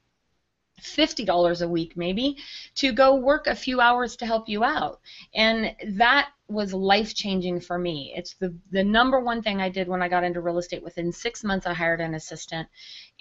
$50 0.82 1.62
a 1.62 1.68
week 1.68 1.98
maybe 1.98 2.38
to 2.76 2.94
go 2.94 3.16
work 3.16 3.48
a 3.48 3.56
few 3.56 3.82
hours 3.82 4.16
to 4.18 4.26
help 4.26 4.48
you 4.48 4.64
out. 4.64 5.02
And 5.34 5.76
that 5.98 6.30
was 6.50 6.74
life 6.74 7.14
changing 7.14 7.60
for 7.60 7.78
me 7.78 8.14
it's 8.16 8.34
the 8.36 8.54
the 8.72 8.84
number 8.84 9.20
one 9.20 9.42
thing 9.42 9.62
i 9.62 9.70
did 9.70 9.88
when 9.88 10.02
i 10.02 10.10
got 10.10 10.24
into 10.24 10.42
real 10.42 10.58
estate 10.58 10.84
within 10.84 11.12
six 11.12 11.44
months 11.44 11.68
i 11.68 11.74
hired 11.74 12.02
an 12.02 12.16
assistant 12.16 12.68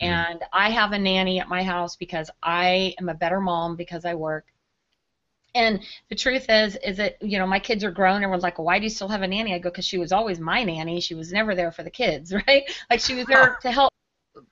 mm. 0.01 0.07
and 0.07 0.43
i 0.53 0.71
have 0.71 0.93
a 0.93 0.99
nanny 0.99 1.39
at 1.41 1.49
my 1.49 1.63
house 1.63 1.97
because 1.97 2.31
i 2.43 2.95
am 2.99 3.09
a 3.09 3.15
better 3.15 3.41
mom 3.41 3.77
because 3.77 4.05
i 4.05 4.15
work 4.15 4.47
and 5.55 5.81
the 6.09 6.15
truth 6.15 6.47
is, 6.49 6.77
is 6.85 6.99
that 6.99 7.21
you 7.23 7.39
know 7.39 7.47
my 7.47 7.59
kids 7.59 7.83
are 7.83 7.91
grown, 7.91 8.23
and 8.23 8.31
we're 8.31 8.37
like, 8.37 8.59
"Why 8.59 8.79
do 8.79 8.85
you 8.85 8.91
still 8.91 9.09
have 9.09 9.23
a 9.23 9.27
nanny?" 9.27 9.55
I 9.55 9.59
go, 9.59 9.71
"Because 9.71 9.87
she 9.87 9.99
was 9.99 10.13
always 10.13 10.39
my 10.39 10.63
nanny. 10.63 11.01
She 11.01 11.15
was 11.15 11.33
never 11.33 11.55
there 11.55 11.73
for 11.73 11.83
the 11.83 11.91
kids, 11.91 12.33
right? 12.47 12.65
Like 12.91 13.01
she 13.01 13.15
was 13.15 13.27
there 13.27 13.59
to 13.63 13.73
help 13.73 13.93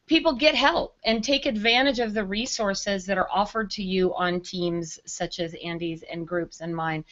people 0.07 0.35
get 0.35 0.55
help 0.55 0.97
and 1.05 1.23
take 1.23 1.47
advantage 1.47 1.99
of 1.99 2.15
the 2.15 2.25
resources 2.25 3.07
that 3.07 3.19
are 3.19 3.29
offered 3.33 3.71
to 3.71 3.83
you 3.83 4.15
on 4.15 4.41
teams 4.41 4.99
such 5.07 5.41
as 5.41 5.55
Andy's 5.65 6.03
and 6.03 6.27
groups 6.27 6.61
and 6.61 6.75
mine. 6.75 7.05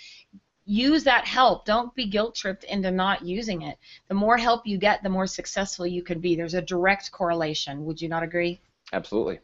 Use 0.66 1.04
that 1.04 1.26
help. 1.26 1.66
Don't 1.66 1.94
be 1.94 2.06
guilt 2.06 2.34
tripped 2.34 2.64
into 2.64 2.90
not 2.90 3.22
using 3.22 3.62
it. 3.62 3.78
The 4.08 4.14
more 4.14 4.38
help 4.38 4.66
you 4.66 4.78
get, 4.78 5.02
the 5.02 5.10
more 5.10 5.26
successful 5.26 5.86
you 5.86 6.02
can 6.02 6.20
be. 6.20 6.36
There's 6.36 6.54
a 6.54 6.62
direct 6.62 7.12
correlation. 7.12 7.84
Would 7.84 8.00
you 8.00 8.08
not 8.08 8.22
agree? 8.22 8.60
Absolutely. 8.92 9.40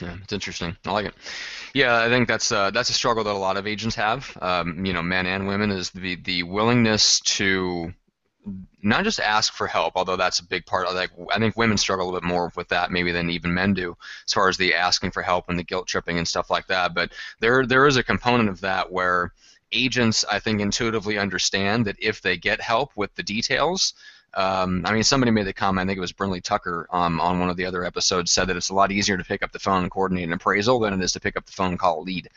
Yeah, 0.00 0.16
it's 0.22 0.32
interesting. 0.32 0.76
I 0.86 0.92
like 0.92 1.06
it. 1.06 1.14
Yeah, 1.74 2.00
I 2.00 2.08
think 2.08 2.28
that's 2.28 2.52
uh, 2.52 2.70
that's 2.70 2.90
a 2.90 2.94
struggle 2.94 3.24
that 3.24 3.34
a 3.34 3.38
lot 3.38 3.56
of 3.56 3.66
agents 3.66 3.96
have. 3.96 4.36
Um, 4.40 4.84
you 4.86 4.92
know, 4.92 5.02
men 5.02 5.26
and 5.26 5.46
women 5.46 5.70
is 5.70 5.90
the 5.90 6.16
the 6.16 6.42
willingness 6.44 7.20
to 7.20 7.92
not 8.82 9.04
just 9.04 9.20
ask 9.20 9.52
for 9.52 9.66
help, 9.66 9.92
although 9.96 10.16
that's 10.16 10.38
a 10.38 10.44
big 10.44 10.64
part. 10.64 10.86
Of, 10.86 10.94
like 10.94 11.10
I 11.30 11.38
think 11.38 11.56
women 11.56 11.76
struggle 11.76 12.06
a 12.06 12.06
little 12.06 12.20
bit 12.20 12.26
more 12.26 12.52
with 12.56 12.68
that 12.68 12.90
maybe 12.90 13.12
than 13.12 13.30
even 13.30 13.52
men 13.52 13.74
do, 13.74 13.96
as 14.26 14.32
far 14.32 14.48
as 14.48 14.56
the 14.56 14.74
asking 14.74 15.10
for 15.10 15.22
help 15.22 15.48
and 15.48 15.58
the 15.58 15.64
guilt 15.64 15.86
tripping 15.86 16.18
and 16.18 16.26
stuff 16.26 16.50
like 16.50 16.66
that. 16.68 16.94
But 16.94 17.12
there 17.40 17.66
there 17.66 17.86
is 17.86 17.96
a 17.96 18.02
component 18.02 18.48
of 18.48 18.60
that 18.62 18.90
where 18.90 19.32
agents 19.72 20.24
I 20.30 20.38
think 20.38 20.60
intuitively 20.60 21.18
understand 21.18 21.86
that 21.86 21.96
if 21.98 22.22
they 22.22 22.36
get 22.36 22.60
help 22.60 22.96
with 22.96 23.14
the 23.14 23.22
details, 23.22 23.94
um, 24.34 24.82
I 24.86 24.92
mean, 24.92 25.02
somebody 25.02 25.32
made 25.32 25.46
the 25.46 25.52
comment. 25.52 25.86
I 25.86 25.90
think 25.90 25.98
it 25.98 26.00
was 26.00 26.12
Brinley 26.12 26.42
Tucker 26.42 26.86
um, 26.92 27.20
on 27.20 27.40
one 27.40 27.50
of 27.50 27.56
the 27.56 27.66
other 27.66 27.84
episodes 27.84 28.30
said 28.30 28.46
that 28.46 28.56
it's 28.56 28.70
a 28.70 28.74
lot 28.74 28.92
easier 28.92 29.16
to 29.16 29.24
pick 29.24 29.42
up 29.42 29.50
the 29.50 29.58
phone 29.58 29.82
and 29.82 29.90
coordinate 29.90 30.24
an 30.24 30.32
appraisal 30.32 30.78
than 30.78 30.94
it 30.94 31.02
is 31.02 31.12
to 31.12 31.20
pick 31.20 31.36
up 31.36 31.46
the 31.46 31.52
phone 31.52 31.70
and 31.70 31.78
call 31.78 32.00
a 32.00 32.02
lead, 32.02 32.28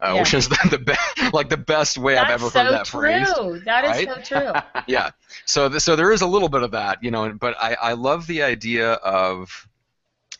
uh, 0.00 0.12
yeah. 0.14 0.20
which 0.20 0.32
is 0.32 0.48
the, 0.48 0.68
the 0.70 0.78
best, 0.78 1.34
like 1.34 1.50
the 1.50 1.58
best 1.58 1.98
way 1.98 2.14
That's 2.14 2.30
I've 2.30 2.40
ever 2.40 2.50
so 2.50 2.64
heard 2.64 2.72
that 2.72 2.86
true. 2.86 3.00
phrased. 3.00 3.64
That 3.66 3.84
is 3.84 4.06
right? 4.06 4.24
so 4.26 4.38
true. 4.40 4.82
yeah. 4.86 5.10
So 5.44 5.68
so 5.78 5.94
there 5.94 6.12
is 6.12 6.22
a 6.22 6.26
little 6.26 6.48
bit 6.48 6.62
of 6.62 6.70
that, 6.70 7.02
you 7.02 7.10
know. 7.10 7.32
But 7.34 7.56
I 7.60 7.74
I 7.74 7.92
love 7.92 8.26
the 8.26 8.42
idea 8.42 8.92
of 8.94 9.68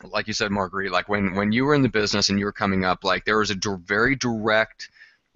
like 0.03 0.27
you 0.27 0.33
said, 0.33 0.51
Marguerite, 0.51 0.91
like 0.91 1.07
when, 1.07 1.35
when 1.35 1.53
you 1.53 1.63
were 1.63 1.73
in 1.73 1.81
the 1.81 1.87
business 1.87 2.29
and 2.29 2.37
you 2.37 2.43
were 2.43 2.51
coming 2.51 2.83
up, 2.83 3.05
like 3.05 3.23
there 3.23 3.37
was 3.37 3.51
a 3.51 3.55
d- 3.55 3.69
very 3.85 4.15
direct 4.15 4.89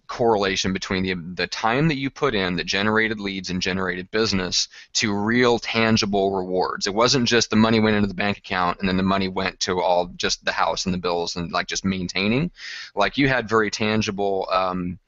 correlation 0.08 0.74
between 0.74 1.04
the 1.04 1.14
the 1.36 1.48
time 1.48 1.90
that 1.90 1.98
you 1.98 2.10
put 2.10 2.34
in 2.34 2.56
that 2.56 2.66
generated 2.66 3.20
leads 3.20 3.50
and 3.50 3.62
generated 3.62 4.10
business 4.10 4.68
to 4.94 5.14
real 5.14 5.60
tangible 5.60 6.36
rewards. 6.36 6.88
It 6.88 6.94
wasn't 6.94 7.28
just 7.28 7.50
the 7.50 7.56
money 7.56 7.80
went 7.80 7.96
into 7.96 8.08
the 8.08 8.14
bank 8.14 8.38
account 8.38 8.80
and 8.80 8.88
then 8.88 8.98
the 8.98 9.04
money 9.04 9.28
went 9.28 9.60
to 9.62 9.82
all 9.82 10.08
just 10.16 10.44
the 10.46 10.52
house 10.52 10.86
and 10.86 10.94
the 10.94 11.00
bills 11.00 11.36
and 11.36 11.52
like 11.52 11.68
just 11.68 11.86
maintaining. 11.86 12.52
Like 12.96 13.18
you 13.18 13.28
had 13.28 13.50
very 13.50 13.70
tangible. 13.70 14.48
Um, 14.52 15.00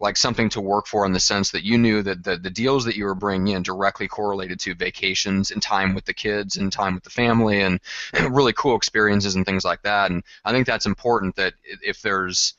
like 0.00 0.16
something 0.16 0.48
to 0.48 0.60
work 0.60 0.86
for 0.86 1.04
in 1.04 1.12
the 1.12 1.18
sense 1.18 1.50
that 1.50 1.64
you 1.64 1.76
knew 1.76 2.02
that 2.02 2.22
the, 2.22 2.36
the 2.36 2.50
deals 2.50 2.84
that 2.84 2.96
you 2.96 3.04
were 3.04 3.16
bringing 3.16 3.56
in 3.56 3.64
directly 3.64 4.06
correlated 4.06 4.60
to 4.60 4.74
vacations 4.74 5.50
and 5.50 5.60
time 5.60 5.92
with 5.92 6.04
the 6.04 6.14
kids 6.14 6.56
and 6.56 6.72
time 6.72 6.94
with 6.94 7.02
the 7.02 7.10
family 7.10 7.62
and, 7.62 7.80
and 8.12 8.32
really 8.36 8.52
cool 8.52 8.76
experiences 8.76 9.34
and 9.34 9.44
things 9.44 9.64
like 9.64 9.82
that. 9.82 10.12
And 10.12 10.22
I 10.44 10.52
think 10.52 10.68
that's 10.68 10.86
important 10.86 11.34
that 11.34 11.54
if 11.64 12.00
there's 12.00 12.54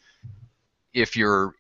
if 0.94 1.16
you're 1.16 1.54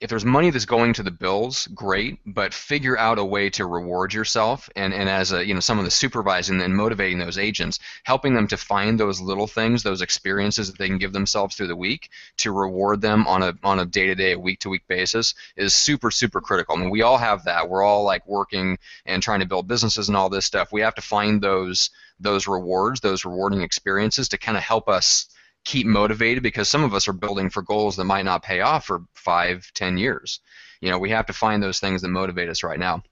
if 0.00 0.10
there's 0.10 0.24
money 0.24 0.50
that's 0.50 0.64
going 0.64 0.92
to 0.94 1.02
the 1.02 1.10
bills, 1.10 1.66
great, 1.68 2.18
but 2.26 2.52
figure 2.52 2.98
out 2.98 3.18
a 3.18 3.24
way 3.24 3.48
to 3.50 3.64
reward 3.64 4.12
yourself 4.12 4.68
and, 4.74 4.92
and 4.92 5.08
as 5.08 5.32
a 5.32 5.46
you 5.46 5.54
know 5.54 5.60
some 5.60 5.78
of 5.78 5.84
the 5.84 5.90
supervising 5.90 6.60
and 6.60 6.76
motivating 6.76 7.18
those 7.18 7.38
agents, 7.38 7.78
helping 8.02 8.34
them 8.34 8.48
to 8.48 8.56
find 8.56 8.98
those 8.98 9.20
little 9.20 9.46
things, 9.46 9.82
those 9.82 10.02
experiences 10.02 10.70
that 10.70 10.78
they 10.78 10.88
can 10.88 10.98
give 10.98 11.12
themselves 11.12 11.56
through 11.56 11.68
the 11.68 11.76
week 11.76 12.10
to 12.38 12.52
reward 12.52 13.00
them 13.00 13.26
on 13.26 13.42
a 13.42 13.54
on 13.62 13.78
a 13.78 13.86
day 13.86 14.06
to 14.06 14.14
day, 14.14 14.32
a 14.32 14.38
week 14.38 14.60
to 14.60 14.68
week 14.68 14.86
basis 14.88 15.34
is 15.56 15.74
super, 15.74 16.10
super 16.10 16.40
critical. 16.40 16.76
I 16.76 16.80
mean 16.80 16.90
we 16.90 17.02
all 17.02 17.18
have 17.18 17.44
that. 17.44 17.68
We're 17.68 17.84
all 17.84 18.04
like 18.04 18.26
working 18.26 18.78
and 19.06 19.22
trying 19.22 19.40
to 19.40 19.46
build 19.46 19.68
businesses 19.68 20.08
and 20.08 20.16
all 20.16 20.28
this 20.28 20.44
stuff. 20.44 20.72
We 20.72 20.80
have 20.80 20.96
to 20.96 21.02
find 21.02 21.40
those 21.40 21.90
those 22.20 22.46
rewards, 22.46 23.00
those 23.00 23.24
rewarding 23.24 23.62
experiences 23.62 24.28
to 24.30 24.38
kind 24.38 24.56
of 24.56 24.62
help 24.62 24.88
us 24.88 25.28
keep 25.64 25.86
motivated 25.86 26.42
because 26.42 26.68
some 26.68 26.84
of 26.84 26.94
us 26.94 27.08
are 27.08 27.12
building 27.12 27.50
for 27.50 27.62
goals 27.62 27.96
that 27.96 28.04
might 28.04 28.24
not 28.24 28.42
pay 28.42 28.60
off 28.60 28.86
for 28.86 29.04
five, 29.14 29.70
ten 29.74 29.98
years. 29.98 30.40
You 30.80 30.90
know, 30.90 30.98
we 30.98 31.10
have 31.10 31.26
to 31.26 31.32
find 31.32 31.62
those 31.62 31.80
things 31.80 32.02
that 32.02 32.08
motivate 32.08 32.48
us 32.48 32.62
right 32.62 32.78
now. 32.78 33.02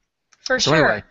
For 0.40 0.58
so 0.60 0.72
sure. 0.72 0.84
Anyway, 0.84 1.04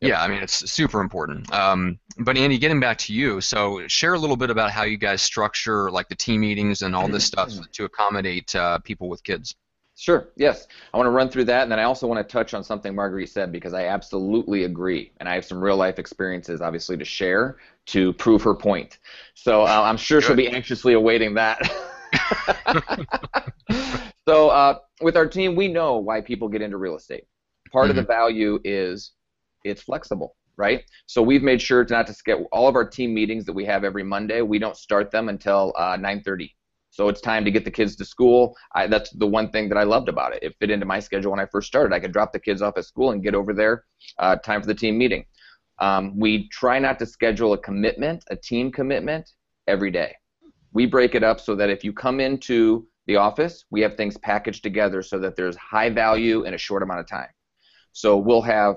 yeah, 0.00 0.22
I 0.22 0.28
mean 0.28 0.42
it's 0.42 0.70
super 0.70 1.00
important. 1.00 1.52
Um, 1.52 1.98
but 2.18 2.36
Andy, 2.36 2.58
getting 2.58 2.80
back 2.80 2.98
to 2.98 3.12
you, 3.12 3.40
so 3.40 3.86
share 3.88 4.14
a 4.14 4.18
little 4.18 4.36
bit 4.36 4.50
about 4.50 4.70
how 4.70 4.84
you 4.84 4.96
guys 4.96 5.22
structure 5.22 5.90
like 5.90 6.08
the 6.08 6.14
team 6.14 6.40
meetings 6.40 6.82
and 6.82 6.94
all 6.94 7.08
this 7.08 7.24
stuff 7.26 7.52
to 7.72 7.84
accommodate 7.84 8.54
uh, 8.54 8.78
people 8.78 9.08
with 9.08 9.22
kids. 9.22 9.54
Sure. 9.98 10.28
Yes. 10.36 10.68
I 10.94 10.96
want 10.96 11.08
to 11.08 11.10
run 11.10 11.28
through 11.28 11.46
that, 11.46 11.64
and 11.64 11.72
then 11.72 11.80
I 11.80 11.82
also 11.82 12.06
want 12.06 12.26
to 12.26 12.32
touch 12.32 12.54
on 12.54 12.62
something 12.62 12.94
Marguerite 12.94 13.30
said 13.30 13.50
because 13.50 13.74
I 13.74 13.86
absolutely 13.86 14.62
agree, 14.62 15.10
and 15.18 15.28
I 15.28 15.34
have 15.34 15.44
some 15.44 15.60
real 15.60 15.76
life 15.76 15.98
experiences, 15.98 16.60
obviously, 16.60 16.96
to 16.98 17.04
share 17.04 17.56
to 17.88 18.12
prove 18.14 18.42
her 18.42 18.54
point. 18.54 18.98
So 19.34 19.62
uh, 19.62 19.82
I'm 19.84 19.96
sure 19.96 20.20
Good. 20.20 20.26
she'll 20.26 20.36
be 20.36 20.48
anxiously 20.48 20.92
awaiting 20.92 21.34
that. 21.34 21.58
so 24.28 24.50
uh, 24.50 24.78
with 25.00 25.16
our 25.16 25.26
team, 25.26 25.56
we 25.56 25.68
know 25.68 25.96
why 25.96 26.20
people 26.20 26.48
get 26.48 26.62
into 26.62 26.76
real 26.76 26.96
estate. 26.96 27.24
Part 27.72 27.84
mm-hmm. 27.84 27.90
of 27.90 27.96
the 27.96 28.02
mm-hmm. 28.02 28.12
value 28.12 28.58
is 28.64 29.12
it's 29.64 29.82
flexible, 29.82 30.36
right? 30.56 30.82
So 31.06 31.22
we've 31.22 31.42
made 31.42 31.62
sure 31.62 31.84
to 31.84 31.92
not 31.92 32.06
to 32.08 32.14
skip 32.14 32.40
all 32.52 32.68
of 32.68 32.74
our 32.74 32.88
team 32.88 33.14
meetings 33.14 33.44
that 33.46 33.54
we 33.54 33.64
have 33.64 33.84
every 33.84 34.04
Monday. 34.04 34.42
We 34.42 34.58
don't 34.58 34.76
start 34.76 35.10
them 35.10 35.28
until 35.28 35.72
uh, 35.78 35.96
9:30 35.96 36.50
So 36.90 37.08
it's 37.08 37.22
time 37.22 37.44
to 37.46 37.50
get 37.50 37.64
the 37.64 37.70
kids 37.70 37.96
to 37.96 38.04
school. 38.04 38.54
I, 38.74 38.86
that's 38.86 39.10
the 39.10 39.26
one 39.26 39.50
thing 39.50 39.68
that 39.70 39.78
I 39.78 39.84
loved 39.84 40.08
about 40.08 40.34
it. 40.34 40.42
It 40.42 40.56
fit 40.60 40.70
into 40.70 40.86
my 40.86 41.00
schedule 41.00 41.30
when 41.30 41.40
I 41.40 41.46
first 41.46 41.68
started. 41.68 41.94
I 41.94 42.00
could 42.00 42.12
drop 42.12 42.32
the 42.32 42.40
kids 42.40 42.60
off 42.60 42.76
at 42.76 42.84
school 42.84 43.12
and 43.12 43.22
get 43.22 43.34
over 43.34 43.54
there. 43.54 43.84
Uh, 44.18 44.36
time 44.36 44.60
for 44.60 44.66
the 44.66 44.74
team 44.74 44.98
meeting. 44.98 45.24
Um, 45.80 46.18
we 46.18 46.48
try 46.48 46.78
not 46.78 46.98
to 46.98 47.06
schedule 47.06 47.52
a 47.52 47.58
commitment, 47.58 48.24
a 48.30 48.36
team 48.36 48.72
commitment, 48.72 49.32
every 49.66 49.90
day. 49.90 50.14
We 50.72 50.86
break 50.86 51.14
it 51.14 51.22
up 51.22 51.40
so 51.40 51.54
that 51.56 51.70
if 51.70 51.84
you 51.84 51.92
come 51.92 52.20
into 52.20 52.86
the 53.06 53.16
office, 53.16 53.64
we 53.70 53.80
have 53.82 53.96
things 53.96 54.16
packaged 54.18 54.62
together 54.62 55.02
so 55.02 55.18
that 55.20 55.36
there's 55.36 55.56
high 55.56 55.90
value 55.90 56.44
in 56.44 56.54
a 56.54 56.58
short 56.58 56.82
amount 56.82 57.00
of 57.00 57.06
time. 57.06 57.28
So 57.92 58.16
we'll 58.16 58.42
have 58.42 58.76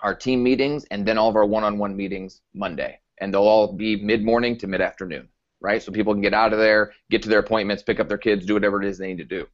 our 0.00 0.14
team 0.14 0.42
meetings 0.42 0.84
and 0.90 1.06
then 1.06 1.18
all 1.18 1.28
of 1.28 1.36
our 1.36 1.46
one-on-one 1.46 1.96
meetings 1.96 2.40
Monday, 2.54 2.98
and 3.20 3.32
they'll 3.32 3.42
all 3.42 3.72
be 3.72 4.02
mid-morning 4.02 4.58
to 4.58 4.66
mid-afternoon, 4.66 5.28
right? 5.60 5.82
So 5.82 5.92
people 5.92 6.12
can 6.12 6.22
get 6.22 6.34
out 6.34 6.52
of 6.52 6.58
there, 6.58 6.92
get 7.10 7.22
to 7.22 7.28
their 7.28 7.38
appointments, 7.38 7.82
pick 7.82 8.00
up 8.00 8.08
their 8.08 8.18
kids, 8.18 8.46
do 8.46 8.54
whatever 8.54 8.82
it 8.82 8.88
is 8.88 8.98
they 8.98 9.08
need 9.08 9.18
to 9.18 9.24
do, 9.24 9.46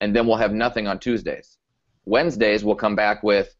and 0.00 0.14
then 0.14 0.26
we'll 0.26 0.36
have 0.36 0.52
nothing 0.52 0.86
on 0.86 0.98
Tuesdays. 0.98 1.58
Wednesdays 2.06 2.64
we'll 2.64 2.74
come 2.74 2.96
back 2.96 3.22
with 3.22 3.54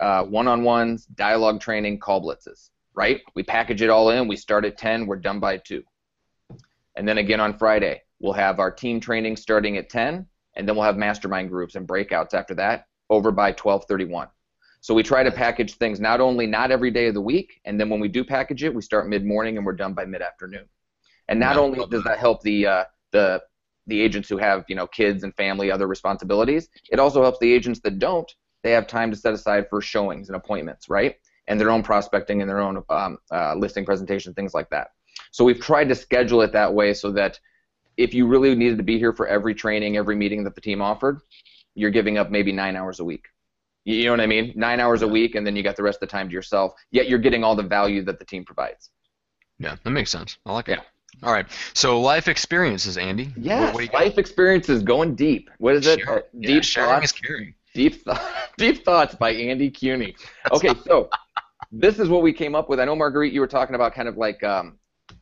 uh, 0.00 0.24
one-on-ones, 0.24 1.06
dialogue 1.06 1.60
training, 1.60 1.98
call 1.98 2.22
blitzes, 2.22 2.70
right? 2.94 3.20
We 3.34 3.42
package 3.42 3.82
it 3.82 3.90
all 3.90 4.10
in. 4.10 4.28
We 4.28 4.36
start 4.36 4.64
at 4.64 4.78
10. 4.78 5.06
We're 5.06 5.16
done 5.16 5.40
by 5.40 5.58
2. 5.58 5.82
And 6.96 7.06
then 7.06 7.18
again 7.18 7.40
on 7.40 7.56
Friday, 7.56 8.02
we'll 8.20 8.32
have 8.32 8.58
our 8.58 8.70
team 8.70 9.00
training 9.00 9.36
starting 9.36 9.76
at 9.76 9.88
10, 9.88 10.26
and 10.56 10.68
then 10.68 10.74
we'll 10.74 10.84
have 10.84 10.96
mastermind 10.96 11.48
groups 11.48 11.76
and 11.76 11.86
breakouts 11.86 12.34
after 12.34 12.54
that 12.56 12.86
over 13.10 13.30
by 13.30 13.52
12:31. 13.52 14.28
So 14.80 14.94
we 14.94 15.02
try 15.02 15.22
to 15.22 15.30
package 15.30 15.74
things 15.74 16.00
not 16.00 16.20
only 16.20 16.46
not 16.46 16.70
every 16.70 16.90
day 16.90 17.06
of 17.06 17.14
the 17.14 17.20
week, 17.20 17.60
and 17.64 17.80
then 17.80 17.88
when 17.88 18.00
we 18.00 18.08
do 18.08 18.24
package 18.24 18.62
it, 18.62 18.74
we 18.74 18.82
start 18.82 19.08
mid-morning 19.08 19.56
and 19.56 19.66
we're 19.66 19.72
done 19.72 19.92
by 19.92 20.04
mid-afternoon. 20.04 20.68
And 21.28 21.38
not 21.38 21.56
only 21.56 21.78
does 21.86 22.04
that. 22.04 22.10
that 22.10 22.18
help 22.18 22.42
the 22.42 22.66
uh, 22.66 22.84
the 23.12 23.42
the 23.86 24.00
agents 24.00 24.28
who 24.28 24.36
have 24.38 24.64
you 24.68 24.76
know 24.76 24.86
kids 24.86 25.24
and 25.24 25.34
family, 25.34 25.70
other 25.70 25.86
responsibilities, 25.86 26.68
it 26.90 26.98
also 26.98 27.22
helps 27.22 27.38
the 27.38 27.52
agents 27.52 27.80
that 27.80 27.98
don't. 27.98 28.30
They 28.68 28.74
have 28.74 28.86
time 28.86 29.10
to 29.10 29.16
set 29.16 29.32
aside 29.32 29.70
for 29.70 29.80
showings 29.80 30.28
and 30.28 30.36
appointments, 30.36 30.90
right? 30.90 31.16
And 31.46 31.58
their 31.58 31.70
own 31.70 31.82
prospecting 31.82 32.42
and 32.42 32.50
their 32.50 32.60
own 32.60 32.84
um, 32.90 33.16
uh, 33.32 33.54
listing 33.54 33.86
presentation, 33.86 34.34
things 34.34 34.52
like 34.52 34.68
that. 34.68 34.88
So 35.30 35.42
we've 35.42 35.58
tried 35.58 35.88
to 35.88 35.94
schedule 35.94 36.42
it 36.42 36.52
that 36.52 36.74
way 36.74 36.92
so 36.92 37.10
that 37.12 37.40
if 37.96 38.12
you 38.12 38.26
really 38.26 38.54
needed 38.54 38.76
to 38.76 38.84
be 38.84 38.98
here 38.98 39.14
for 39.14 39.26
every 39.26 39.54
training, 39.54 39.96
every 39.96 40.16
meeting 40.16 40.44
that 40.44 40.54
the 40.54 40.60
team 40.60 40.82
offered, 40.82 41.22
you're 41.76 41.90
giving 41.90 42.18
up 42.18 42.30
maybe 42.30 42.52
nine 42.52 42.76
hours 42.76 43.00
a 43.00 43.04
week. 43.06 43.24
You 43.86 44.04
know 44.04 44.10
what 44.10 44.20
I 44.20 44.26
mean? 44.26 44.52
Nine 44.54 44.80
hours 44.80 45.00
a 45.00 45.08
week, 45.08 45.34
and 45.34 45.46
then 45.46 45.56
you 45.56 45.62
got 45.62 45.76
the 45.76 45.82
rest 45.82 45.96
of 45.96 46.00
the 46.00 46.12
time 46.12 46.28
to 46.28 46.34
yourself. 46.34 46.74
Yet 46.90 47.08
you're 47.08 47.18
getting 47.18 47.42
all 47.42 47.56
the 47.56 47.62
value 47.62 48.04
that 48.04 48.18
the 48.18 48.24
team 48.26 48.44
provides. 48.44 48.90
Yeah, 49.58 49.76
that 49.82 49.90
makes 49.90 50.10
sense. 50.10 50.36
I 50.44 50.52
like 50.52 50.68
it. 50.68 50.72
Yeah. 50.78 51.26
All 51.26 51.32
right. 51.32 51.46
So 51.72 51.98
life 52.02 52.28
experiences, 52.28 52.98
Andy. 52.98 53.28
What- 53.28 53.38
Yes, 53.46 53.74
what 53.74 53.80
do 53.80 53.86
got? 53.88 53.94
life 54.04 54.18
experiences 54.18 54.82
going 54.82 55.14
deep. 55.14 55.48
What 55.56 55.74
is 55.74 55.86
it? 55.86 56.06
Uh, 56.06 56.20
yeah, 56.34 56.48
deep 56.48 56.64
sharing 56.64 56.90
thoughts. 56.90 57.06
is 57.06 57.12
caring. 57.12 57.54
Deep, 57.78 58.02
deep 58.58 58.84
thoughts 58.84 59.14
by 59.14 59.30
Andy 59.30 59.70
Cuny. 59.70 60.16
Okay, 60.50 60.74
so 60.84 61.08
this 61.70 62.00
is 62.00 62.08
what 62.08 62.22
we 62.22 62.32
came 62.32 62.56
up 62.56 62.68
with. 62.68 62.80
I 62.80 62.84
know 62.84 62.96
Marguerite, 62.96 63.32
you 63.32 63.40
were 63.40 63.46
talking 63.46 63.76
about 63.76 63.94
kind 63.94 64.08
of 64.08 64.16
like, 64.16 64.42
um, 64.42 64.80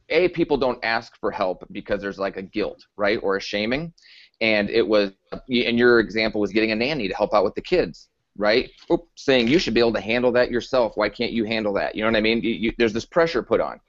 a 0.08 0.28
people 0.28 0.56
don't 0.56 0.82
ask 0.82 1.20
for 1.20 1.30
help 1.30 1.66
because 1.70 2.00
there's 2.00 2.18
like 2.18 2.38
a 2.38 2.42
guilt, 2.42 2.82
right, 2.96 3.18
or 3.22 3.36
a 3.36 3.40
shaming, 3.42 3.92
and 4.40 4.70
it 4.70 4.88
was, 4.88 5.10
and 5.32 5.78
your 5.78 6.00
example 6.00 6.40
was 6.40 6.50
getting 6.50 6.72
a 6.72 6.74
nanny 6.74 7.08
to 7.08 7.14
help 7.14 7.34
out 7.34 7.44
with 7.44 7.54
the 7.56 7.60
kids, 7.60 8.08
right? 8.38 8.70
Oop, 8.90 9.06
saying 9.16 9.48
you 9.48 9.58
should 9.58 9.74
be 9.74 9.80
able 9.80 9.92
to 9.92 10.00
handle 10.00 10.32
that 10.32 10.50
yourself. 10.50 10.92
Why 10.94 11.10
can't 11.10 11.32
you 11.32 11.44
handle 11.44 11.74
that? 11.74 11.94
You 11.94 12.04
know 12.04 12.08
what 12.08 12.16
I 12.16 12.22
mean? 12.22 12.40
You, 12.40 12.54
you, 12.54 12.72
there's 12.78 12.94
this 12.94 13.04
pressure 13.04 13.42
put 13.42 13.60
on. 13.60 13.80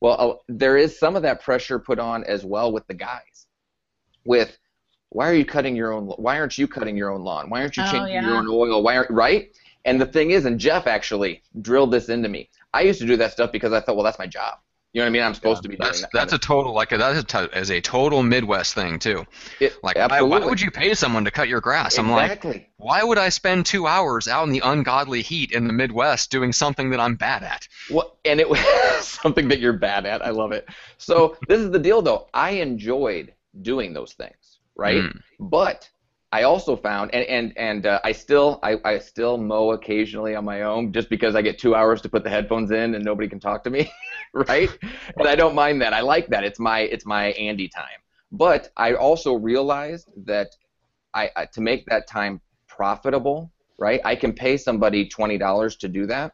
Well, 0.00 0.20
uh, 0.20 0.34
there 0.48 0.76
is 0.76 1.00
some 1.00 1.16
of 1.16 1.22
that 1.22 1.42
pressure 1.42 1.80
put 1.80 1.98
on 1.98 2.22
as 2.22 2.44
well 2.44 2.70
with 2.70 2.86
the 2.86 2.94
guys, 2.94 3.48
with 4.24 4.56
why 5.14 5.28
are 5.28 5.34
you 5.34 5.44
cutting 5.44 5.74
your 5.76 5.92
own 5.92 6.06
why 6.06 6.38
aren't 6.38 6.58
you 6.58 6.66
cutting 6.68 6.96
your 6.96 7.10
own 7.10 7.22
lawn 7.22 7.48
why 7.50 7.60
aren't 7.60 7.76
you 7.76 7.82
Oh, 7.86 7.90
changing 7.90 8.14
yeah. 8.14 8.26
your 8.26 8.36
own 8.36 8.48
oil 8.48 8.82
why 8.82 8.96
aren't 8.96 9.10
right 9.10 9.50
and 9.84 10.00
the 10.00 10.06
thing 10.06 10.32
is 10.32 10.44
and 10.44 10.58
jeff 10.58 10.86
actually 10.86 11.42
drilled 11.62 11.92
this 11.92 12.08
into 12.08 12.28
me 12.28 12.50
i 12.72 12.80
used 12.82 13.00
to 13.00 13.06
do 13.06 13.16
that 13.18 13.32
stuff 13.32 13.52
because 13.52 13.72
i 13.72 13.80
thought 13.80 13.96
well 13.96 14.04
that's 14.04 14.18
my 14.18 14.26
job 14.26 14.58
you 14.92 15.00
know 15.00 15.04
what 15.04 15.08
i 15.08 15.12
mean 15.12 15.22
i'm 15.22 15.34
supposed 15.34 15.62
to 15.62 15.68
be 15.68 15.76
doing 15.76 15.88
That's 15.88 16.00
that 16.02 16.10
that's 16.12 16.32
a 16.32 16.38
total 16.38 16.72
like 16.74 16.92
a, 16.92 16.98
that's 16.98 17.18
a 17.18 17.24
to, 17.24 17.50
as 17.52 17.70
a 17.70 17.80
total 17.80 18.22
Midwest 18.22 18.74
thing 18.74 18.98
too. 18.98 19.24
It- 19.60 19.74
Like 19.82 19.96
why, 19.96 20.20
why 20.22 20.38
would 20.38 20.60
you 20.60 20.70
pay 20.70 20.94
someone 20.94 21.24
to 21.24 21.32
cut 21.32 21.48
your 21.48 21.60
grass? 21.60 21.98
I'm 21.98 22.10
like, 22.10 22.26
exactly 22.30 22.68
why 22.76 23.02
would 23.02 23.18
I 23.18 23.28
spend 23.30 23.66
two 23.66 23.86
hours 23.86 24.28
out 24.28 24.46
in 24.46 24.52
the 24.52 24.60
ungodly 24.64 25.22
heat 25.22 25.50
in 25.52 25.66
the 25.66 25.72
Midwest 25.72 26.30
doing 26.30 26.52
something 26.52 26.90
that 26.90 27.00
I'm 27.00 27.16
bad 27.16 27.42
at? 27.42 27.66
Well, 27.90 28.18
and 28.24 28.38
it 28.40 28.48
was 28.54 28.60
something 29.08 29.48
that 29.48 29.58
you're 29.58 29.72
bad 29.90 30.06
at. 30.06 30.24
I 30.24 30.30
love 30.30 30.52
it. 30.52 30.68
So 30.98 31.36
this 31.48 31.60
is 31.60 31.70
the 31.70 31.78
deal, 31.78 32.02
though. 32.02 32.28
I 32.34 32.50
enjoyed 32.50 33.32
doing 33.62 33.92
those 33.94 34.12
things, 34.12 34.34
right? 34.76 35.02
Mm. 35.02 35.20
But 35.40 35.88
I 36.32 36.42
also 36.42 36.76
found, 36.76 37.14
and 37.14 37.24
and 37.26 37.56
and 37.56 37.86
uh, 37.86 38.00
I 38.02 38.12
still 38.12 38.58
I, 38.62 38.76
I 38.84 38.98
still 38.98 39.38
mow 39.38 39.72
occasionally 39.72 40.34
on 40.34 40.44
my 40.44 40.62
own, 40.62 40.92
just 40.92 41.08
because 41.08 41.34
I 41.36 41.42
get 41.42 41.58
two 41.58 41.74
hours 41.74 42.00
to 42.02 42.08
put 42.08 42.24
the 42.24 42.30
headphones 42.30 42.70
in 42.70 42.94
and 42.94 43.04
nobody 43.04 43.28
can 43.28 43.38
talk 43.38 43.62
to 43.64 43.70
me, 43.70 43.90
right? 44.34 44.70
And 45.16 45.28
I 45.28 45.36
don't 45.36 45.54
mind 45.54 45.80
that. 45.82 45.92
I 45.92 46.00
like 46.00 46.26
that. 46.28 46.42
It's 46.44 46.58
my 46.58 46.80
it's 46.80 47.06
my 47.06 47.26
Andy 47.32 47.68
time. 47.68 48.00
But 48.32 48.70
I 48.76 48.94
also 48.94 49.34
realized 49.34 50.10
that 50.26 50.48
I, 51.14 51.30
I 51.36 51.44
to 51.46 51.60
make 51.60 51.86
that 51.86 52.08
time 52.08 52.40
profitable, 52.66 53.52
right? 53.78 54.00
I 54.04 54.16
can 54.16 54.32
pay 54.32 54.56
somebody 54.56 55.08
twenty 55.08 55.38
dollars 55.38 55.76
to 55.76 55.88
do 55.88 56.06
that 56.06 56.32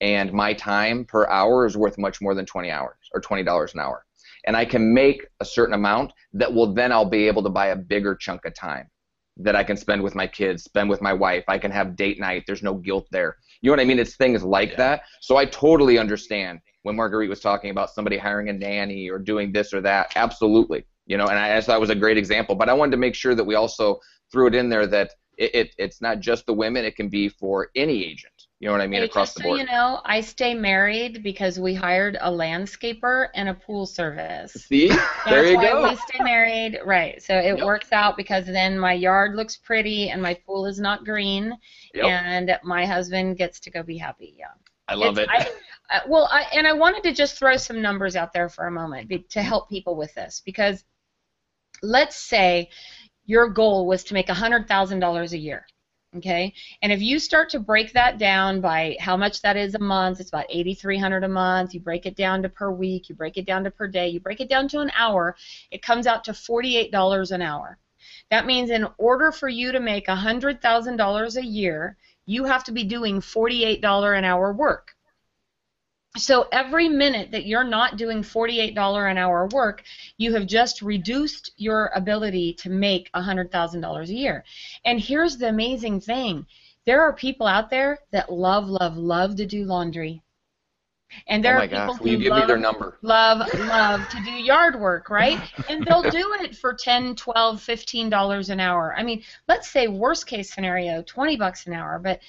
and 0.00 0.32
my 0.32 0.52
time 0.54 1.04
per 1.04 1.28
hour 1.28 1.66
is 1.66 1.76
worth 1.76 1.98
much 1.98 2.20
more 2.20 2.34
than 2.34 2.46
20 2.46 2.70
hours 2.70 2.96
or 3.14 3.20
$20 3.20 3.74
an 3.74 3.80
hour. 3.80 4.04
And 4.46 4.56
I 4.56 4.64
can 4.64 4.94
make 4.94 5.26
a 5.40 5.44
certain 5.44 5.74
amount 5.74 6.12
that 6.32 6.52
will 6.52 6.72
then 6.72 6.92
I'll 6.92 7.04
be 7.04 7.26
able 7.26 7.42
to 7.42 7.50
buy 7.50 7.66
a 7.68 7.76
bigger 7.76 8.14
chunk 8.14 8.44
of 8.46 8.54
time 8.54 8.88
that 9.36 9.56
I 9.56 9.64
can 9.64 9.76
spend 9.76 10.02
with 10.02 10.14
my 10.14 10.26
kids, 10.26 10.64
spend 10.64 10.88
with 10.88 11.00
my 11.00 11.12
wife. 11.12 11.44
I 11.48 11.58
can 11.58 11.70
have 11.70 11.96
date 11.96 12.18
night. 12.20 12.44
There's 12.46 12.62
no 12.62 12.74
guilt 12.74 13.06
there. 13.10 13.36
You 13.60 13.70
know 13.70 13.72
what 13.72 13.80
I 13.80 13.84
mean? 13.84 13.98
It's 13.98 14.16
things 14.16 14.42
like 14.42 14.70
Yeah. 14.70 14.76
that. 14.76 15.02
So 15.20 15.36
I 15.36 15.44
totally 15.44 15.98
understand 15.98 16.60
when 16.82 16.96
Marguerite 16.96 17.28
was 17.28 17.40
talking 17.40 17.70
about 17.70 17.90
somebody 17.90 18.16
hiring 18.16 18.48
a 18.48 18.52
nanny 18.52 19.08
or 19.10 19.18
doing 19.18 19.52
this 19.52 19.72
or 19.72 19.80
that. 19.82 20.12
Absolutely. 20.16 20.84
You 21.06 21.16
know, 21.18 21.26
and 21.26 21.38
I 21.38 21.56
just 21.56 21.66
thought 21.66 21.76
it 21.76 21.80
was 21.80 21.90
a 21.90 21.94
great 21.94 22.18
example. 22.18 22.54
But 22.54 22.68
I 22.68 22.72
wanted 22.72 22.92
to 22.92 22.96
make 22.96 23.14
sure 23.14 23.34
that 23.34 23.44
we 23.44 23.54
also 23.54 24.00
threw 24.32 24.46
it 24.46 24.54
in 24.54 24.68
there 24.68 24.86
that 24.86 25.12
it, 25.36 25.54
it 25.54 25.74
it's 25.78 26.00
not 26.00 26.20
just 26.20 26.46
the 26.46 26.52
women. 26.52 26.84
It 26.84 26.96
can 26.96 27.08
be 27.08 27.28
for 27.28 27.70
any 27.74 28.04
agent. 28.04 28.39
You 28.60 28.68
know 28.68 28.72
what 28.72 28.82
I 28.82 28.86
mean? 28.86 29.00
Hey, 29.00 29.06
across 29.06 29.28
just 29.28 29.38
the 29.38 29.42
so 29.44 29.56
you 29.56 29.64
know, 29.64 30.02
I 30.04 30.20
stay 30.20 30.52
married 30.52 31.22
because 31.22 31.58
we 31.58 31.72
hired 31.74 32.18
a 32.20 32.30
landscaper 32.30 33.28
and 33.34 33.48
a 33.48 33.54
pool 33.54 33.86
service. 33.86 34.52
See, 34.52 34.88
there 34.88 34.98
That's 35.24 35.48
you 35.50 35.56
why 35.56 35.70
go. 35.72 35.88
we 35.88 35.96
stay 35.96 36.22
married, 36.22 36.78
right? 36.84 37.22
So 37.22 37.38
it 37.38 37.56
Yep. 37.56 37.64
works 37.64 37.90
out 37.90 38.18
because 38.18 38.44
then 38.44 38.78
my 38.78 38.92
yard 38.92 39.34
looks 39.34 39.56
pretty 39.56 40.10
and 40.10 40.20
my 40.20 40.34
pool 40.46 40.66
is 40.66 40.78
not 40.78 41.06
green, 41.06 41.56
Yep. 41.94 42.04
and 42.04 42.58
my 42.62 42.84
husband 42.84 43.38
gets 43.38 43.60
to 43.60 43.70
go 43.70 43.82
be 43.82 43.96
happy. 43.96 44.34
Yeah. 44.38 44.48
I 44.88 44.94
love 44.94 45.16
It's- 45.18 45.46
it. 45.46 45.54
I, 45.90 45.96
uh, 45.96 46.00
well, 46.06 46.28
I, 46.30 46.42
and 46.52 46.66
I 46.66 46.74
wanted 46.74 47.02
to 47.04 47.12
just 47.14 47.38
throw 47.38 47.56
some 47.56 47.80
numbers 47.80 48.14
out 48.14 48.34
there 48.34 48.50
for 48.50 48.66
a 48.66 48.70
moment 48.70 49.08
be, 49.08 49.20
to 49.30 49.42
help 49.42 49.70
people 49.70 49.96
with 49.96 50.12
this 50.14 50.42
because 50.44 50.84
let's 51.82 52.16
say 52.16 52.68
your 53.24 53.48
goal 53.48 53.86
was 53.86 54.04
to 54.04 54.14
make 54.14 54.26
$100,000 54.28 55.32
a 55.32 55.38
year. 55.38 55.66
Okay, 56.16 56.52
and 56.82 56.90
if 56.90 57.00
you 57.00 57.20
start 57.20 57.50
to 57.50 57.60
break 57.60 57.92
that 57.92 58.18
down 58.18 58.60
by 58.60 58.96
how 58.98 59.16
much 59.16 59.42
that 59.42 59.56
is 59.56 59.76
a 59.76 59.78
month, 59.78 60.18
it's 60.18 60.30
about 60.30 60.46
8,300 60.50 61.22
a 61.22 61.28
month. 61.28 61.72
You 61.72 61.78
break 61.78 62.04
it 62.04 62.16
down 62.16 62.42
to 62.42 62.48
per 62.48 62.72
week, 62.72 63.08
you 63.08 63.14
break 63.14 63.36
it 63.36 63.46
down 63.46 63.62
to 63.62 63.70
per 63.70 63.86
day, 63.86 64.08
you 64.08 64.18
break 64.18 64.40
it 64.40 64.48
down 64.48 64.66
to 64.70 64.80
an 64.80 64.90
hour. 64.96 65.36
It 65.70 65.82
comes 65.82 66.08
out 66.08 66.24
to 66.24 66.32
$48 66.32 67.30
an 67.30 67.42
hour. 67.42 67.78
That 68.28 68.44
means 68.44 68.70
in 68.70 68.88
order 68.98 69.30
for 69.30 69.48
you 69.48 69.70
to 69.70 69.78
make 69.78 70.08
$100,000 70.08 71.36
a 71.36 71.46
year, 71.46 71.96
you 72.26 72.44
have 72.44 72.64
to 72.64 72.72
be 72.72 72.82
doing 72.82 73.20
$48 73.20 74.18
an 74.18 74.24
hour 74.24 74.52
work. 74.52 74.96
So 76.16 76.48
every 76.50 76.88
minute 76.88 77.30
that 77.30 77.46
you're 77.46 77.62
not 77.62 77.96
doing 77.96 78.22
$48 78.22 79.10
an 79.10 79.16
hour 79.16 79.48
work, 79.52 79.84
you 80.18 80.34
have 80.34 80.46
just 80.46 80.82
reduced 80.82 81.52
your 81.56 81.92
ability 81.94 82.54
to 82.54 82.70
make 82.70 83.10
$100,000 83.14 84.08
a 84.08 84.12
year. 84.12 84.44
And 84.84 84.98
here's 85.00 85.36
the 85.36 85.48
amazing 85.48 86.00
thing. 86.00 86.46
There 86.84 87.00
are 87.02 87.12
people 87.12 87.46
out 87.46 87.70
there 87.70 88.00
that 88.10 88.32
love, 88.32 88.68
love, 88.68 88.96
love 88.96 89.36
to 89.36 89.46
do 89.46 89.64
laundry. 89.64 90.22
And 91.28 91.44
there 91.44 91.56
oh 91.56 91.58
my 91.58 91.64
are 91.64 91.68
people 91.68 91.86
gosh, 91.94 91.98
who 91.98 92.08
you 92.10 92.18
give 92.18 92.30
love, 92.30 92.40
me 92.40 92.46
their 92.46 92.56
number? 92.58 92.98
love 93.02 93.38
love 93.54 94.08
to 94.08 94.22
do 94.24 94.30
yard 94.30 94.78
work 94.78 95.10
right 95.10 95.40
and 95.68 95.84
they'll 95.84 96.08
do 96.08 96.36
it 96.40 96.56
for 96.56 96.72
10 96.72 97.16
12 97.16 97.60
15 97.60 98.08
dollars 98.08 98.48
an 98.48 98.60
hour 98.60 98.94
i 98.96 99.02
mean 99.02 99.20
let's 99.48 99.68
say 99.68 99.88
worst 99.88 100.28
case 100.28 100.54
scenario 100.54 101.02
20 101.02 101.36
bucks 101.36 101.66
an 101.66 101.72
hour 101.72 101.98
but 101.98 102.20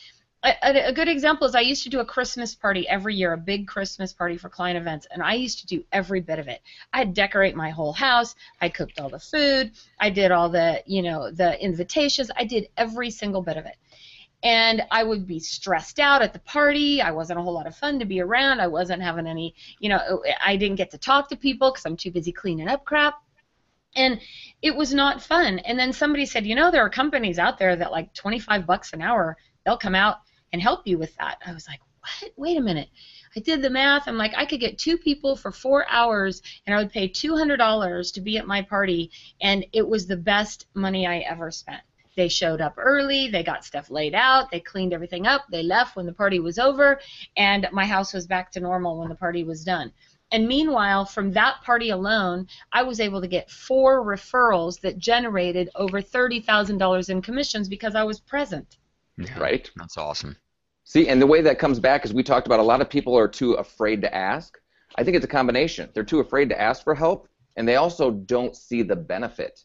a, 0.44 0.88
a 0.88 0.94
good 0.94 1.08
example 1.08 1.46
is 1.46 1.56
i 1.56 1.60
used 1.60 1.84
to 1.84 1.90
do 1.90 2.00
a 2.00 2.06
christmas 2.06 2.56
party 2.56 2.88
every 2.88 3.16
year 3.16 3.34
a 3.34 3.38
big 3.38 3.68
christmas 3.68 4.12
party 4.12 4.38
for 4.38 4.50
client 4.50 4.78
events 4.78 5.08
and 5.12 5.22
i 5.22 5.34
used 5.34 5.60
to 5.60 5.68
do 5.68 5.84
every 5.92 6.20
bit 6.20 6.40
of 6.40 6.48
it 6.48 6.62
i'd 6.94 7.14
decorate 7.14 7.56
my 7.56 7.70
whole 7.70 7.94
house 7.94 8.36
i 8.60 8.68
cooked 8.68 9.00
all 9.00 9.10
the 9.10 9.20
food 9.20 9.72
i 10.00 10.10
did 10.10 10.32
all 10.32 10.50
the 10.50 10.82
you 10.86 11.02
know 11.02 11.30
the 11.32 11.62
invitations 11.64 12.32
i 12.36 12.44
did 12.44 12.68
every 12.78 13.10
single 13.10 13.42
bit 13.42 13.58
of 13.58 13.66
it 13.66 13.76
and 14.44 14.82
I 14.90 15.04
would 15.04 15.28
be 15.28 15.40
stressed 15.40 16.00
out 16.00 16.24
at 16.24 16.34
the 16.34 16.40
party. 16.40 17.00
I 17.00 17.12
wasn't 17.12 17.38
a 17.38 17.44
whole 17.44 17.54
lot 17.54 17.68
of 17.68 17.76
fun 17.76 18.00
to 18.00 18.06
be 18.06 18.22
around. 18.22 18.60
I 18.60 18.66
wasn't 18.66 19.04
having 19.04 19.28
any, 19.28 19.54
you 19.80 19.88
know, 19.88 20.24
I 20.44 20.56
didn't 20.58 20.78
get 20.78 20.90
to 20.92 20.98
talk 20.98 21.30
to 21.30 21.36
people 21.36 21.72
because 21.72 21.86
I'm 21.86 21.96
too 21.96 22.10
busy 22.10 22.32
cleaning 22.32 22.68
up 22.68 22.84
crap. 22.84 23.22
and 23.96 24.20
it 24.64 24.76
was 24.76 24.96
not 24.96 25.22
fun. 25.22 25.60
And 25.60 25.78
then 25.78 25.94
somebody 25.94 26.26
said, 26.26 26.48
you 26.48 26.56
know, 26.56 26.72
there 26.72 26.84
are 26.84 26.90
companies 26.90 27.38
out 27.38 27.60
there 27.60 27.76
that 27.76 27.92
like 27.92 28.16
25 28.16 28.66
bucks 28.66 28.94
an 28.94 29.02
hour, 29.04 29.38
they'll 29.64 29.78
come 29.78 29.94
out 29.94 30.22
and 30.54 30.62
help 30.62 30.88
you 30.88 30.98
with 30.98 31.16
that. 31.18 31.38
I 31.46 31.54
was 31.54 31.68
like, 31.68 31.80
what? 32.02 32.32
Wait 32.36 32.58
a 32.58 32.62
minute. 32.62 32.90
I 33.36 33.40
did 33.40 33.62
the 33.62 33.70
math. 33.70 34.08
I'm 34.08 34.18
like, 34.18 34.34
I 34.36 34.46
could 34.46 34.60
get 34.60 34.78
two 34.78 34.98
people 34.98 35.36
for 35.36 35.52
four 35.52 35.86
hours, 35.90 36.42
and 36.66 36.76
I 36.76 36.80
would 36.80 36.92
pay 36.92 37.08
$200 37.08 38.14
to 38.14 38.22
be 38.22 38.38
at 38.38 38.48
my 38.48 38.62
party, 38.62 39.12
and 39.42 39.66
it 39.72 39.88
was 39.88 40.08
the 40.08 40.18
best 40.18 40.68
money 40.74 41.08
I 41.08 41.20
ever 41.20 41.52
spent. 41.52 41.82
They 42.18 42.28
showed 42.28 42.60
up 42.60 42.74
early, 42.78 43.30
they 43.30 43.42
got 43.42 43.64
stuff 43.64 43.90
laid 43.90 44.14
out, 44.14 44.52
they 44.52 44.60
cleaned 44.60 44.94
everything 44.94 45.26
up, 45.26 45.46
they 45.50 45.64
left 45.64 45.96
when 45.96 46.06
the 46.06 46.14
party 46.14 46.40
was 46.40 46.60
over, 46.60 47.00
and 47.38 47.68
my 47.72 47.86
house 47.86 48.14
was 48.14 48.28
back 48.28 48.52
to 48.52 48.60
normal 48.60 48.98
when 48.98 49.08
the 49.08 49.16
party 49.16 49.46
was 49.46 49.64
done. 49.64 49.94
And 50.34 50.48
meanwhile, 50.48 51.06
from 51.06 51.32
that 51.34 51.62
party 51.62 51.90
alone, 51.90 52.48
I 52.72 52.84
was 52.84 53.00
able 53.00 53.22
to 53.22 53.28
get 53.28 53.50
four 53.50 54.06
referrals 54.06 54.80
that 54.82 54.98
generated 54.98 55.70
over 55.76 56.02
$30,000 56.02 57.10
in 57.10 57.22
commissions 57.22 57.70
because 57.70 57.96
I 57.96 58.04
was 58.04 58.20
present. 58.20 58.78
Yeah, 59.28 59.40
Right. 59.40 59.70
That's 59.76 59.98
awesome. 59.98 60.36
See, 60.84 61.08
and 61.08 61.22
the 61.22 61.28
way 61.28 61.42
that 61.42 61.60
comes 61.60 61.80
back 61.80 62.04
is 62.04 62.14
we 62.14 62.24
talked 62.24 62.48
about 62.48 62.60
a 62.60 62.64
lot 62.64 62.82
of 62.82 62.90
people 62.90 63.18
are 63.18 63.28
too 63.28 63.54
afraid 63.54 64.02
to 64.02 64.14
ask. 64.14 64.58
I 64.98 65.04
think 65.04 65.16
it's 65.16 65.26
a 65.26 65.30
combination. 65.30 65.90
They're 65.94 66.04
too 66.04 66.20
afraid 66.20 66.50
to 66.50 66.60
ask 66.60 66.84
for 66.84 66.94
help, 66.94 67.30
and 67.56 67.68
they 67.68 67.78
also 67.78 68.12
don't 68.12 68.56
see 68.56 68.82
the 68.82 68.96
benefit. 68.96 69.64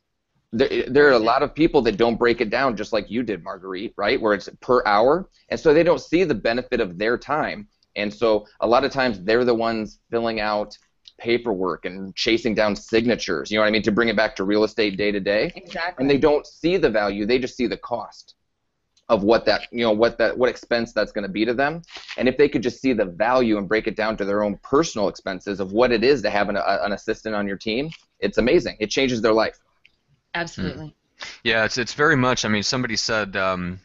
There, 0.53 0.85
there 0.89 1.09
are 1.09 1.15
a 1.15 1.19
lot 1.19 1.43
of 1.43 1.55
people 1.55 1.83
that 1.83 1.97
don't 1.97 2.17
break 2.17 2.41
it 2.41 2.51
down 2.51 2.77
just 2.77 2.93
like 2.93 3.11
you 3.11 3.23
did, 3.23 3.43
Marguerite, 3.43 3.93
right? 3.97 4.21
Where 4.21 4.35
it's 4.35 4.49
per 4.61 4.87
hour, 4.87 5.29
and 5.49 5.59
so 5.59 5.75
they 5.75 5.83
don't 5.83 6.01
see 6.01 6.23
the 6.23 6.35
benefit 6.35 6.81
of 6.81 6.97
their 6.97 7.19
time. 7.19 7.67
And 7.97 8.13
so 8.13 8.47
a 8.61 8.67
lot 8.67 8.85
of 8.85 8.93
times 8.93 9.21
they're 9.21 9.45
the 9.45 9.55
ones 9.55 9.99
filling 10.11 10.39
out 10.39 10.77
paperwork 11.19 11.87
and 11.87 12.15
chasing 12.15 12.55
down 12.55 12.77
signatures, 12.77 13.51
you 13.51 13.57
know 13.57 13.63
what 13.63 13.69
I 13.69 13.71
mean, 13.71 13.83
to 13.83 13.91
bring 13.91 14.09
it 14.09 14.17
back 14.17 14.37
to 14.37 14.45
real 14.45 14.65
estate 14.65 14.97
day 14.97 15.11
to 15.11 15.19
day. 15.19 15.51
Exactly. 15.57 16.03
And 16.03 16.11
they 16.11 16.19
don't 16.19 16.47
see 16.47 16.77
the 16.77 16.91
value, 16.91 17.27
they 17.27 17.39
just 17.39 17.57
see 17.57 17.67
the 17.67 17.79
cost 17.79 18.35
of 19.09 19.23
what 19.23 19.45
that 19.45 19.63
you 19.71 19.83
know 19.83 19.93
what 19.93 20.19
that 20.19 20.37
what 20.37 20.49
expense 20.49 20.93
that's 20.93 21.13
going 21.13 21.23
to 21.23 21.31
be 21.31 21.45
to 21.45 21.55
them 21.55 21.81
and 22.17 22.29
if 22.29 22.37
they 22.37 22.49
could 22.49 22.63
just 22.63 22.81
see 22.81 22.93
the 22.93 23.05
value 23.05 23.57
and 23.57 23.69
break 23.69 23.87
it 23.87 23.95
down 23.95 24.17
to 24.17 24.25
their 24.25 24.43
own 24.43 24.59
personal 24.63 25.09
expenses 25.09 25.61
of 25.61 25.73
what 25.73 25.93
it 25.93 26.03
is 26.03 26.23
to 26.23 26.31
have 26.31 26.49
an, 26.49 26.57
a, 26.57 26.79
an 26.83 26.93
assistant 26.93 27.35
on 27.35 27.47
your 27.47 27.57
team 27.57 27.89
it's 28.19 28.39
amazing 28.39 28.77
it 28.81 28.91
changes 28.91 29.23
their 29.23 29.33
life 29.33 29.61
Absolutely. 30.37 30.95
Yeah, 31.45 31.65
it's 31.65 31.79
it's 31.79 31.95
very 31.95 32.17
much. 32.17 32.45
I 32.45 32.49
mean, 32.49 32.63
somebody 32.63 32.95
said, 32.97 33.37
um, 33.37 33.81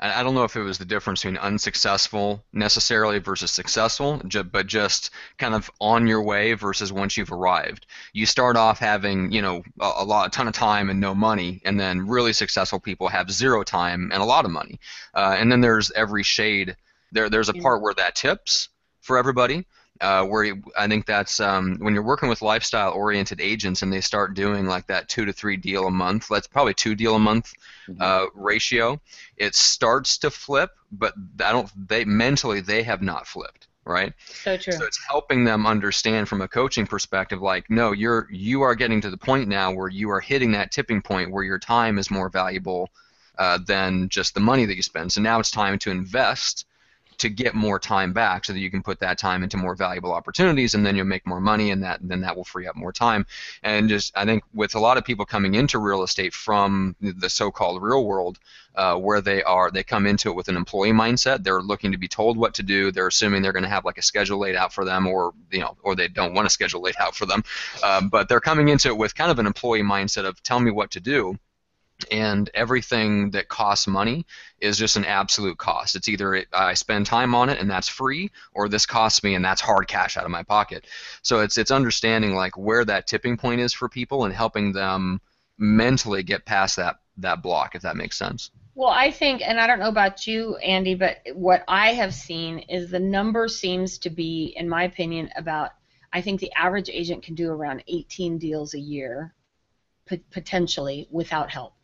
I 0.00 0.20
I 0.20 0.22
don't 0.22 0.34
know 0.34 0.44
if 0.44 0.56
it 0.56 0.62
was 0.62 0.78
the 0.78 0.84
difference 0.84 1.22
between 1.22 1.38
unsuccessful 1.38 2.44
necessarily 2.52 3.18
versus 3.18 3.50
successful, 3.50 4.20
but 4.50 4.66
just 4.66 5.10
kind 5.38 5.54
of 5.54 5.70
on 5.80 6.06
your 6.06 6.22
way 6.22 6.54
versus 6.54 6.92
once 6.92 7.16
you've 7.16 7.32
arrived. 7.32 7.86
You 8.12 8.26
start 8.26 8.56
off 8.56 8.78
having, 8.78 9.32
you 9.32 9.42
know, 9.42 9.62
a, 9.80 9.92
a 9.98 10.04
lot, 10.04 10.26
a 10.26 10.30
ton 10.30 10.48
of 10.48 10.54
time 10.54 10.90
and 10.90 11.00
no 11.00 11.14
money, 11.14 11.60
and 11.64 11.78
then 11.78 12.06
really 12.06 12.32
successful 12.32 12.80
people 12.80 13.08
have 13.08 13.30
zero 13.30 13.62
time 13.62 14.10
and 14.12 14.22
a 14.22 14.26
lot 14.26 14.44
of 14.44 14.50
money. 14.50 14.78
Uh, 15.14 15.36
and 15.38 15.50
then 15.50 15.60
there's 15.60 15.90
every 15.92 16.22
shade. 16.22 16.76
There, 17.12 17.30
there's 17.30 17.48
a 17.48 17.54
part 17.54 17.82
where 17.82 17.94
that 17.94 18.14
tips 18.14 18.68
for 19.00 19.18
everybody. 19.18 19.66
Uh, 20.02 20.24
where 20.24 20.42
you, 20.42 20.60
I 20.76 20.88
think 20.88 21.06
that's 21.06 21.38
um, 21.38 21.76
when 21.78 21.94
you're 21.94 22.02
working 22.02 22.28
with 22.28 22.42
lifestyle-oriented 22.42 23.40
agents 23.40 23.82
and 23.82 23.92
they 23.92 24.00
start 24.00 24.34
doing 24.34 24.66
like 24.66 24.88
that 24.88 25.08
two 25.08 25.24
to 25.24 25.32
three 25.32 25.56
deal 25.56 25.86
a 25.86 25.92
month. 25.92 26.26
That's 26.28 26.48
probably 26.48 26.74
two 26.74 26.96
deal 26.96 27.14
a 27.14 27.20
month 27.20 27.52
uh, 28.00 28.26
ratio. 28.34 29.00
It 29.36 29.54
starts 29.54 30.18
to 30.18 30.30
flip, 30.30 30.70
but 30.90 31.14
I 31.44 31.52
don't. 31.52 31.70
They 31.88 32.04
mentally 32.04 32.60
they 32.60 32.82
have 32.82 33.00
not 33.00 33.28
flipped, 33.28 33.68
right? 33.84 34.12
So 34.18 34.56
true. 34.56 34.74
So 34.74 34.84
it's 34.84 34.98
helping 35.08 35.44
them 35.44 35.66
understand 35.66 36.28
from 36.28 36.40
a 36.40 36.48
coaching 36.48 36.86
perspective, 36.86 37.40
like, 37.40 37.70
no, 37.70 37.92
you're 37.92 38.26
you 38.32 38.62
are 38.62 38.74
getting 38.74 39.00
to 39.02 39.10
the 39.10 39.16
point 39.16 39.48
now 39.48 39.72
where 39.72 39.88
you 39.88 40.10
are 40.10 40.20
hitting 40.20 40.50
that 40.52 40.72
tipping 40.72 41.00
point 41.00 41.30
where 41.30 41.44
your 41.44 41.60
time 41.60 41.96
is 41.96 42.10
more 42.10 42.28
valuable 42.28 42.90
uh, 43.38 43.58
than 43.64 44.08
just 44.08 44.34
the 44.34 44.40
money 44.40 44.66
that 44.66 44.74
you 44.74 44.82
spend. 44.82 45.12
So 45.12 45.20
now 45.20 45.38
it's 45.38 45.52
time 45.52 45.78
to 45.78 45.92
invest 45.92 46.66
to 47.22 47.30
get 47.30 47.54
more 47.54 47.78
time 47.78 48.12
back, 48.12 48.44
so 48.44 48.52
that 48.52 48.58
you 48.58 48.70
can 48.70 48.82
put 48.82 48.98
that 49.00 49.16
time 49.16 49.42
into 49.42 49.56
more 49.56 49.74
valuable 49.74 50.12
opportunities, 50.12 50.74
and 50.74 50.84
then 50.84 50.96
you'll 50.96 51.06
make 51.06 51.26
more 51.26 51.40
money, 51.40 51.70
and 51.70 51.82
that 51.82 52.00
then 52.02 52.20
that 52.20 52.36
will 52.36 52.44
free 52.44 52.66
up 52.66 52.76
more 52.76 52.92
time. 52.92 53.24
And 53.62 53.88
just 53.88 54.16
I 54.16 54.24
think 54.24 54.42
with 54.52 54.74
a 54.74 54.80
lot 54.80 54.98
of 54.98 55.04
people 55.04 55.24
coming 55.24 55.54
into 55.54 55.78
real 55.78 56.02
estate 56.02 56.34
from 56.34 56.96
the 57.00 57.30
so-called 57.30 57.80
real 57.80 58.04
world, 58.04 58.38
uh, 58.74 58.96
where 58.96 59.20
they 59.20 59.42
are 59.42 59.70
they 59.70 59.84
come 59.84 60.06
into 60.06 60.30
it 60.30 60.34
with 60.34 60.48
an 60.48 60.56
employee 60.56 60.92
mindset. 60.92 61.44
They're 61.44 61.62
looking 61.62 61.92
to 61.92 61.98
be 61.98 62.08
told 62.08 62.36
what 62.36 62.54
to 62.54 62.62
do. 62.62 62.90
They're 62.90 63.06
assuming 63.06 63.42
they're 63.42 63.52
going 63.52 63.62
to 63.62 63.68
have 63.68 63.84
like 63.84 63.98
a 63.98 64.02
schedule 64.02 64.38
laid 64.38 64.56
out 64.56 64.72
for 64.72 64.84
them 64.84 65.06
or 65.06 65.32
you 65.50 65.60
know 65.60 65.76
or 65.82 65.94
they 65.94 66.08
don't 66.08 66.34
want 66.34 66.46
a 66.46 66.50
schedule 66.50 66.82
laid 66.82 66.96
out 66.98 67.14
for 67.14 67.26
them. 67.26 67.44
Um, 67.84 68.08
but 68.08 68.28
they're 68.28 68.40
coming 68.40 68.68
into 68.68 68.88
it 68.88 68.96
with 68.96 69.14
kind 69.14 69.30
of 69.30 69.38
an 69.38 69.46
employee 69.46 69.82
mindset 69.82 70.24
of 70.24 70.42
tell 70.42 70.58
me 70.58 70.70
what 70.70 70.90
to 70.92 71.00
do 71.00 71.38
and 72.10 72.50
everything 72.54 73.30
that 73.30 73.48
costs 73.48 73.86
money 73.86 74.26
is 74.60 74.78
just 74.78 74.96
an 74.96 75.04
absolute 75.04 75.58
cost. 75.58 75.96
It's 75.96 76.08
either 76.08 76.34
it, 76.34 76.48
I 76.52 76.74
spend 76.74 77.06
time 77.06 77.34
on 77.34 77.48
it 77.48 77.60
and 77.60 77.70
that's 77.70 77.88
free, 77.88 78.30
or 78.54 78.68
this 78.68 78.86
costs 78.86 79.22
me 79.22 79.34
and 79.34 79.44
that's 79.44 79.60
hard 79.60 79.88
cash 79.88 80.16
out 80.16 80.24
of 80.24 80.30
my 80.30 80.42
pocket. 80.42 80.86
So 81.22 81.40
it's 81.40 81.58
it's 81.58 81.70
understanding 81.70 82.34
like 82.34 82.56
where 82.56 82.84
that 82.84 83.06
tipping 83.06 83.36
point 83.36 83.60
is 83.60 83.72
for 83.72 83.88
people 83.88 84.24
and 84.24 84.34
helping 84.34 84.72
them 84.72 85.20
mentally 85.58 86.22
get 86.22 86.44
past 86.44 86.76
that 86.76 86.96
that 87.18 87.42
block, 87.42 87.74
if 87.74 87.82
that 87.82 87.96
makes 87.96 88.16
sense. 88.16 88.50
Well, 88.74 88.90
I 88.90 89.10
think, 89.10 89.42
and 89.44 89.60
I 89.60 89.66
don't 89.66 89.78
know 89.78 89.88
about 89.88 90.26
you, 90.26 90.56
Andy, 90.56 90.94
but 90.94 91.18
what 91.34 91.62
I 91.68 91.92
have 91.92 92.14
seen 92.14 92.60
is 92.60 92.90
the 92.90 92.98
number 92.98 93.46
seems 93.46 93.98
to 93.98 94.10
be, 94.10 94.54
in 94.56 94.68
my 94.68 94.84
opinion, 94.84 95.30
about. 95.36 95.72
I 96.14 96.20
think 96.20 96.40
the 96.40 96.52
average 96.52 96.90
agent 96.90 97.22
can 97.22 97.34
do 97.34 97.50
around 97.50 97.84
18 97.88 98.36
deals 98.36 98.74
a 98.74 98.78
year, 98.78 99.34
potentially 100.30 101.08
without 101.10 101.50
help. 101.50 101.74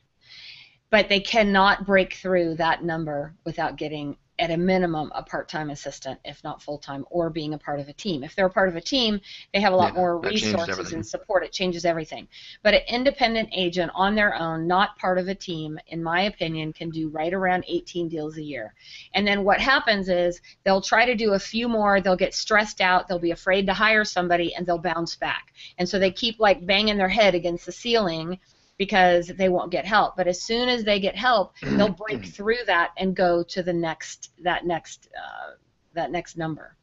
But 0.90 1.09
they 1.09 1.20
cannot 1.20 1.85
break 1.85 2.14
through 2.14 2.55
that 2.57 2.83
number 2.83 3.35
without 3.44 3.77
getting, 3.77 4.16
at 4.38 4.51
a 4.51 4.57
minimum, 4.57 5.11
a 5.14 5.22
part-time 5.22 5.68
assistant, 5.68 6.18
if 6.24 6.42
not 6.44 6.62
full-time, 6.62 7.05
or 7.11 7.29
being 7.29 7.55
a 7.55 7.59
part 7.59 7.81
of 7.81 7.88
a 7.88 7.92
team. 7.92 8.22
If 8.22 8.37
they're 8.37 8.46
a 8.46 8.51
part 8.51 8.68
of 8.68 8.77
a 8.77 8.81
team, 8.81 9.20
they 9.53 9.61
have 9.61 9.72
a 9.72 9.77
lot 9.77 9.92
Yeah, 9.92 10.01
more 10.01 10.18
resources 10.18 10.92
and 10.92 11.05
support. 11.05 11.44
It 11.44 11.53
changes 11.53 11.85
everything. 11.85 12.29
But 12.62 12.74
an 12.74 12.83
independent 12.88 13.48
agent 13.53 13.90
on 13.94 14.14
their 14.14 14.35
own, 14.37 14.66
not 14.68 14.96
part 14.96 15.18
of 15.18 15.29
a 15.29 15.35
team, 15.35 15.79
in 15.88 16.03
my 16.03 16.22
opinion, 16.22 16.72
can 16.72 16.88
do 16.88 17.09
right 17.09 17.35
around 17.35 17.64
18 17.66 18.09
deals 18.09 18.38
a 18.38 18.42
year. 18.42 18.74
And 19.12 19.27
then 19.27 19.42
what 19.44 19.61
happens 19.61 20.09
is 20.09 20.40
they'll 20.64 20.81
try 20.81 21.05
to 21.05 21.16
do 21.16 21.33
a 21.33 21.38
few 21.38 21.68
more, 21.68 22.01
they'll 22.01 22.16
get 22.16 22.33
stressed 22.33 22.81
out, 22.81 23.09
they'll 23.09 23.18
be 23.18 23.33
afraid 23.33 23.66
to 23.66 23.74
hire 23.74 24.05
somebody, 24.05 24.55
and 24.55 24.64
they'll 24.64 24.79
bounce 24.79 25.16
back. 25.16 25.53
And 25.79 25.88
so 25.88 25.98
they 25.98 26.12
keep 26.12 26.38
like 26.38 26.64
banging 26.64 26.96
their 26.96 27.09
head 27.09 27.35
against 27.35 27.66
the 27.66 27.72
ceiling 27.72 28.38
because 28.79 29.27
they 29.27 29.49
won't 29.49 29.71
get 29.71 29.85
help. 29.85 30.17
But 30.17 30.29
as 30.29 30.41
soon 30.41 30.69
as 30.69 30.85
they 30.85 31.01
get 31.01 31.17
help, 31.17 31.53
they'll 31.62 31.91
break 31.91 32.25
through 32.27 32.64
that 32.67 32.93
and 32.97 33.14
go 33.14 33.43
to 33.43 33.62
the 33.62 33.73
next 33.73 34.31
that 34.43 34.64
next 34.64 35.09
uh, 35.17 35.53
that 35.95 36.11
next 36.11 36.37
number. 36.37 36.77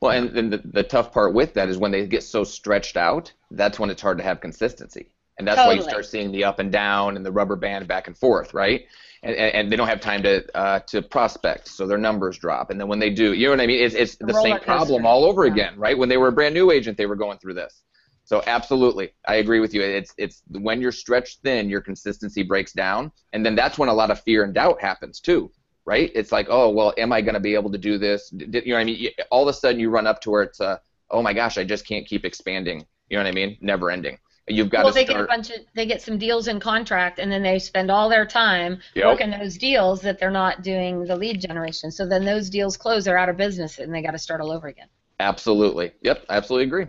well 0.00 0.12
and 0.12 0.30
then 0.34 0.50
the, 0.50 0.58
the 0.64 0.82
tough 0.82 1.12
part 1.12 1.34
with 1.34 1.54
that 1.54 1.68
is 1.68 1.76
when 1.78 1.92
they 1.92 2.06
get 2.06 2.22
so 2.22 2.42
stretched 2.42 2.96
out 2.96 3.32
that's 3.50 3.78
when 3.78 3.90
it's 3.90 4.02
hard 4.02 4.18
to 4.18 4.24
have 4.24 4.40
consistency. 4.40 5.10
And 5.38 5.46
that's 5.46 5.66
why 5.66 5.74
you 5.74 5.82
start 5.82 6.06
seeing 6.06 6.32
the 6.32 6.44
up 6.44 6.58
and 6.60 6.72
down 6.72 7.14
and 7.16 7.26
the 7.26 7.30
rubber 7.30 7.56
band 7.56 7.86
back 7.86 8.06
and 8.06 8.16
forth 8.16 8.54
right? 8.54 8.86
And, 9.22 9.34
and, 9.34 9.72
they 9.72 9.76
don't 9.76 9.88
have 9.88 10.00
time 10.00 10.22
to 10.22 10.56
uh, 10.56 10.80
to 10.88 11.02
prospect 11.02 11.68
so 11.68 11.86
their 11.86 11.98
numbers 11.98 12.38
drop. 12.38 12.70
And 12.70 12.80
then 12.80 12.86
when 12.88 13.00
they 13.00 13.10
do 13.10 13.32
you 13.32 13.46
know 13.46 13.50
what 13.50 13.60
i 13.60 13.66
mean? 13.66 13.82
It's, 13.84 13.94
it's 13.94 14.16
the 14.16 14.26
roller 14.26 14.42
same 14.42 14.60
problem 14.60 15.04
all 15.04 15.24
over 15.24 15.44
Yeah. 15.44 15.52
again 15.52 15.74
right? 15.76 15.98
When 15.98 16.08
they 16.08 16.16
were 16.16 16.28
a 16.28 16.32
brand 16.32 16.54
new 16.54 16.70
agent 16.70 16.96
they 16.96 17.06
were 17.06 17.16
going 17.16 17.38
through 17.38 17.54
this 17.54 17.82
so 18.26 18.42
absolutely. 18.46 19.12
I 19.26 19.36
agree 19.36 19.60
with 19.60 19.72
you. 19.72 19.80
It's 19.82 20.12
it's 20.18 20.42
when 20.50 20.82
you're 20.82 20.92
stretched 20.92 21.40
thin 21.42 21.70
your 21.70 21.80
consistency 21.80 22.42
breaks 22.42 22.72
down 22.72 23.10
and 23.32 23.46
then 23.46 23.54
that's 23.54 23.78
when 23.78 23.88
a 23.88 23.94
lot 23.94 24.10
of 24.10 24.20
fear 24.20 24.44
and 24.44 24.52
doubt 24.54 24.80
happens 24.82 25.20
too 25.20 25.50
right? 25.86 26.10
It's 26.14 26.32
like 26.32 26.48
oh 26.50 26.68
well 26.70 26.92
am 26.98 27.12
i 27.12 27.20
going 27.22 27.34
to 27.34 27.40
be 27.40 27.54
able 27.54 27.70
to 27.72 27.78
do 27.78 27.96
this? 27.98 28.28
D- 28.30 28.46
d- 28.46 28.62
you 28.66 28.72
know 28.72 28.76
what 28.76 28.80
i 28.80 28.84
mean? 28.84 29.10
All 29.30 29.42
of 29.42 29.48
a 29.48 29.52
sudden 29.52 29.80
you 29.80 29.88
run 29.90 30.06
up 30.06 30.20
to 30.22 30.30
where 30.30 30.42
it's 30.42 30.60
uh, 30.60 30.78
oh 31.10 31.22
my 31.22 31.32
gosh 31.32 31.58
i 31.58 31.64
just 31.64 31.86
can't 31.86 32.06
keep 32.06 32.24
expanding. 32.24 32.84
You 33.08 33.16
know 33.18 33.24
what 33.24 33.28
i 33.30 33.32
mean? 33.32 33.56
Never 33.60 33.90
ending. 33.90 34.18
You've 34.48 34.70
got 34.70 34.84
well, 34.84 34.92
to 34.92 34.92
they 34.92 35.04
start 35.04 35.18
get 35.18 35.24
a 35.24 35.36
bunch 35.36 35.50
of 35.50 35.56
they 35.74 35.86
get 35.86 36.02
some 36.02 36.18
deals 36.18 36.48
in 36.48 36.60
contract, 36.60 37.18
and 37.20 37.30
then 37.32 37.42
they 37.42 37.58
spend 37.58 37.90
all 37.90 38.08
their 38.08 38.26
time 38.26 38.80
Yep. 38.94 39.06
working 39.06 39.30
those 39.30 39.58
deals 39.58 40.02
that 40.02 40.18
they're 40.20 40.30
not 40.30 40.62
doing 40.62 41.04
the 41.04 41.16
lead 41.16 41.40
generation. 41.40 41.90
So 41.90 42.06
then 42.06 42.24
those 42.24 42.50
deals 42.50 42.76
close, 42.76 43.04
they're 43.04 43.18
out 43.18 43.28
of 43.28 43.36
business, 43.36 43.78
and 43.78 43.92
they 43.94 44.02
got 44.02 44.12
to 44.12 44.18
start 44.18 44.40
all 44.40 44.52
over 44.52 44.68
again. 44.68 44.88
absolutely. 45.20 45.92
Yep 46.02 46.24
I 46.28 46.36
absolutely 46.36 46.66
agree 46.66 46.86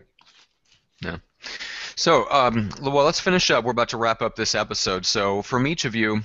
So, 1.96 2.30
um, 2.30 2.70
well, 2.82 3.06
let's 3.06 3.20
finish 3.20 3.50
up. 3.50 3.66
We're 3.66 3.72
about 3.72 3.90
to 3.90 3.98
wrap 3.98 4.22
up 4.22 4.36
this 4.36 4.54
episode. 4.54 5.06
So, 5.06 5.42
from 5.42 5.66
each 5.66 5.84
of 5.84 5.96
you, 5.96 6.22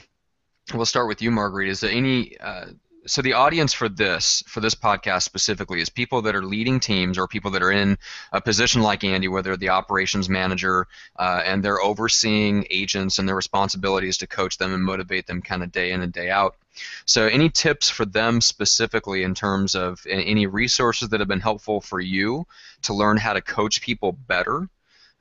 we'll 0.74 0.86
start 0.86 1.08
with 1.08 1.22
you, 1.22 1.30
Marguerite. 1.30 1.70
Is 1.70 1.80
there 1.80 1.90
any? 1.90 2.38
Uh, 2.38 2.66
so, 3.06 3.22
the 3.22 3.32
audience 3.32 3.72
for 3.72 3.88
this, 3.88 4.44
for 4.46 4.60
this 4.60 4.74
podcast 4.74 5.22
specifically, 5.22 5.80
is 5.80 5.88
people 5.88 6.20
that 6.22 6.36
are 6.36 6.44
leading 6.44 6.78
teams 6.78 7.16
or 7.16 7.26
people 7.26 7.50
that 7.52 7.62
are 7.62 7.72
in 7.72 7.96
a 8.32 8.40
position 8.40 8.82
like 8.82 9.02
Andy, 9.02 9.28
where 9.28 9.42
they're 9.42 9.56
the 9.56 9.70
operations 9.70 10.28
manager 10.28 10.86
uh, 11.18 11.40
and 11.44 11.64
they're 11.64 11.80
overseeing 11.80 12.66
agents 12.70 13.18
and 13.18 13.26
their 13.26 13.34
responsibilities 13.34 14.18
to 14.18 14.26
coach 14.26 14.58
them 14.58 14.74
and 14.74 14.84
motivate 14.84 15.26
them, 15.26 15.40
kind 15.40 15.62
of 15.62 15.72
day 15.72 15.92
in 15.92 16.02
and 16.02 16.12
day 16.12 16.28
out. 16.30 16.54
So, 17.06 17.26
any 17.26 17.48
tips 17.48 17.88
for 17.88 18.04
them 18.04 18.42
specifically 18.42 19.22
in 19.22 19.34
terms 19.34 19.74
of 19.74 20.06
any 20.06 20.46
resources 20.46 21.08
that 21.08 21.20
have 21.20 21.28
been 21.28 21.40
helpful 21.40 21.80
for 21.80 21.98
you 21.98 22.46
to 22.82 22.92
learn 22.92 23.16
how 23.16 23.32
to 23.32 23.40
coach 23.40 23.80
people 23.80 24.12
better? 24.12 24.68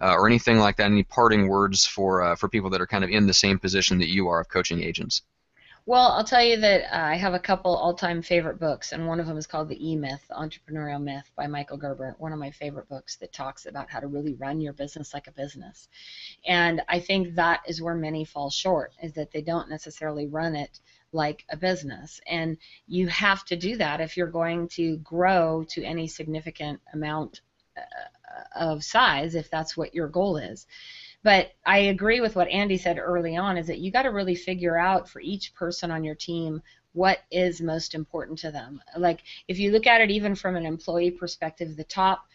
Uh, 0.02 0.14
or 0.14 0.28
anything 0.28 0.58
like 0.58 0.78
that? 0.78 0.86
Any 0.86 1.04
parting 1.04 1.48
words 1.48 1.86
for 1.86 2.24
uh, 2.24 2.36
for 2.36 2.50
people 2.50 2.70
that 2.72 2.82
are 2.82 2.88
kind 2.88 3.04
of 3.04 3.10
in 3.10 3.28
the 3.28 3.34
same 3.34 3.60
position 3.60 4.00
that 4.00 4.10
you 4.10 4.28
are 4.28 4.42
of 4.42 4.50
coaching 4.50 4.84
agents? 4.84 5.22
Well, 5.88 6.12
I'll 6.12 6.24
tell 6.24 6.44
you 6.44 6.58
that 6.58 6.84
uh, 6.94 7.06
I 7.08 7.16
have 7.16 7.34
a 7.34 7.40
couple 7.40 7.76
all-time 7.76 8.22
favorite 8.22 8.60
books, 8.60 8.92
and 8.92 9.08
one 9.08 9.20
of 9.20 9.26
them 9.26 9.38
is 9.38 9.48
called 9.48 9.68
The 9.68 9.90
E-Myth, 9.90 10.24
Entrepreneurial 10.30 11.02
Myth 11.02 11.32
by 11.36 11.48
Michael 11.48 11.78
Gerber. 11.78 12.16
One 12.20 12.32
of 12.32 12.38
my 12.38 12.52
favorite 12.52 12.88
books 12.88 13.16
that 13.16 13.34
talks 13.34 13.66
about 13.66 13.90
how 13.90 14.00
to 14.00 14.06
really 14.06 14.36
run 14.36 14.62
your 14.62 14.74
business 14.74 15.12
like 15.12 15.26
a 15.26 15.32
business. 15.32 15.90
And 16.46 16.84
I 16.88 17.00
think 17.00 17.34
that 17.34 17.62
is 17.68 17.82
where 17.82 17.96
many 17.96 18.26
fall 18.26 18.52
short, 18.52 18.94
is 19.02 19.14
that 19.14 19.32
they 19.32 19.42
don't 19.42 19.72
necessarily 19.72 20.28
run 20.28 20.56
it 20.56 20.80
like 21.14 21.46
a 21.50 21.58
business. 21.58 22.22
And 22.28 22.58
you 22.88 23.08
have 23.08 23.44
to 23.46 23.56
do 23.56 23.78
that 23.78 24.02
if 24.02 24.18
you're 24.18 24.28
going 24.28 24.68
to 24.70 24.98
grow 24.98 25.66
to 25.70 25.84
any 25.84 26.08
significant 26.08 26.80
amount 26.94 27.42
uh, 27.76 27.82
of 28.56 28.84
size, 28.84 29.36
if 29.36 29.50
that's 29.50 29.76
what 29.76 29.96
your 29.96 30.08
goal 30.08 30.38
is. 30.38 30.68
But 31.24 31.52
I 31.66 31.78
agree 31.78 32.20
with 32.20 32.36
what 32.36 32.48
Andy 32.48 32.78
said 32.78 32.98
early 32.98 33.38
on 33.38 33.58
is 33.58 33.68
that 33.68 33.80
you 33.80 33.92
got 33.92 34.04
to 34.04 34.10
really 34.12 34.36
figure 34.36 34.78
out 34.78 35.08
for 35.08 35.22
each 35.22 35.54
person 35.54 35.92
on 35.92 36.04
your 36.04 36.16
team 36.16 36.62
what 36.94 37.20
is 37.32 37.62
most 37.62 37.94
important 37.94 38.40
to 38.40 38.52
them. 38.52 38.82
Like 38.98 39.22
if 39.48 39.60
you 39.60 39.72
look 39.72 39.88
at 39.88 40.02
it 40.02 40.10
even 40.10 40.36
from 40.36 40.56
an 40.56 40.66
employee 40.66 41.12
perspective, 41.12 41.78
the 41.78 41.84
top 41.84 42.26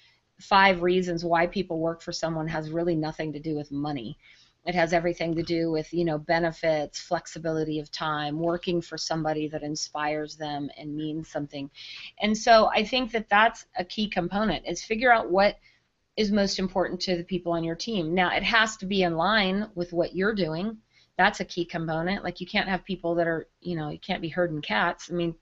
five 0.40 0.82
reasons 0.82 1.24
why 1.24 1.46
people 1.46 1.78
work 1.80 2.00
for 2.00 2.12
someone 2.12 2.48
has 2.48 2.70
really 2.70 2.94
nothing 2.94 3.32
to 3.32 3.40
do 3.40 3.54
with 3.56 3.72
money. 3.72 4.16
It 4.66 4.74
has 4.74 4.92
everything 4.92 5.34
to 5.36 5.44
do 5.44 5.70
with, 5.70 5.92
you 5.92 6.04
know, 6.04 6.18
benefits, 6.18 7.00
flexibility 7.00 7.78
of 7.78 7.92
time, 7.92 8.38
working 8.38 8.80
for 8.80 8.98
somebody 8.98 9.46
that 9.48 9.62
inspires 9.62 10.36
them 10.36 10.70
and 10.76 10.96
means 10.96 11.28
something. 11.28 11.70
And 12.20 12.36
so 12.36 12.68
I 12.74 12.84
think 12.84 13.12
that 13.12 13.28
that's 13.28 13.66
a 13.78 13.84
key 13.84 14.08
component 14.08 14.66
is 14.66 14.82
figure 14.82 15.12
out 15.12 15.30
what 15.30 15.56
is 16.16 16.32
most 16.32 16.58
important 16.58 17.00
to 17.00 17.16
the 17.16 17.24
people 17.24 17.52
on 17.52 17.64
your 17.64 17.74
team. 17.74 18.14
Now, 18.14 18.34
it 18.34 18.42
has 18.42 18.76
to 18.78 18.86
be 18.86 19.02
in 19.02 19.16
line 19.16 19.68
with 19.74 19.92
what 19.92 20.14
you're 20.14 20.34
doing. 20.34 20.78
That's 21.18 21.40
a 21.40 21.44
key 21.44 21.64
component. 21.64 22.24
Like 22.24 22.40
you 22.40 22.46
can't 22.46 22.68
have 22.68 22.84
people 22.84 23.14
that 23.16 23.26
are, 23.26 23.48
you 23.60 23.76
know, 23.76 23.90
you 23.90 23.98
can't 23.98 24.22
be 24.22 24.28
herding 24.28 24.62
cats. 24.62 25.10
I 25.10 25.14
mean, 25.14 25.34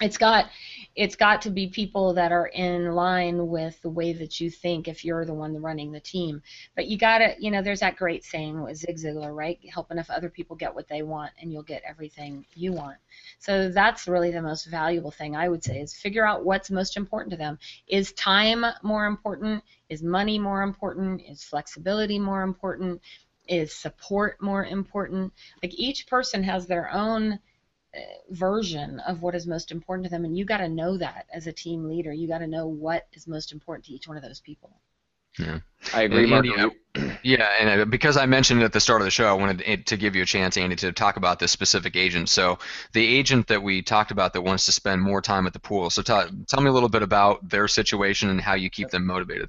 it's 0.00 0.16
got 0.16 0.46
it's 0.96 1.16
got 1.16 1.42
to 1.42 1.50
be 1.50 1.66
people 1.66 2.14
that 2.14 2.32
are 2.32 2.46
in 2.48 2.92
line 2.92 3.48
with 3.48 3.80
the 3.82 3.88
way 3.90 4.12
that 4.12 4.40
you 4.40 4.50
think 4.50 4.88
if 4.88 5.04
you're 5.04 5.24
the 5.24 5.34
one 5.34 5.60
running 5.60 5.92
the 5.92 6.00
team. 6.00 6.42
But 6.74 6.86
you 6.86 6.98
gotta 6.98 7.34
you 7.38 7.50
know 7.50 7.62
there's 7.62 7.80
that 7.80 7.96
great 7.96 8.24
saying 8.24 8.62
with 8.62 8.76
zig 8.76 8.96
ziglar 8.96 9.34
right? 9.34 9.58
Help 9.72 9.90
enough 9.90 10.10
other 10.10 10.28
people 10.28 10.56
get 10.56 10.74
what 10.74 10.88
they 10.88 11.02
want 11.02 11.32
and 11.40 11.52
you'll 11.52 11.62
get 11.62 11.82
everything 11.88 12.44
you 12.54 12.72
want. 12.72 12.96
So 13.38 13.68
that's 13.70 14.08
really 14.08 14.30
the 14.30 14.42
most 14.42 14.66
valuable 14.66 15.10
thing 15.10 15.36
i 15.36 15.48
would 15.48 15.62
say 15.62 15.80
is 15.80 15.94
figure 15.94 16.26
out 16.26 16.44
what's 16.44 16.70
most 16.70 16.96
important 16.96 17.30
to 17.32 17.36
them. 17.36 17.58
Is 17.86 18.12
time 18.12 18.64
more 18.82 19.06
important? 19.06 19.62
Is 19.88 20.02
money 20.02 20.38
more 20.38 20.62
important? 20.62 21.22
Is 21.28 21.42
flexibility 21.42 22.18
more 22.18 22.42
important? 22.42 23.00
Is 23.46 23.72
support 23.72 24.40
more 24.40 24.64
important? 24.64 25.32
Like 25.62 25.74
each 25.74 26.06
person 26.06 26.42
has 26.42 26.66
their 26.66 26.90
own 26.92 27.38
version 28.30 29.00
of 29.00 29.22
what 29.22 29.34
is 29.34 29.46
most 29.46 29.70
important 29.70 30.04
to 30.04 30.10
them 30.10 30.24
and 30.24 30.36
you 30.36 30.44
got 30.44 30.58
to 30.58 30.68
know 30.68 30.96
that 30.98 31.26
as 31.32 31.46
a 31.46 31.52
team 31.52 31.88
leader. 31.88 32.12
You 32.12 32.28
got 32.28 32.38
to 32.38 32.46
know 32.46 32.66
what 32.66 33.06
is 33.12 33.26
most 33.26 33.52
important 33.52 33.86
to 33.86 33.92
each 33.92 34.08
one 34.08 34.16
of 34.16 34.22
those 34.22 34.40
people. 34.40 34.80
Yeah. 35.38 35.60
I 35.92 36.02
agree 36.02 36.32
Andy, 36.32 36.52
yeah 37.24 37.48
and 37.58 37.80
uh, 37.80 37.84
because 37.86 38.16
i 38.16 38.24
mentioned 38.24 38.62
at 38.62 38.72
the 38.72 38.78
start 38.78 39.00
of 39.00 39.04
the 39.04 39.10
show 39.10 39.26
i 39.26 39.32
wanted 39.32 39.84
to 39.84 39.96
give 39.96 40.14
you 40.14 40.22
a 40.22 40.24
chance 40.24 40.56
andy 40.56 40.76
to 40.76 40.92
talk 40.92 41.16
about 41.16 41.40
this 41.40 41.50
specific 41.50 41.96
agent. 41.96 42.28
So 42.28 42.60
the 42.92 43.04
agent 43.04 43.48
that 43.48 43.60
we 43.60 43.82
talked 43.82 44.12
about 44.12 44.32
that 44.34 44.42
wants 44.42 44.66
to 44.66 44.72
spend 44.72 45.02
more 45.02 45.20
time 45.20 45.48
at 45.48 45.52
the 45.52 45.58
pool. 45.58 45.90
So 45.90 46.02
t- 46.02 46.30
tell 46.46 46.60
me 46.60 46.70
a 46.70 46.72
little 46.72 46.88
bit 46.88 47.02
about 47.02 47.48
their 47.48 47.66
situation 47.66 48.28
and 48.30 48.40
how 48.40 48.54
you 48.54 48.70
keep 48.70 48.90
them 48.90 49.06
motivated. 49.06 49.48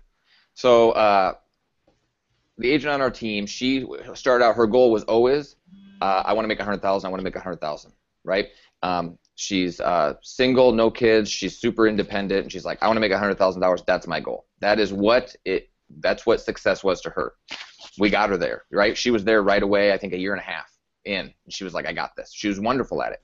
So 0.56 0.92
uh, 0.92 1.34
the 2.58 2.72
agent 2.72 2.94
on 2.94 3.02
our 3.02 3.12
team 3.12 3.46
she 3.46 3.86
started 4.14 4.44
out 4.44 4.56
her 4.56 4.68
goal 4.68 4.92
was 4.92 5.04
always 5.04 5.56
uh, 6.02 6.24
i 6.26 6.34
want 6.34 6.44
to 6.44 6.48
make 6.48 6.60
a 6.60 6.64
hundred 6.64 6.82
thousand 6.82 7.08
i 7.08 7.12
want 7.12 7.20
to 7.20 7.24
make 7.24 7.36
a 7.36 7.40
hundred 7.40 7.62
thousand 7.62 7.92
right? 8.26 8.50
Um, 8.84 9.18
she's 9.36 9.80
uh, 9.80 10.16
single, 10.22 10.72
no 10.72 10.92
kids. 10.92 11.30
She's 11.30 11.58
super 11.60 11.88
independent, 11.88 12.44
and 12.44 12.52
she's 12.52 12.66
like, 12.66 12.82
I 12.82 12.88
want 12.88 12.98
to 12.98 13.02
make 13.02 13.12
hundred 13.14 13.38
thousand 13.38 13.62
dollars. 13.62 13.84
That's 13.88 14.08
my 14.08 14.20
goal. 14.20 14.46
That 14.60 14.80
is 14.80 14.92
what 14.92 15.36
it. 15.46 15.70
That's 16.00 16.26
what 16.26 16.42
success 16.42 16.84
was 16.84 17.00
to 17.02 17.10
her. 17.12 17.34
We 17.98 18.10
got 18.10 18.30
her 18.30 18.38
there, 18.38 18.64
right? 18.72 18.98
She 18.98 19.12
was 19.12 19.24
there 19.24 19.44
right 19.44 19.64
away. 19.64 19.94
I 19.94 19.98
think 19.98 20.14
a 20.14 20.18
year 20.18 20.34
and 20.34 20.42
a 20.42 20.46
half 20.46 20.70
in. 21.06 21.34
She 21.50 21.64
was 21.64 21.74
like, 21.74 21.86
I 21.86 21.94
got 21.94 22.16
this. 22.18 22.32
She 22.34 22.48
was 22.48 22.60
wonderful 22.60 23.02
at 23.02 23.14
it. 23.14 23.24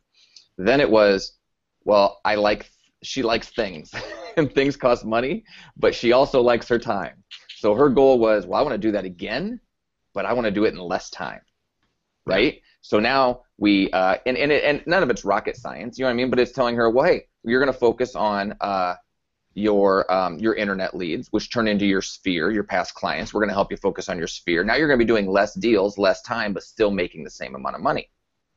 Then 0.57 0.79
it 0.79 0.89
was, 0.89 1.37
well, 1.83 2.21
I 2.23 2.35
like. 2.35 2.69
She 3.03 3.23
likes 3.23 3.49
things, 3.49 3.91
and 4.37 4.53
things 4.53 4.77
cost 4.77 5.05
money, 5.05 5.43
but 5.75 5.95
she 5.95 6.11
also 6.11 6.39
likes 6.41 6.67
her 6.69 6.77
time. 6.77 7.23
So 7.57 7.73
her 7.75 7.89
goal 7.89 8.19
was, 8.19 8.45
well, 8.45 8.59
I 8.59 8.63
want 8.63 8.73
to 8.73 8.77
do 8.77 8.91
that 8.91 9.05
again, 9.05 9.59
but 10.13 10.25
I 10.25 10.33
want 10.33 10.45
to 10.45 10.51
do 10.51 10.65
it 10.65 10.73
in 10.73 10.79
less 10.79 11.09
time, 11.09 11.41
right? 12.25 12.61
So 12.81 12.99
now 12.99 13.41
we 13.57 13.91
uh, 13.91 14.17
and 14.25 14.37
and, 14.37 14.51
it, 14.51 14.63
and 14.63 14.83
none 14.85 15.03
of 15.03 15.09
it's 15.09 15.23
rocket 15.23 15.55
science, 15.55 15.97
you 15.97 16.03
know 16.03 16.09
what 16.09 16.13
I 16.13 16.15
mean? 16.15 16.29
But 16.29 16.39
it's 16.39 16.51
telling 16.51 16.75
her, 16.75 16.89
well, 16.89 17.05
hey, 17.05 17.27
you're 17.43 17.61
going 17.61 17.71
to 17.71 17.79
focus 17.79 18.15
on 18.15 18.55
uh, 18.59 18.95
your 19.53 20.11
um, 20.11 20.39
your 20.39 20.55
internet 20.55 20.95
leads, 20.95 21.27
which 21.31 21.51
turn 21.51 21.67
into 21.67 21.85
your 21.85 22.01
sphere, 22.01 22.51
your 22.51 22.63
past 22.63 22.93
clients. 22.95 23.33
We're 23.33 23.41
going 23.41 23.49
to 23.49 23.55
help 23.55 23.71
you 23.71 23.77
focus 23.77 24.09
on 24.09 24.17
your 24.17 24.27
sphere. 24.27 24.63
Now 24.63 24.75
you're 24.75 24.87
going 24.87 24.99
to 24.99 25.05
be 25.05 25.07
doing 25.07 25.29
less 25.29 25.53
deals, 25.53 25.97
less 25.97 26.21
time, 26.21 26.53
but 26.53 26.63
still 26.63 26.91
making 26.91 27.23
the 27.23 27.29
same 27.29 27.55
amount 27.55 27.75
of 27.75 27.81
money, 27.81 28.09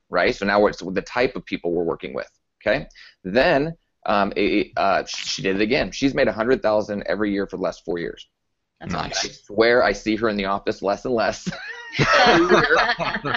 right? 0.08 0.34
So 0.34 0.46
now 0.46 0.66
it's 0.66 0.82
the 0.82 1.02
type 1.02 1.37
of 1.37 1.44
people 1.44 1.72
we're 1.72 1.84
working 1.84 2.14
with. 2.14 2.30
Okay, 2.66 2.87
then 3.24 3.74
um, 4.06 4.32
it, 4.37 4.72
uh, 4.76 5.04
she 5.06 5.42
did 5.42 5.56
it 5.56 5.62
again. 5.62 5.90
She's 5.90 6.14
made 6.14 6.28
a 6.28 6.32
hundred 6.32 6.62
thousand 6.62 7.02
every 7.06 7.32
year 7.32 7.46
for 7.46 7.56
the 7.56 7.62
last 7.62 7.84
four 7.84 7.98
years. 7.98 8.26
That's 8.80 8.92
nice. 8.92 9.24
I 9.24 9.28
swear 9.28 9.82
I 9.82 9.92
see 9.92 10.16
her 10.16 10.28
in 10.28 10.37
the 10.37 10.46
office 10.46 10.82
less 10.82 11.04
and 11.04 11.14
less. 11.14 11.48
every, 11.98 12.57
year. 13.24 13.37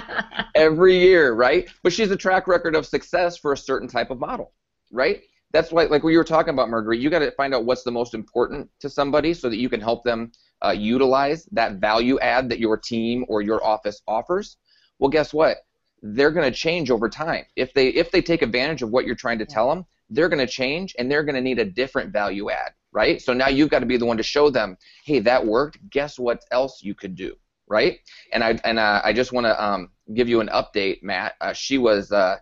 every 0.55 0.99
year, 0.99 1.33
right? 1.33 1.69
But 1.83 1.93
she's 1.93 2.11
a 2.11 2.17
track 2.17 2.47
record 2.47 2.75
of 2.75 2.85
success 2.85 3.37
for 3.37 3.53
a 3.53 3.57
certain 3.57 3.87
type 3.87 4.09
of 4.09 4.19
model, 4.19 4.53
right? 4.91 5.21
That's 5.51 5.71
why, 5.71 5.85
like 5.85 6.03
what 6.03 6.09
you 6.09 6.17
were 6.17 6.23
talking 6.23 6.53
about, 6.53 6.69
Marguerite, 6.69 6.99
you 6.99 7.09
got 7.09 7.19
to 7.19 7.31
find 7.31 7.53
out 7.53 7.65
what's 7.65 7.83
the 7.83 7.91
most 7.91 8.13
important 8.13 8.69
to 8.79 8.89
somebody 8.89 9.33
so 9.33 9.49
that 9.49 9.57
you 9.57 9.69
can 9.69 9.79
help 9.79 10.03
them 10.03 10.31
uh, 10.63 10.71
utilize 10.71 11.45
that 11.51 11.73
value 11.75 12.19
add 12.19 12.49
that 12.49 12.59
your 12.59 12.77
team 12.77 13.25
or 13.27 13.41
your 13.41 13.63
office 13.63 14.01
offers. 14.07 14.57
Well, 14.99 15.09
guess 15.09 15.33
what? 15.33 15.57
They're 16.01 16.31
going 16.31 16.51
to 16.51 16.57
change 16.57 16.91
over 16.91 17.09
time. 17.09 17.45
If 17.55 17.73
they 17.73 17.89
if 17.89 18.11
they 18.11 18.21
take 18.21 18.41
advantage 18.41 18.81
of 18.81 18.89
what 18.89 19.05
you're 19.05 19.15
trying 19.15 19.39
to 19.39 19.45
tell 19.45 19.69
them, 19.69 19.85
they're 20.09 20.29
going 20.29 20.45
to 20.45 20.51
change 20.51 20.95
and 20.97 21.09
they're 21.09 21.23
going 21.23 21.35
to 21.35 21.41
need 21.41 21.59
a 21.59 21.65
different 21.65 22.11
value 22.11 22.49
add, 22.49 22.73
right? 22.91 23.21
So 23.21 23.33
now 23.33 23.47
you've 23.47 23.69
got 23.69 23.79
to 23.79 23.85
be 23.85 23.97
the 23.97 24.05
one 24.05 24.17
to 24.17 24.23
show 24.23 24.49
them, 24.49 24.77
hey, 25.05 25.19
that 25.19 25.45
worked. 25.45 25.89
Guess 25.89 26.19
what 26.19 26.43
else 26.51 26.83
you 26.83 26.93
could 26.93 27.15
do? 27.15 27.35
Right? 27.67 27.99
And 28.31 28.43
I 28.43 28.59
and 28.63 28.79
uh, 28.79 29.01
I 29.03 29.13
just 29.13 29.31
want 29.31 29.45
to 29.45 29.63
um, 29.63 29.89
give 30.13 30.29
you 30.29 30.39
an 30.39 30.47
update, 30.47 31.03
Matt. 31.03 31.35
Uh, 31.41 31.53
she 31.53 31.77
was 31.77 32.11
uh, 32.11 32.37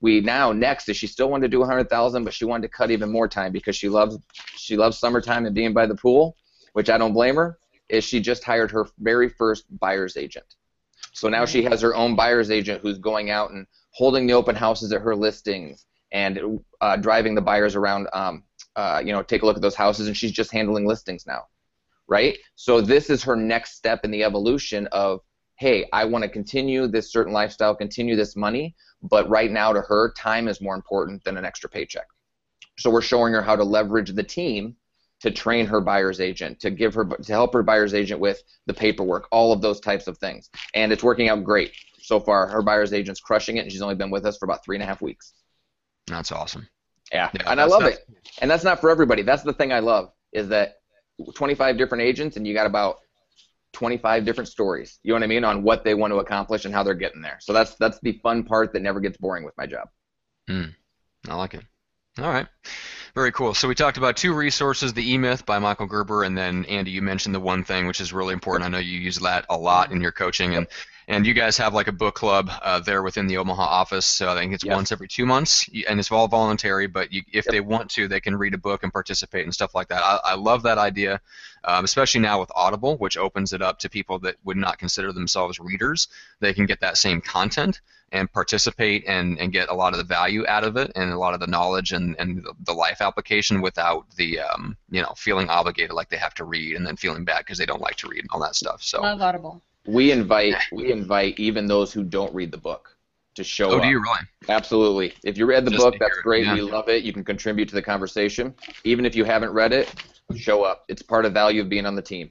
we 0.00 0.20
now 0.20 0.52
next 0.52 0.88
is 0.88 0.96
she 0.96 1.06
still 1.06 1.30
wanted 1.30 1.44
to 1.44 1.48
do 1.48 1.60
100,000, 1.60 2.24
but 2.24 2.34
she 2.34 2.44
wanted 2.44 2.62
to 2.62 2.68
cut 2.68 2.90
even 2.90 3.10
more 3.10 3.28
time 3.28 3.52
because 3.52 3.76
she 3.76 3.88
loves 3.88 4.18
she 4.56 4.76
loves 4.76 4.98
summertime 4.98 5.46
and 5.46 5.54
being 5.54 5.72
by 5.72 5.86
the 5.86 5.94
pool, 5.94 6.36
which 6.74 6.90
I 6.90 6.98
don't 6.98 7.12
blame 7.12 7.36
her. 7.36 7.58
Is 7.88 8.04
she 8.04 8.20
just 8.20 8.44
hired 8.44 8.70
her 8.72 8.86
very 8.98 9.28
first 9.28 9.64
buyer's 9.78 10.16
agent? 10.16 10.46
So 11.12 11.28
now 11.28 11.46
she 11.46 11.62
has 11.62 11.80
her 11.80 11.94
own 11.94 12.14
buyer's 12.14 12.50
agent 12.50 12.82
who's 12.82 12.98
going 12.98 13.30
out 13.30 13.50
and 13.50 13.66
holding 13.92 14.26
the 14.26 14.34
open 14.34 14.54
houses 14.54 14.92
at 14.92 15.00
her 15.00 15.16
listings 15.16 15.86
and 16.12 16.60
uh, 16.80 16.96
driving 16.96 17.34
the 17.34 17.40
buyers 17.40 17.74
around. 17.74 18.08
Um, 18.12 18.44
uh, 18.74 19.00
you 19.02 19.12
know, 19.12 19.22
take 19.22 19.40
a 19.40 19.46
look 19.46 19.56
at 19.56 19.62
those 19.62 19.74
houses, 19.74 20.06
and 20.06 20.14
she's 20.14 20.32
just 20.32 20.52
handling 20.52 20.86
listings 20.86 21.26
now 21.26 21.44
right? 22.08 22.38
So 22.54 22.80
this 22.80 23.10
is 23.10 23.22
her 23.24 23.36
next 23.36 23.76
step 23.76 24.04
in 24.04 24.10
the 24.10 24.24
evolution 24.24 24.86
of, 24.92 25.20
hey, 25.58 25.86
I 25.92 26.04
want 26.04 26.22
to 26.22 26.28
continue 26.28 26.86
this 26.86 27.12
certain 27.12 27.32
lifestyle, 27.32 27.74
continue 27.74 28.16
this 28.16 28.36
money, 28.36 28.74
but 29.02 29.28
right 29.28 29.50
now 29.50 29.72
to 29.72 29.80
her, 29.80 30.12
time 30.12 30.48
is 30.48 30.60
more 30.60 30.74
important 30.74 31.24
than 31.24 31.36
an 31.36 31.44
extra 31.44 31.68
paycheck. 31.70 32.06
So 32.78 32.90
we're 32.90 33.02
showing 33.02 33.32
her 33.32 33.42
how 33.42 33.56
to 33.56 33.64
leverage 33.64 34.12
the 34.12 34.22
team 34.22 34.76
to 35.20 35.30
train 35.30 35.66
her 35.66 35.80
buyer's 35.80 36.20
agent, 36.20 36.60
to 36.60 36.70
give 36.70 36.92
her 36.94 37.04
to 37.04 37.32
help 37.32 37.54
her 37.54 37.62
buyer's 37.62 37.94
agent 37.94 38.20
with 38.20 38.42
the 38.66 38.74
paperwork, 38.74 39.26
all 39.32 39.52
of 39.52 39.62
those 39.62 39.80
types 39.80 40.06
of 40.06 40.18
things. 40.18 40.50
And 40.74 40.92
it's 40.92 41.02
working 41.02 41.28
out 41.28 41.42
great 41.42 41.72
so 42.02 42.20
far. 42.20 42.46
Her 42.46 42.62
buyer's 42.62 42.92
agent's 42.92 43.20
crushing 43.20 43.56
it, 43.56 43.60
and 43.60 43.72
she's 43.72 43.82
only 43.82 43.94
been 43.94 44.10
with 44.10 44.26
us 44.26 44.36
for 44.36 44.44
about 44.44 44.62
three 44.64 44.76
and 44.76 44.82
a 44.82 44.86
half 44.86 45.00
weeks. 45.00 45.32
That's 46.06 46.32
awesome. 46.32 46.68
Yeah, 47.12 47.30
yeah 47.34 47.50
and 47.50 47.60
I 47.60 47.64
love 47.64 47.84
it. 47.84 48.06
And 48.40 48.50
that's 48.50 48.64
not 48.64 48.80
for 48.80 48.90
everybody. 48.90 49.22
That's 49.22 49.42
the 49.42 49.52
thing 49.52 49.72
I 49.72 49.78
love 49.78 50.10
is 50.32 50.48
that 50.48 50.76
25 51.34 51.78
different 51.78 52.02
agents 52.02 52.36
and 52.36 52.46
you 52.46 52.54
got 52.54 52.66
about 52.66 52.98
25 53.72 54.24
different 54.24 54.48
stories. 54.48 54.98
You 55.02 55.10
know 55.10 55.16
what 55.16 55.22
I 55.24 55.26
mean 55.26 55.44
on 55.44 55.62
what 55.62 55.84
they 55.84 55.94
want 55.94 56.12
to 56.12 56.18
accomplish 56.18 56.64
and 56.64 56.74
how 56.74 56.82
they're 56.82 56.94
getting 56.94 57.20
there. 57.20 57.38
So 57.40 57.52
that's 57.52 57.74
that's 57.76 57.98
the 58.00 58.18
fun 58.22 58.44
part 58.44 58.72
that 58.72 58.80
never 58.80 59.00
gets 59.00 59.16
boring 59.18 59.44
with 59.44 59.54
my 59.58 59.66
job. 59.66 59.88
Mm, 60.48 60.74
I 61.28 61.34
like 61.34 61.54
it. 61.54 61.62
All 62.18 62.30
right. 62.30 62.46
Very 63.14 63.32
cool. 63.32 63.54
So 63.54 63.68
we 63.68 63.74
talked 63.74 63.98
about 63.98 64.16
two 64.16 64.34
resources, 64.34 64.92
the 64.92 65.12
E-Myth 65.12 65.44
by 65.44 65.58
Michael 65.58 65.86
Gerber, 65.86 66.22
and 66.22 66.36
then 66.36 66.64
Andy, 66.66 66.90
you 66.90 67.02
mentioned 67.02 67.34
the 67.34 67.40
one 67.40 67.64
thing, 67.64 67.86
which 67.86 68.00
is 68.00 68.12
really 68.12 68.32
important. 68.32 68.64
I 68.64 68.68
know 68.68 68.78
you 68.78 68.98
use 68.98 69.18
that 69.18 69.46
a 69.50 69.56
lot 69.56 69.92
in 69.92 70.00
your 70.00 70.12
coaching, 70.12 70.54
and 70.54 70.66
and 71.08 71.26
you 71.26 71.34
guys 71.34 71.56
have 71.58 71.72
like 71.72 71.86
a 71.86 71.92
book 71.92 72.14
club 72.16 72.50
uh, 72.62 72.80
there 72.80 73.02
within 73.02 73.26
the 73.26 73.36
Omaha 73.36 73.62
office. 73.62 74.06
So 74.06 74.28
I 74.30 74.34
think 74.34 74.52
it's 74.52 74.64
Yes. 74.64 74.74
once 74.74 74.92
every 74.92 75.08
two 75.08 75.24
months, 75.26 75.68
and 75.88 76.00
it's 76.00 76.10
all 76.10 76.26
voluntary. 76.28 76.86
But 76.86 77.12
you, 77.12 77.22
if 77.32 77.46
Yep. 77.46 77.52
they 77.52 77.60
want 77.60 77.90
to, 77.92 78.08
they 78.08 78.20
can 78.20 78.36
read 78.36 78.54
a 78.54 78.58
book 78.58 78.82
and 78.82 78.92
participate 78.92 79.44
and 79.44 79.54
stuff 79.54 79.74
like 79.74 79.88
that. 79.88 80.02
I, 80.02 80.20
I 80.24 80.34
love 80.34 80.64
that 80.64 80.78
idea, 80.78 81.20
um, 81.64 81.84
especially 81.84 82.20
now 82.20 82.40
with 82.40 82.50
Audible, 82.54 82.96
which 82.96 83.16
opens 83.16 83.52
it 83.52 83.62
up 83.62 83.78
to 83.80 83.88
people 83.88 84.18
that 84.20 84.36
would 84.44 84.56
not 84.56 84.78
consider 84.78 85.12
themselves 85.12 85.60
readers. 85.60 86.08
They 86.40 86.52
can 86.52 86.66
get 86.66 86.80
that 86.80 86.98
same 86.98 87.20
content 87.20 87.80
and 88.12 88.32
participate 88.32 89.04
and, 89.06 89.38
and 89.38 89.52
get 89.52 89.68
a 89.68 89.74
lot 89.74 89.92
of 89.92 89.98
the 89.98 90.04
value 90.04 90.46
out 90.46 90.62
of 90.64 90.76
it 90.76 90.92
and 90.94 91.10
a 91.10 91.18
lot 91.18 91.34
of 91.34 91.40
the 91.40 91.46
knowledge 91.46 91.92
and, 91.92 92.14
and 92.18 92.42
the, 92.44 92.52
the 92.64 92.72
life 92.72 93.00
application 93.00 93.60
without 93.60 94.08
the 94.16 94.38
um, 94.38 94.76
you 94.90 95.02
know 95.02 95.12
feeling 95.16 95.48
obligated 95.48 95.90
like 95.92 96.08
they 96.08 96.16
have 96.16 96.34
to 96.34 96.44
read 96.44 96.76
and 96.76 96.86
then 96.86 96.96
feeling 96.96 97.24
bad 97.24 97.38
because 97.38 97.58
they 97.58 97.66
don't 97.66 97.80
like 97.80 97.96
to 97.96 98.08
read 98.08 98.20
and 98.20 98.28
all 98.32 98.40
that 98.40 98.54
stuff. 98.54 98.82
So. 98.82 99.02
Love 99.02 99.20
Audible. 99.20 99.60
We 99.86 100.12
invite 100.12 100.56
we 100.72 100.90
invite 100.92 101.38
even 101.38 101.66
those 101.66 101.92
who 101.92 102.02
don't 102.02 102.34
read 102.34 102.50
the 102.50 102.58
book 102.58 102.96
to 103.36 103.44
show 103.44 103.70
Oh, 103.70 103.76
up. 103.76 103.82
do 103.82 103.88
you 103.88 104.00
really? 104.00 104.20
Absolutely. 104.48 105.14
If 105.24 105.36
you 105.38 105.46
read 105.46 105.64
the 105.64 105.70
Just 105.70 105.82
book, 105.82 105.94
that's 106.00 106.18
it, 106.18 106.22
great. 106.22 106.44
yeah. 106.46 106.54
We 106.54 106.62
love 106.62 106.88
it. 106.88 107.02
You 107.04 107.12
can 107.12 107.24
contribute 107.24 107.68
to 107.68 107.74
the 107.74 107.82
conversation. 107.82 108.54
Even 108.84 109.04
if 109.04 109.14
you 109.14 109.24
haven't 109.24 109.50
read 109.50 109.72
it, 109.72 109.92
show 110.34 110.62
up. 110.64 110.84
It's 110.88 111.02
part 111.02 111.24
of 111.26 111.32
value 111.34 111.60
of 111.62 111.68
being 111.68 111.86
on 111.86 111.94
the 111.94 112.02
team. 112.02 112.30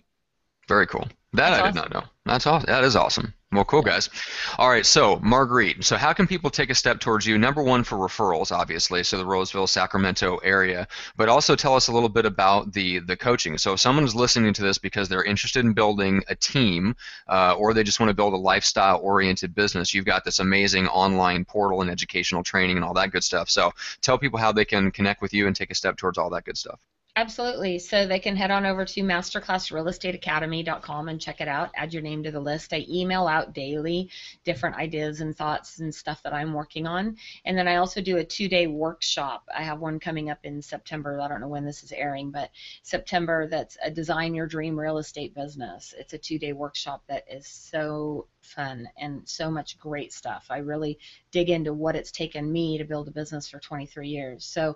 Very 0.67 0.87
cool. 0.87 1.07
That 1.33 1.49
That's 1.49 1.61
I 1.61 1.65
did 1.67 1.75
not 1.75 1.93
know. 1.93 2.03
That's 2.25 2.47
awesome. 2.47 2.65
That 2.67 2.83
is 2.83 2.95
awesome. 2.95 3.33
Well, 3.51 3.65
cool 3.65 3.81
guys. 3.81 4.09
All 4.57 4.69
right, 4.69 4.85
so 4.85 5.19
Marguerite. 5.19 5.83
So 5.83 5.95
how 5.95 6.11
can 6.11 6.27
people 6.27 6.49
take 6.49 6.69
a 6.69 6.75
step 6.75 6.99
towards 6.99 7.25
you? 7.25 7.37
Number 7.37 7.61
one 7.61 7.83
for 7.83 7.97
referrals, 7.97 8.51
obviously, 8.51 9.03
so 9.03 9.17
the 9.17 9.25
Roseville, 9.25 9.67
Sacramento 9.67 10.37
area, 10.37 10.87
but 11.15 11.29
also 11.29 11.55
tell 11.55 11.75
us 11.75 11.87
a 11.87 11.91
little 11.93 12.09
bit 12.09 12.25
about 12.25 12.73
the 12.73 12.99
the 12.99 13.15
coaching. 13.15 13.57
So 13.57 13.73
if 13.73 13.79
someone 13.79 14.03
is 14.03 14.15
listening 14.15 14.53
to 14.53 14.61
this 14.61 14.77
because 14.77 15.07
they're 15.07 15.23
interested 15.23 15.63
in 15.63 15.73
building 15.73 16.23
a 16.27 16.35
team, 16.35 16.95
uh, 17.27 17.55
or 17.57 17.73
they 17.73 17.83
just 17.83 17.99
want 17.99 18.09
to 18.09 18.15
build 18.15 18.33
a 18.33 18.37
lifestyle-oriented 18.37 19.53
business, 19.53 19.93
you've 19.93 20.05
got 20.05 20.25
this 20.25 20.39
amazing 20.39 20.87
online 20.87 21.45
portal 21.45 21.81
and 21.81 21.89
educational 21.89 22.43
training 22.43 22.77
and 22.77 22.83
all 22.83 22.93
that 22.95 23.11
good 23.11 23.23
stuff. 23.23 23.49
So 23.49 23.71
tell 24.01 24.17
people 24.17 24.39
how 24.39 24.51
they 24.51 24.65
can 24.65 24.91
connect 24.91 25.21
with 25.21 25.33
you 25.33 25.47
and 25.47 25.55
take 25.55 25.71
a 25.71 25.75
step 25.75 25.95
towards 25.97 26.17
all 26.17 26.31
that 26.31 26.43
good 26.43 26.57
stuff. 26.57 26.79
Absolutely. 27.17 27.79
So 27.79 28.05
they 28.05 28.19
can 28.19 28.35
head 28.35 28.51
on 28.51 28.65
over 28.65 28.83
to 28.83 29.01
masterclassrealestateacademy.com 29.01 31.07
and 31.07 31.21
check 31.21 31.39
it 31.39 31.47
out. 31.47 31.69
Add 31.73 31.93
your 31.93 32.03
name 32.03 32.23
to 32.23 32.31
the 32.31 32.41
list. 32.41 32.73
I 32.73 32.85
email 32.89 33.25
out 33.25 33.53
daily 33.53 34.09
different 34.43 34.75
ideas 34.75 35.21
and 35.21 35.33
thoughts 35.33 35.79
and 35.79 35.95
stuff 35.95 36.21
that 36.23 36.33
I'm 36.33 36.51
working 36.51 36.85
on. 36.85 37.15
And 37.45 37.57
then 37.57 37.69
I 37.69 37.77
also 37.77 38.01
do 38.01 38.17
a 38.17 38.23
two 38.25 38.49
day 38.49 38.67
workshop. 38.67 39.47
I 39.55 39.63
have 39.63 39.79
one 39.79 39.97
coming 39.97 40.29
up 40.29 40.39
in 40.43 40.61
September. 40.61 41.21
I 41.21 41.29
don't 41.29 41.39
know 41.39 41.47
when 41.47 41.63
this 41.63 41.83
is 41.83 41.93
airing, 41.93 42.31
but 42.31 42.49
September 42.83 43.47
that's 43.47 43.77
a 43.81 43.89
Design 43.89 44.35
Your 44.35 44.47
Dream 44.47 44.77
Real 44.77 44.97
Estate 44.97 45.33
Business. 45.33 45.93
It's 45.97 46.11
a 46.11 46.17
two 46.17 46.37
day 46.37 46.51
workshop 46.51 47.01
that 47.07 47.23
is 47.31 47.47
so 47.47 48.27
fun 48.41 48.89
and 48.97 49.21
so 49.27 49.49
much 49.49 49.79
great 49.79 50.11
stuff. 50.11 50.47
I 50.49 50.57
really 50.57 50.99
dig 51.31 51.49
into 51.49 51.73
what 51.73 51.95
it's 51.95 52.11
taken 52.11 52.51
me 52.51 52.77
to 52.77 52.83
build 52.83 53.07
a 53.07 53.11
business 53.11 53.49
for 53.49 53.59
23 53.59 54.09
years. 54.09 54.43
So 54.43 54.75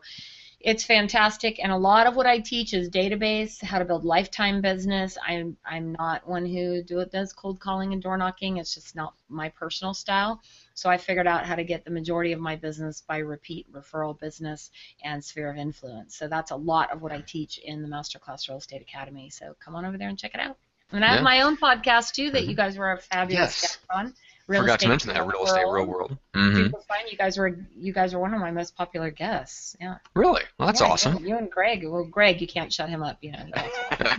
it's 0.59 0.83
fantastic. 0.83 1.59
And 1.63 1.71
a 1.71 1.77
lot 1.77 2.05
of 2.07 2.15
what 2.15 2.25
i 2.25 2.39
teach 2.39 2.73
is 2.73 2.89
database 2.89 3.61
how 3.63 3.79
to 3.79 3.85
build 3.85 4.03
lifetime 4.03 4.61
business. 4.61 5.17
I'm 5.25 5.57
i'm 5.65 5.93
not 5.93 6.27
one 6.27 6.45
who 6.45 6.83
do 6.83 7.03
does 7.05 7.31
cold 7.33 7.59
calling 7.59 7.93
and 7.93 8.01
door 8.01 8.17
knocking. 8.17 8.57
It's 8.57 8.73
just 8.73 8.95
not 8.95 9.13
my 9.29 9.49
personal 9.49 9.93
style. 9.93 10.41
So 10.73 10.89
i 10.89 10.97
figured 10.97 11.27
out 11.27 11.45
how 11.45 11.55
to 11.55 11.63
get 11.63 11.85
the 11.85 11.91
majority 11.91 12.33
of 12.33 12.39
my 12.39 12.55
business 12.55 13.01
by 13.07 13.17
repeat 13.19 13.71
referral 13.71 14.19
business 14.19 14.69
and 15.03 15.23
sphere 15.23 15.49
of 15.49 15.57
influence. 15.57 16.15
So 16.17 16.27
that's 16.27 16.51
a 16.51 16.55
lot 16.57 16.91
of 16.91 17.01
what 17.01 17.11
i 17.11 17.21
teach 17.21 17.57
in 17.59 17.81
the 17.81 17.87
masterclass 17.87 18.47
real 18.49 18.57
estate 18.57 18.81
academy. 18.81 19.29
So 19.29 19.55
come 19.63 19.75
on 19.75 19.85
over 19.85 19.97
there 19.97 20.09
and 20.09 20.17
check 20.19 20.33
it 20.33 20.41
out. 20.41 20.57
And 20.91 21.05
i 21.05 21.09
Yeah. 21.09 21.13
have 21.13 21.23
my 21.23 21.41
own 21.41 21.57
podcast 21.57 22.13
too 22.13 22.31
that 22.31 22.47
you 22.47 22.55
guys 22.55 22.77
were 22.77 22.91
a 22.91 22.97
fabulous 22.97 23.55
Yes. 23.55 23.61
guest 23.61 23.79
on 23.93 24.13
real 24.49 24.61
Forgot 24.63 24.79
to 24.79 24.87
mention 24.87 25.13
that 25.13 25.27
real 25.27 25.45
estate 25.45 25.65
real 25.69 25.85
world. 25.85 26.17
hmm 26.33 26.55
Super 26.55 26.79
fun. 26.79 26.97
You 27.09 27.17
guys 27.17 27.37
were 27.37 27.55
you 27.77 27.93
guys 27.93 28.13
were 28.13 28.19
one 28.19 28.33
of 28.33 28.41
my 28.41 28.49
most 28.51 28.75
popular 28.75 29.11
guests. 29.11 29.77
Yeah. 29.79 29.97
Really? 30.15 30.41
Well, 30.57 30.65
that's 30.65 30.81
Yeah, 30.81 30.87
awesome. 30.87 31.19
You, 31.19 31.29
you 31.29 31.37
and 31.37 31.51
Greg. 31.51 31.87
Well, 31.87 32.03
Greg, 32.03 32.41
you 32.41 32.47
can't 32.47 32.73
shut 32.73 32.89
him 32.89 33.03
up. 33.03 33.17
You 33.21 33.33
know. 33.33 33.45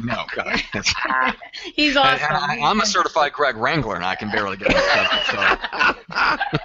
No, 0.04 0.24
God. 0.34 0.62
He's 1.74 1.96
awesome. 1.96 2.28
and 2.28 2.36
I, 2.64 2.70
am 2.70 2.80
a 2.80 2.86
certified 2.86 3.32
Greg 3.32 3.56
Wrangler, 3.56 3.96
and 3.96 4.04
I 4.04 4.14
can 4.14 4.30
barely 4.30 4.56
get 4.56 4.68
it. 4.70 6.48
So. 6.50 6.58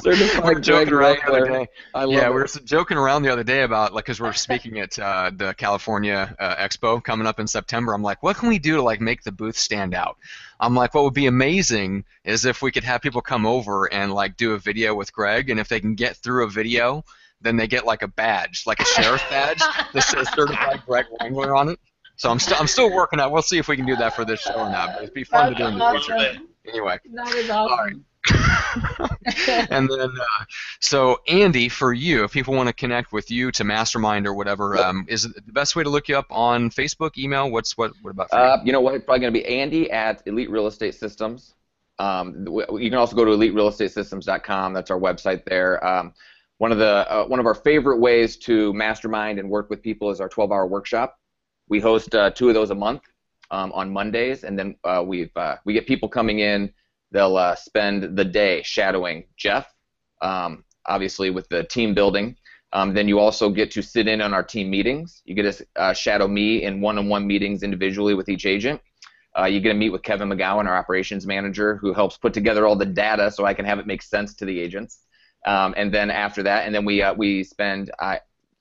Certified 0.00 0.44
We're 0.44 0.60
joking 0.60 0.92
around 0.94 1.18
the 1.24 1.32
other 1.32 1.46
day. 1.46 1.68
I 1.94 2.04
love 2.04 2.12
Yeah, 2.12 2.26
it. 2.26 2.30
we 2.30 2.34
were 2.34 2.46
joking 2.64 2.96
around 2.96 3.22
the 3.22 3.32
other 3.32 3.44
day 3.44 3.62
about 3.62 3.94
like 3.94 4.04
because 4.04 4.20
we're 4.20 4.32
speaking 4.32 4.80
at 4.80 4.98
uh, 4.98 5.30
the 5.34 5.54
California 5.54 6.34
uh, 6.38 6.56
Expo 6.56 7.02
coming 7.02 7.26
up 7.26 7.38
in 7.38 7.46
September. 7.46 7.94
I'm 7.94 8.02
like, 8.02 8.22
what 8.22 8.36
can 8.36 8.48
we 8.48 8.58
do 8.58 8.76
to 8.76 8.82
like 8.82 9.00
make 9.00 9.22
the 9.22 9.32
booth 9.32 9.56
stand 9.56 9.94
out? 9.94 10.16
I'm 10.58 10.74
like, 10.74 10.94
what 10.94 11.04
would 11.04 11.14
be 11.14 11.26
amazing 11.26 12.04
is 12.24 12.44
if 12.44 12.62
we 12.62 12.72
could 12.72 12.84
have 12.84 13.02
people 13.02 13.20
come 13.20 13.46
over 13.46 13.92
and 13.92 14.12
like 14.12 14.36
do 14.36 14.54
a 14.54 14.58
video 14.58 14.94
with 14.94 15.12
Greg, 15.12 15.50
and 15.50 15.60
if 15.60 15.68
they 15.68 15.80
can 15.80 15.94
get 15.94 16.16
through 16.16 16.44
a 16.44 16.48
video, 16.50 17.04
then 17.40 17.56
they 17.56 17.66
get 17.68 17.84
like 17.86 18.02
a 18.02 18.08
badge, 18.08 18.64
like 18.66 18.80
a 18.80 18.84
sheriff 18.84 19.22
badge 19.30 19.60
that 19.92 20.02
says 20.02 20.28
certified 20.34 20.82
Greg 20.86 21.06
Wrangler 21.20 21.54
on 21.54 21.68
it. 21.68 21.78
So 22.16 22.30
I'm 22.30 22.38
still 22.40 22.56
I'm 22.58 22.66
still 22.66 22.92
working 22.92 23.20
on. 23.20 23.30
We'll 23.30 23.42
see 23.42 23.58
if 23.58 23.68
we 23.68 23.76
can 23.76 23.86
do 23.86 23.94
that 23.96 24.16
for 24.16 24.24
this 24.24 24.40
show 24.40 24.54
or 24.54 24.70
not. 24.70 24.94
But 24.94 25.02
it'd 25.02 25.14
be 25.14 25.24
fun 25.24 25.52
to 25.52 25.58
do 25.58 25.66
in 25.66 25.74
the 25.78 25.92
That's 25.92 26.06
future. 26.06 26.38
Awesome. 26.68 26.78
Anyway. 26.78 26.98
That 27.14 27.34
is 27.34 27.50
All 27.50 27.68
awesome. 27.68 28.04
and 29.70 29.88
then, 29.88 30.00
uh, 30.00 30.44
so 30.80 31.20
Andy, 31.28 31.68
for 31.68 31.92
you, 31.92 32.24
if 32.24 32.32
people 32.32 32.54
want 32.54 32.68
to 32.68 32.72
connect 32.72 33.12
with 33.12 33.30
you 33.30 33.52
to 33.52 33.64
Mastermind 33.64 34.26
or 34.26 34.34
whatever, 34.34 34.76
um, 34.78 35.06
is 35.08 35.22
the 35.22 35.52
best 35.52 35.76
way 35.76 35.84
to 35.84 35.88
look 35.88 36.08
you 36.08 36.18
up 36.18 36.26
on 36.30 36.70
Facebook, 36.70 37.18
email? 37.18 37.50
What's 37.50 37.78
what? 37.78 37.92
What 38.02 38.10
about? 38.10 38.30
For 38.30 38.36
you? 38.36 38.42
Uh, 38.42 38.62
you 38.64 38.72
know 38.72 38.80
what? 38.80 38.94
It's 38.94 39.04
probably 39.04 39.20
going 39.20 39.32
to 39.32 39.38
be 39.38 39.46
Andy 39.46 39.90
at 39.90 40.22
Elite 40.26 40.50
Real 40.50 40.66
Estate 40.66 40.94
Systems. 40.94 41.54
Um, 41.98 42.46
you 42.48 42.90
can 42.90 42.94
also 42.94 43.16
go 43.16 43.24
to 43.24 43.30
EliteRealEstateSystems.com. 43.30 44.74
That's 44.74 44.90
our 44.90 44.98
website 44.98 45.44
there. 45.44 45.84
Um, 45.86 46.12
one 46.58 46.72
of 46.72 46.78
the 46.78 47.10
uh, 47.10 47.26
one 47.26 47.40
of 47.40 47.46
our 47.46 47.54
favorite 47.54 48.00
ways 48.00 48.36
to 48.38 48.72
mastermind 48.74 49.38
and 49.38 49.48
work 49.48 49.70
with 49.70 49.82
people 49.82 50.10
is 50.10 50.20
our 50.20 50.28
12-hour 50.28 50.66
workshop. 50.66 51.18
We 51.68 51.80
host 51.80 52.14
uh, 52.14 52.30
two 52.30 52.48
of 52.48 52.54
those 52.54 52.70
a 52.70 52.74
month 52.74 53.02
um, 53.50 53.72
on 53.72 53.92
Mondays, 53.92 54.44
and 54.44 54.58
then 54.58 54.76
uh, 54.84 55.02
we've 55.06 55.34
uh, 55.36 55.56
we 55.64 55.72
get 55.72 55.86
people 55.86 56.08
coming 56.08 56.40
in. 56.40 56.72
They'll 57.12 57.36
uh, 57.36 57.54
spend 57.54 58.16
the 58.16 58.24
day 58.24 58.62
shadowing 58.62 59.24
Jeff, 59.36 59.72
um, 60.22 60.64
obviously 60.86 61.30
with 61.30 61.48
the 61.48 61.64
team 61.64 61.94
building. 61.94 62.36
Um, 62.72 62.94
then 62.94 63.08
you 63.08 63.18
also 63.18 63.48
get 63.48 63.70
to 63.72 63.82
sit 63.82 64.08
in 64.08 64.20
on 64.20 64.34
our 64.34 64.42
team 64.42 64.68
meetings. 64.68 65.22
You 65.24 65.34
get 65.34 65.52
to 65.52 65.66
uh, 65.76 65.92
shadow 65.92 66.26
me 66.26 66.64
in 66.64 66.80
one-on-one 66.80 67.26
meetings 67.26 67.62
individually 67.62 68.14
with 68.14 68.28
each 68.28 68.44
agent. 68.44 68.80
Uh, 69.38 69.44
you 69.44 69.60
get 69.60 69.68
to 69.68 69.74
meet 69.74 69.90
with 69.90 70.02
Kevin 70.02 70.28
McGowan, 70.28 70.66
our 70.66 70.76
operations 70.76 71.26
manager, 71.26 71.76
who 71.76 71.92
helps 71.92 72.16
put 72.16 72.34
together 72.34 72.66
all 72.66 72.74
the 72.76 72.86
data 72.86 73.30
so 73.30 73.44
I 73.44 73.54
can 73.54 73.64
have 73.64 73.78
it 73.78 73.86
make 73.86 74.02
sense 74.02 74.34
to 74.34 74.44
the 74.44 74.58
agents. 74.58 75.00
Um, 75.46 75.74
and 75.76 75.92
then 75.92 76.10
after 76.10 76.42
that, 76.42 76.66
and 76.66 76.74
then 76.74 76.84
we 76.84 77.02
uh, 77.02 77.14
we 77.14 77.44
spend 77.44 77.90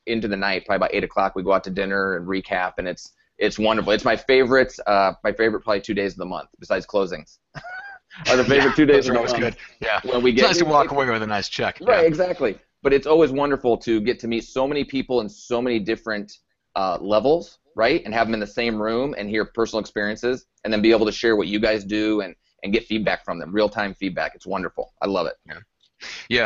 into 0.06 0.28
the 0.28 0.38
night, 0.38 0.66
probably 0.66 0.78
about 0.78 0.94
eight 0.94 1.04
o'clock. 1.04 1.36
We 1.36 1.44
go 1.44 1.54
out 1.54 1.64
to 1.66 1.70
dinner 1.70 2.18
and 2.18 2.28
recap, 2.28 2.74
and 2.78 2.88
it's 2.88 3.14
it's 3.38 3.60
wonderful. 3.60 3.92
It's 3.92 4.06
my 4.06 4.16
favorite, 4.16 4.74
uh, 4.88 5.14
my 5.24 5.32
favorite 5.34 5.62
probably 5.62 5.82
two 5.82 5.94
days 5.94 6.14
of 6.14 6.18
the 6.20 6.26
month 6.26 6.50
besides 6.60 6.86
closings. 6.86 7.38
are 8.30 8.38
the 8.38 8.46
favorite 8.46 8.76
two 8.76 8.86
days 8.86 9.06
of 9.08 9.12
are 9.12 9.14
the 9.14 9.18
always 9.20 9.32
month. 9.34 9.44
good. 9.44 9.56
Yeah. 9.82 10.00
When 10.04 10.22
we 10.24 10.32
It's 10.32 10.42
get 10.42 10.48
nice 10.48 10.58
to 10.60 10.66
walk 10.66 10.92
away 10.92 11.10
with 11.10 11.22
a 11.22 11.28
nice 11.28 11.50
check. 11.50 11.80
Right, 11.82 12.02
Yeah. 12.02 12.08
exactly. 12.08 12.58
But 12.82 12.94
it's 12.94 13.08
always 13.08 13.32
wonderful 13.32 13.78
to 13.80 14.00
get 14.02 14.20
to 14.20 14.28
meet 14.28 14.44
so 14.44 14.68
many 14.68 14.84
people 14.84 15.22
in 15.22 15.28
so 15.30 15.62
many 15.62 15.80
different 15.80 16.32
uh, 16.76 16.98
levels, 17.02 17.60
right? 17.76 18.02
And 18.06 18.14
have 18.14 18.28
them 18.28 18.34
in 18.36 18.40
the 18.40 18.48
same 18.48 18.82
room 18.82 19.16
and 19.18 19.30
hear 19.30 19.44
personal 19.46 19.80
experiences, 19.82 20.46
and 20.64 20.72
then 20.72 20.82
be 20.82 20.92
able 20.92 21.06
to 21.06 21.12
share 21.12 21.36
what 21.36 21.48
you 21.48 21.60
guys 21.60 21.84
do 21.84 22.22
and 22.22 22.36
and 22.64 22.74
get 22.74 22.86
feedback 22.86 23.24
from 23.24 23.38
them, 23.38 23.52
real 23.54 23.70
time 23.70 23.94
feedback. 23.94 24.34
It's 24.34 24.46
wonderful. 24.48 24.94
I 25.02 25.06
love 25.08 25.28
it. 25.28 25.36
Yeah, 25.46 25.60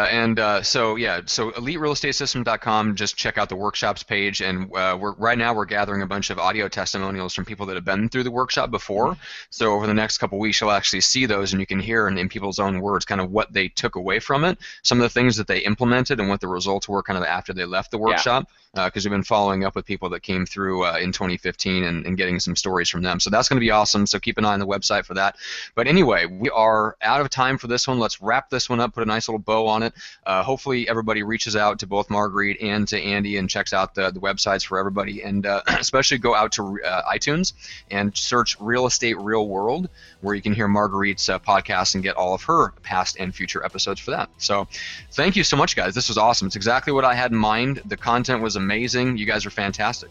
and 0.06 0.40
uh, 0.40 0.62
so 0.62 0.96
yeah, 0.96 1.22
so 1.26 1.52
EliteRealEstateSystem.com. 1.52 2.96
Just 2.96 3.16
check 3.16 3.38
out 3.38 3.50
the 3.50 3.56
workshops 3.56 4.04
page, 4.04 4.42
and 4.42 4.66
uh, 4.76 4.98
we're 5.00 5.14
right 5.14 5.38
now 5.38 5.54
we're 5.54 5.66
gathering 5.66 6.02
a 6.02 6.08
bunch 6.08 6.30
of 6.30 6.40
audio 6.40 6.68
testimonials 6.68 7.34
from 7.34 7.46
people 7.46 7.66
that 7.68 7.76
have 7.76 7.86
been 7.86 8.10
through 8.10 8.24
the 8.24 8.32
workshop 8.32 8.72
before. 8.72 9.18
So 9.50 9.74
over 9.74 9.88
the 9.88 9.94
next 9.94 10.18
couple 10.18 10.40
weeks, 10.40 10.62
you'll 10.62 10.72
actually 10.72 11.02
see 11.02 11.26
those, 11.26 11.54
and 11.54 11.60
you 11.60 11.66
can 11.66 11.80
hear 11.80 12.08
in, 12.08 12.18
in 12.18 12.30
people's 12.30 12.60
own 12.60 12.80
words 12.82 13.06
kind 13.06 13.22
of 13.22 13.32
what 13.32 13.52
they 13.52 13.68
took 13.70 13.96
away 13.96 14.20
from 14.20 14.44
it, 14.44 14.58
some 14.84 15.00
of 15.00 15.04
the 15.04 15.10
things 15.10 15.38
that 15.38 15.48
they 15.48 15.60
implemented, 15.60 16.20
and 16.20 16.30
what 16.30 16.42
the 16.42 16.48
results 16.48 16.88
were 16.88 17.04
kind 17.04 17.18
of 17.18 17.24
after 17.24 17.54
they 17.54 17.66
left 17.66 17.92
the 17.92 17.98
workshop. 17.98 18.48
Because 18.76 19.04
we've 19.04 19.12
been 19.12 19.24
following 19.24 19.64
up 19.64 19.76
with 19.76 19.86
people 19.86 20.10
that 20.10 20.22
came 20.22 20.46
through 20.46 20.86
uh, 20.86 21.00
in 21.00 21.12
2015 21.12 21.84
and, 21.84 22.06
and 22.06 22.16
getting 22.18 22.40
some 22.40 22.56
stories 22.56 22.88
from 22.88 23.02
them. 23.02 23.20
So 23.20 23.32
that's 23.32 23.50
going 23.50 23.58
to 23.58 23.66
be 23.66 23.72
awesome. 23.72 24.06
So 24.06 24.20
keep 24.20 24.38
an 24.38 24.46
eye 24.46 24.54
on 24.54 24.60
the 24.60 24.68
website 24.68 25.06
for 25.06 25.16
that. 25.16 25.38
But 25.74 25.88
anyway, 25.88 26.28
we 26.28 26.52
are 26.52 26.96
out 27.02 27.20
of 27.20 27.32
time 27.32 27.58
for 27.58 27.66
this 27.66 27.88
one. 27.88 27.98
Let's 27.98 28.22
wrap 28.22 28.52
this 28.52 28.70
one 28.70 28.80
up, 28.80 28.94
put 28.94 29.02
a 29.02 29.08
nice 29.08 29.28
little 29.28 29.39
bow 29.40 29.68
on 29.68 29.84
it. 29.84 29.94
Uh, 30.26 30.44
hopefully, 30.44 30.88
everybody 30.90 31.24
reaches 31.24 31.56
out 31.56 31.80
to 31.80 31.88
both 31.88 32.10
Marguerite 32.10 32.62
and 32.62 32.88
to 32.90 33.02
Andy 33.02 33.38
and 33.38 33.50
checks 33.50 33.74
out 33.74 33.96
the, 33.96 34.12
the 34.12 34.20
websites 34.20 34.66
for 34.66 34.78
everybody. 34.80 35.24
And 35.24 35.46
uh, 35.46 35.62
especially 35.68 36.18
go 36.20 36.36
out 36.36 36.52
to 36.54 36.80
uh, 36.84 37.04
iTunes 37.12 37.54
and 37.92 38.16
search 38.16 38.58
Real 38.60 38.86
Estate 38.86 39.18
Real 39.20 39.48
World, 39.48 39.90
where 40.22 40.36
you 40.36 40.42
can 40.42 40.54
hear 40.54 40.68
Marguerite's 40.68 41.30
uh, 41.30 41.40
podcast 41.40 41.96
and 41.96 42.04
get 42.04 42.16
all 42.16 42.34
of 42.34 42.44
her 42.44 42.72
past 42.84 43.18
and 43.20 43.34
future 43.34 43.64
episodes 43.64 44.00
for 44.00 44.12
that. 44.12 44.30
So 44.38 44.68
thank 45.12 45.36
you 45.36 45.44
so 45.44 45.58
much, 45.58 45.76
guys. 45.76 45.96
This 45.96 46.08
was 46.10 46.18
awesome. 46.18 46.48
It's 46.48 46.56
exactly 46.56 46.94
what 46.94 47.06
I 47.06 47.16
had 47.16 47.32
in 47.32 47.38
mind. 47.38 47.82
The 47.86 47.98
content 47.98 48.42
was 48.42 48.56
amazing. 48.56 49.18
You 49.18 49.26
guys 49.26 49.46
are 49.46 49.50
fantastic. 49.50 50.10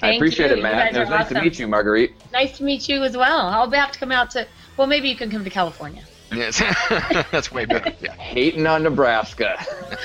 I 0.00 0.12
appreciate 0.12 0.46
you. 0.48 0.52
it, 0.52 0.56
You 0.58 0.62
Matt. 0.62 0.92
guys 0.92 0.96
It 0.96 1.00
was 1.00 1.08
are 1.08 1.18
nice 1.18 1.28
to 1.30 1.40
meet 1.42 1.58
you, 1.58 1.66
Marguerite. 1.66 2.12
Nice 2.32 2.58
to 2.58 2.64
meet 2.64 2.88
you 2.88 3.02
as 3.02 3.16
well. 3.16 3.48
I'll 3.48 3.68
have 3.70 3.90
to 3.92 3.98
come 3.98 4.12
out 4.12 4.30
to. 4.30 4.46
Well, 4.76 4.86
maybe 4.86 5.08
you 5.08 5.16
can 5.16 5.28
come 5.28 5.42
to 5.42 5.50
California. 5.50 6.04
Yes, 6.32 6.58
that's 7.32 7.50
way 7.50 7.64
better. 7.64 7.92
Yeah. 8.00 8.12
Hating 8.14 8.66
on 8.66 8.82
Nebraska. 8.82 9.56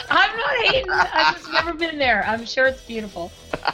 I'm 0.09 0.37
not 0.37 0.55
hating. 0.65 0.89
I've 0.89 1.35
just 1.35 1.51
never 1.51 1.73
been 1.73 1.97
there. 1.97 2.23
I'm 2.25 2.45
sure 2.45 2.65
it's 2.67 2.81
beautiful. 2.83 3.31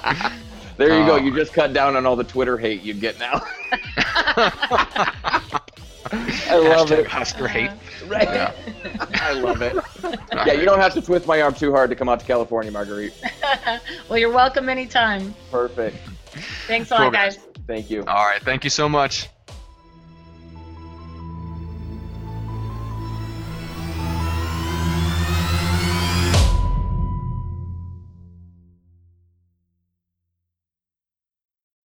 There 0.77 0.97
you 0.97 1.05
go. 1.05 1.15
Oh. 1.15 1.17
You 1.17 1.35
just 1.35 1.51
cut 1.51 1.73
down 1.73 1.97
on 1.97 2.05
all 2.05 2.15
the 2.15 2.23
Twitter 2.23 2.57
hate 2.57 2.81
you 2.83 2.93
get 2.93 3.19
now. 3.19 3.33
I 6.11 6.55
love 6.55 6.87
Hashtag 6.89 6.99
it. 6.99 7.07
Husker 7.07 7.47
hate. 7.49 7.69
Uh-huh. 7.69 8.05
Right. 8.07 8.23
Yeah. 8.23 8.53
I 9.15 9.33
love 9.33 9.61
it. 9.61 9.75
Yeah, 10.31 10.53
you 10.53 10.63
don't 10.63 10.79
have 10.79 10.93
to 10.93 11.01
twist 11.01 11.27
my 11.27 11.41
arm 11.41 11.53
too 11.53 11.71
hard 11.73 11.89
to 11.89 11.97
come 11.97 12.07
out 12.07 12.21
to 12.21 12.25
California, 12.25 12.71
Marguerite. 12.71 13.13
well, 14.07 14.17
you're 14.17 14.31
welcome 14.31 14.69
anytime. 14.69 15.35
Perfect. 15.51 15.97
Thanks 16.65 16.89
a 16.91 16.95
Cool, 16.95 17.05
lot, 17.07 17.13
guys. 17.13 17.35
guys. 17.35 17.45
Thank 17.67 17.89
you. 17.89 18.05
All 18.05 18.25
right. 18.25 18.41
Thank 18.41 18.63
you 18.63 18.69
so 18.69 18.87
much. 18.87 19.27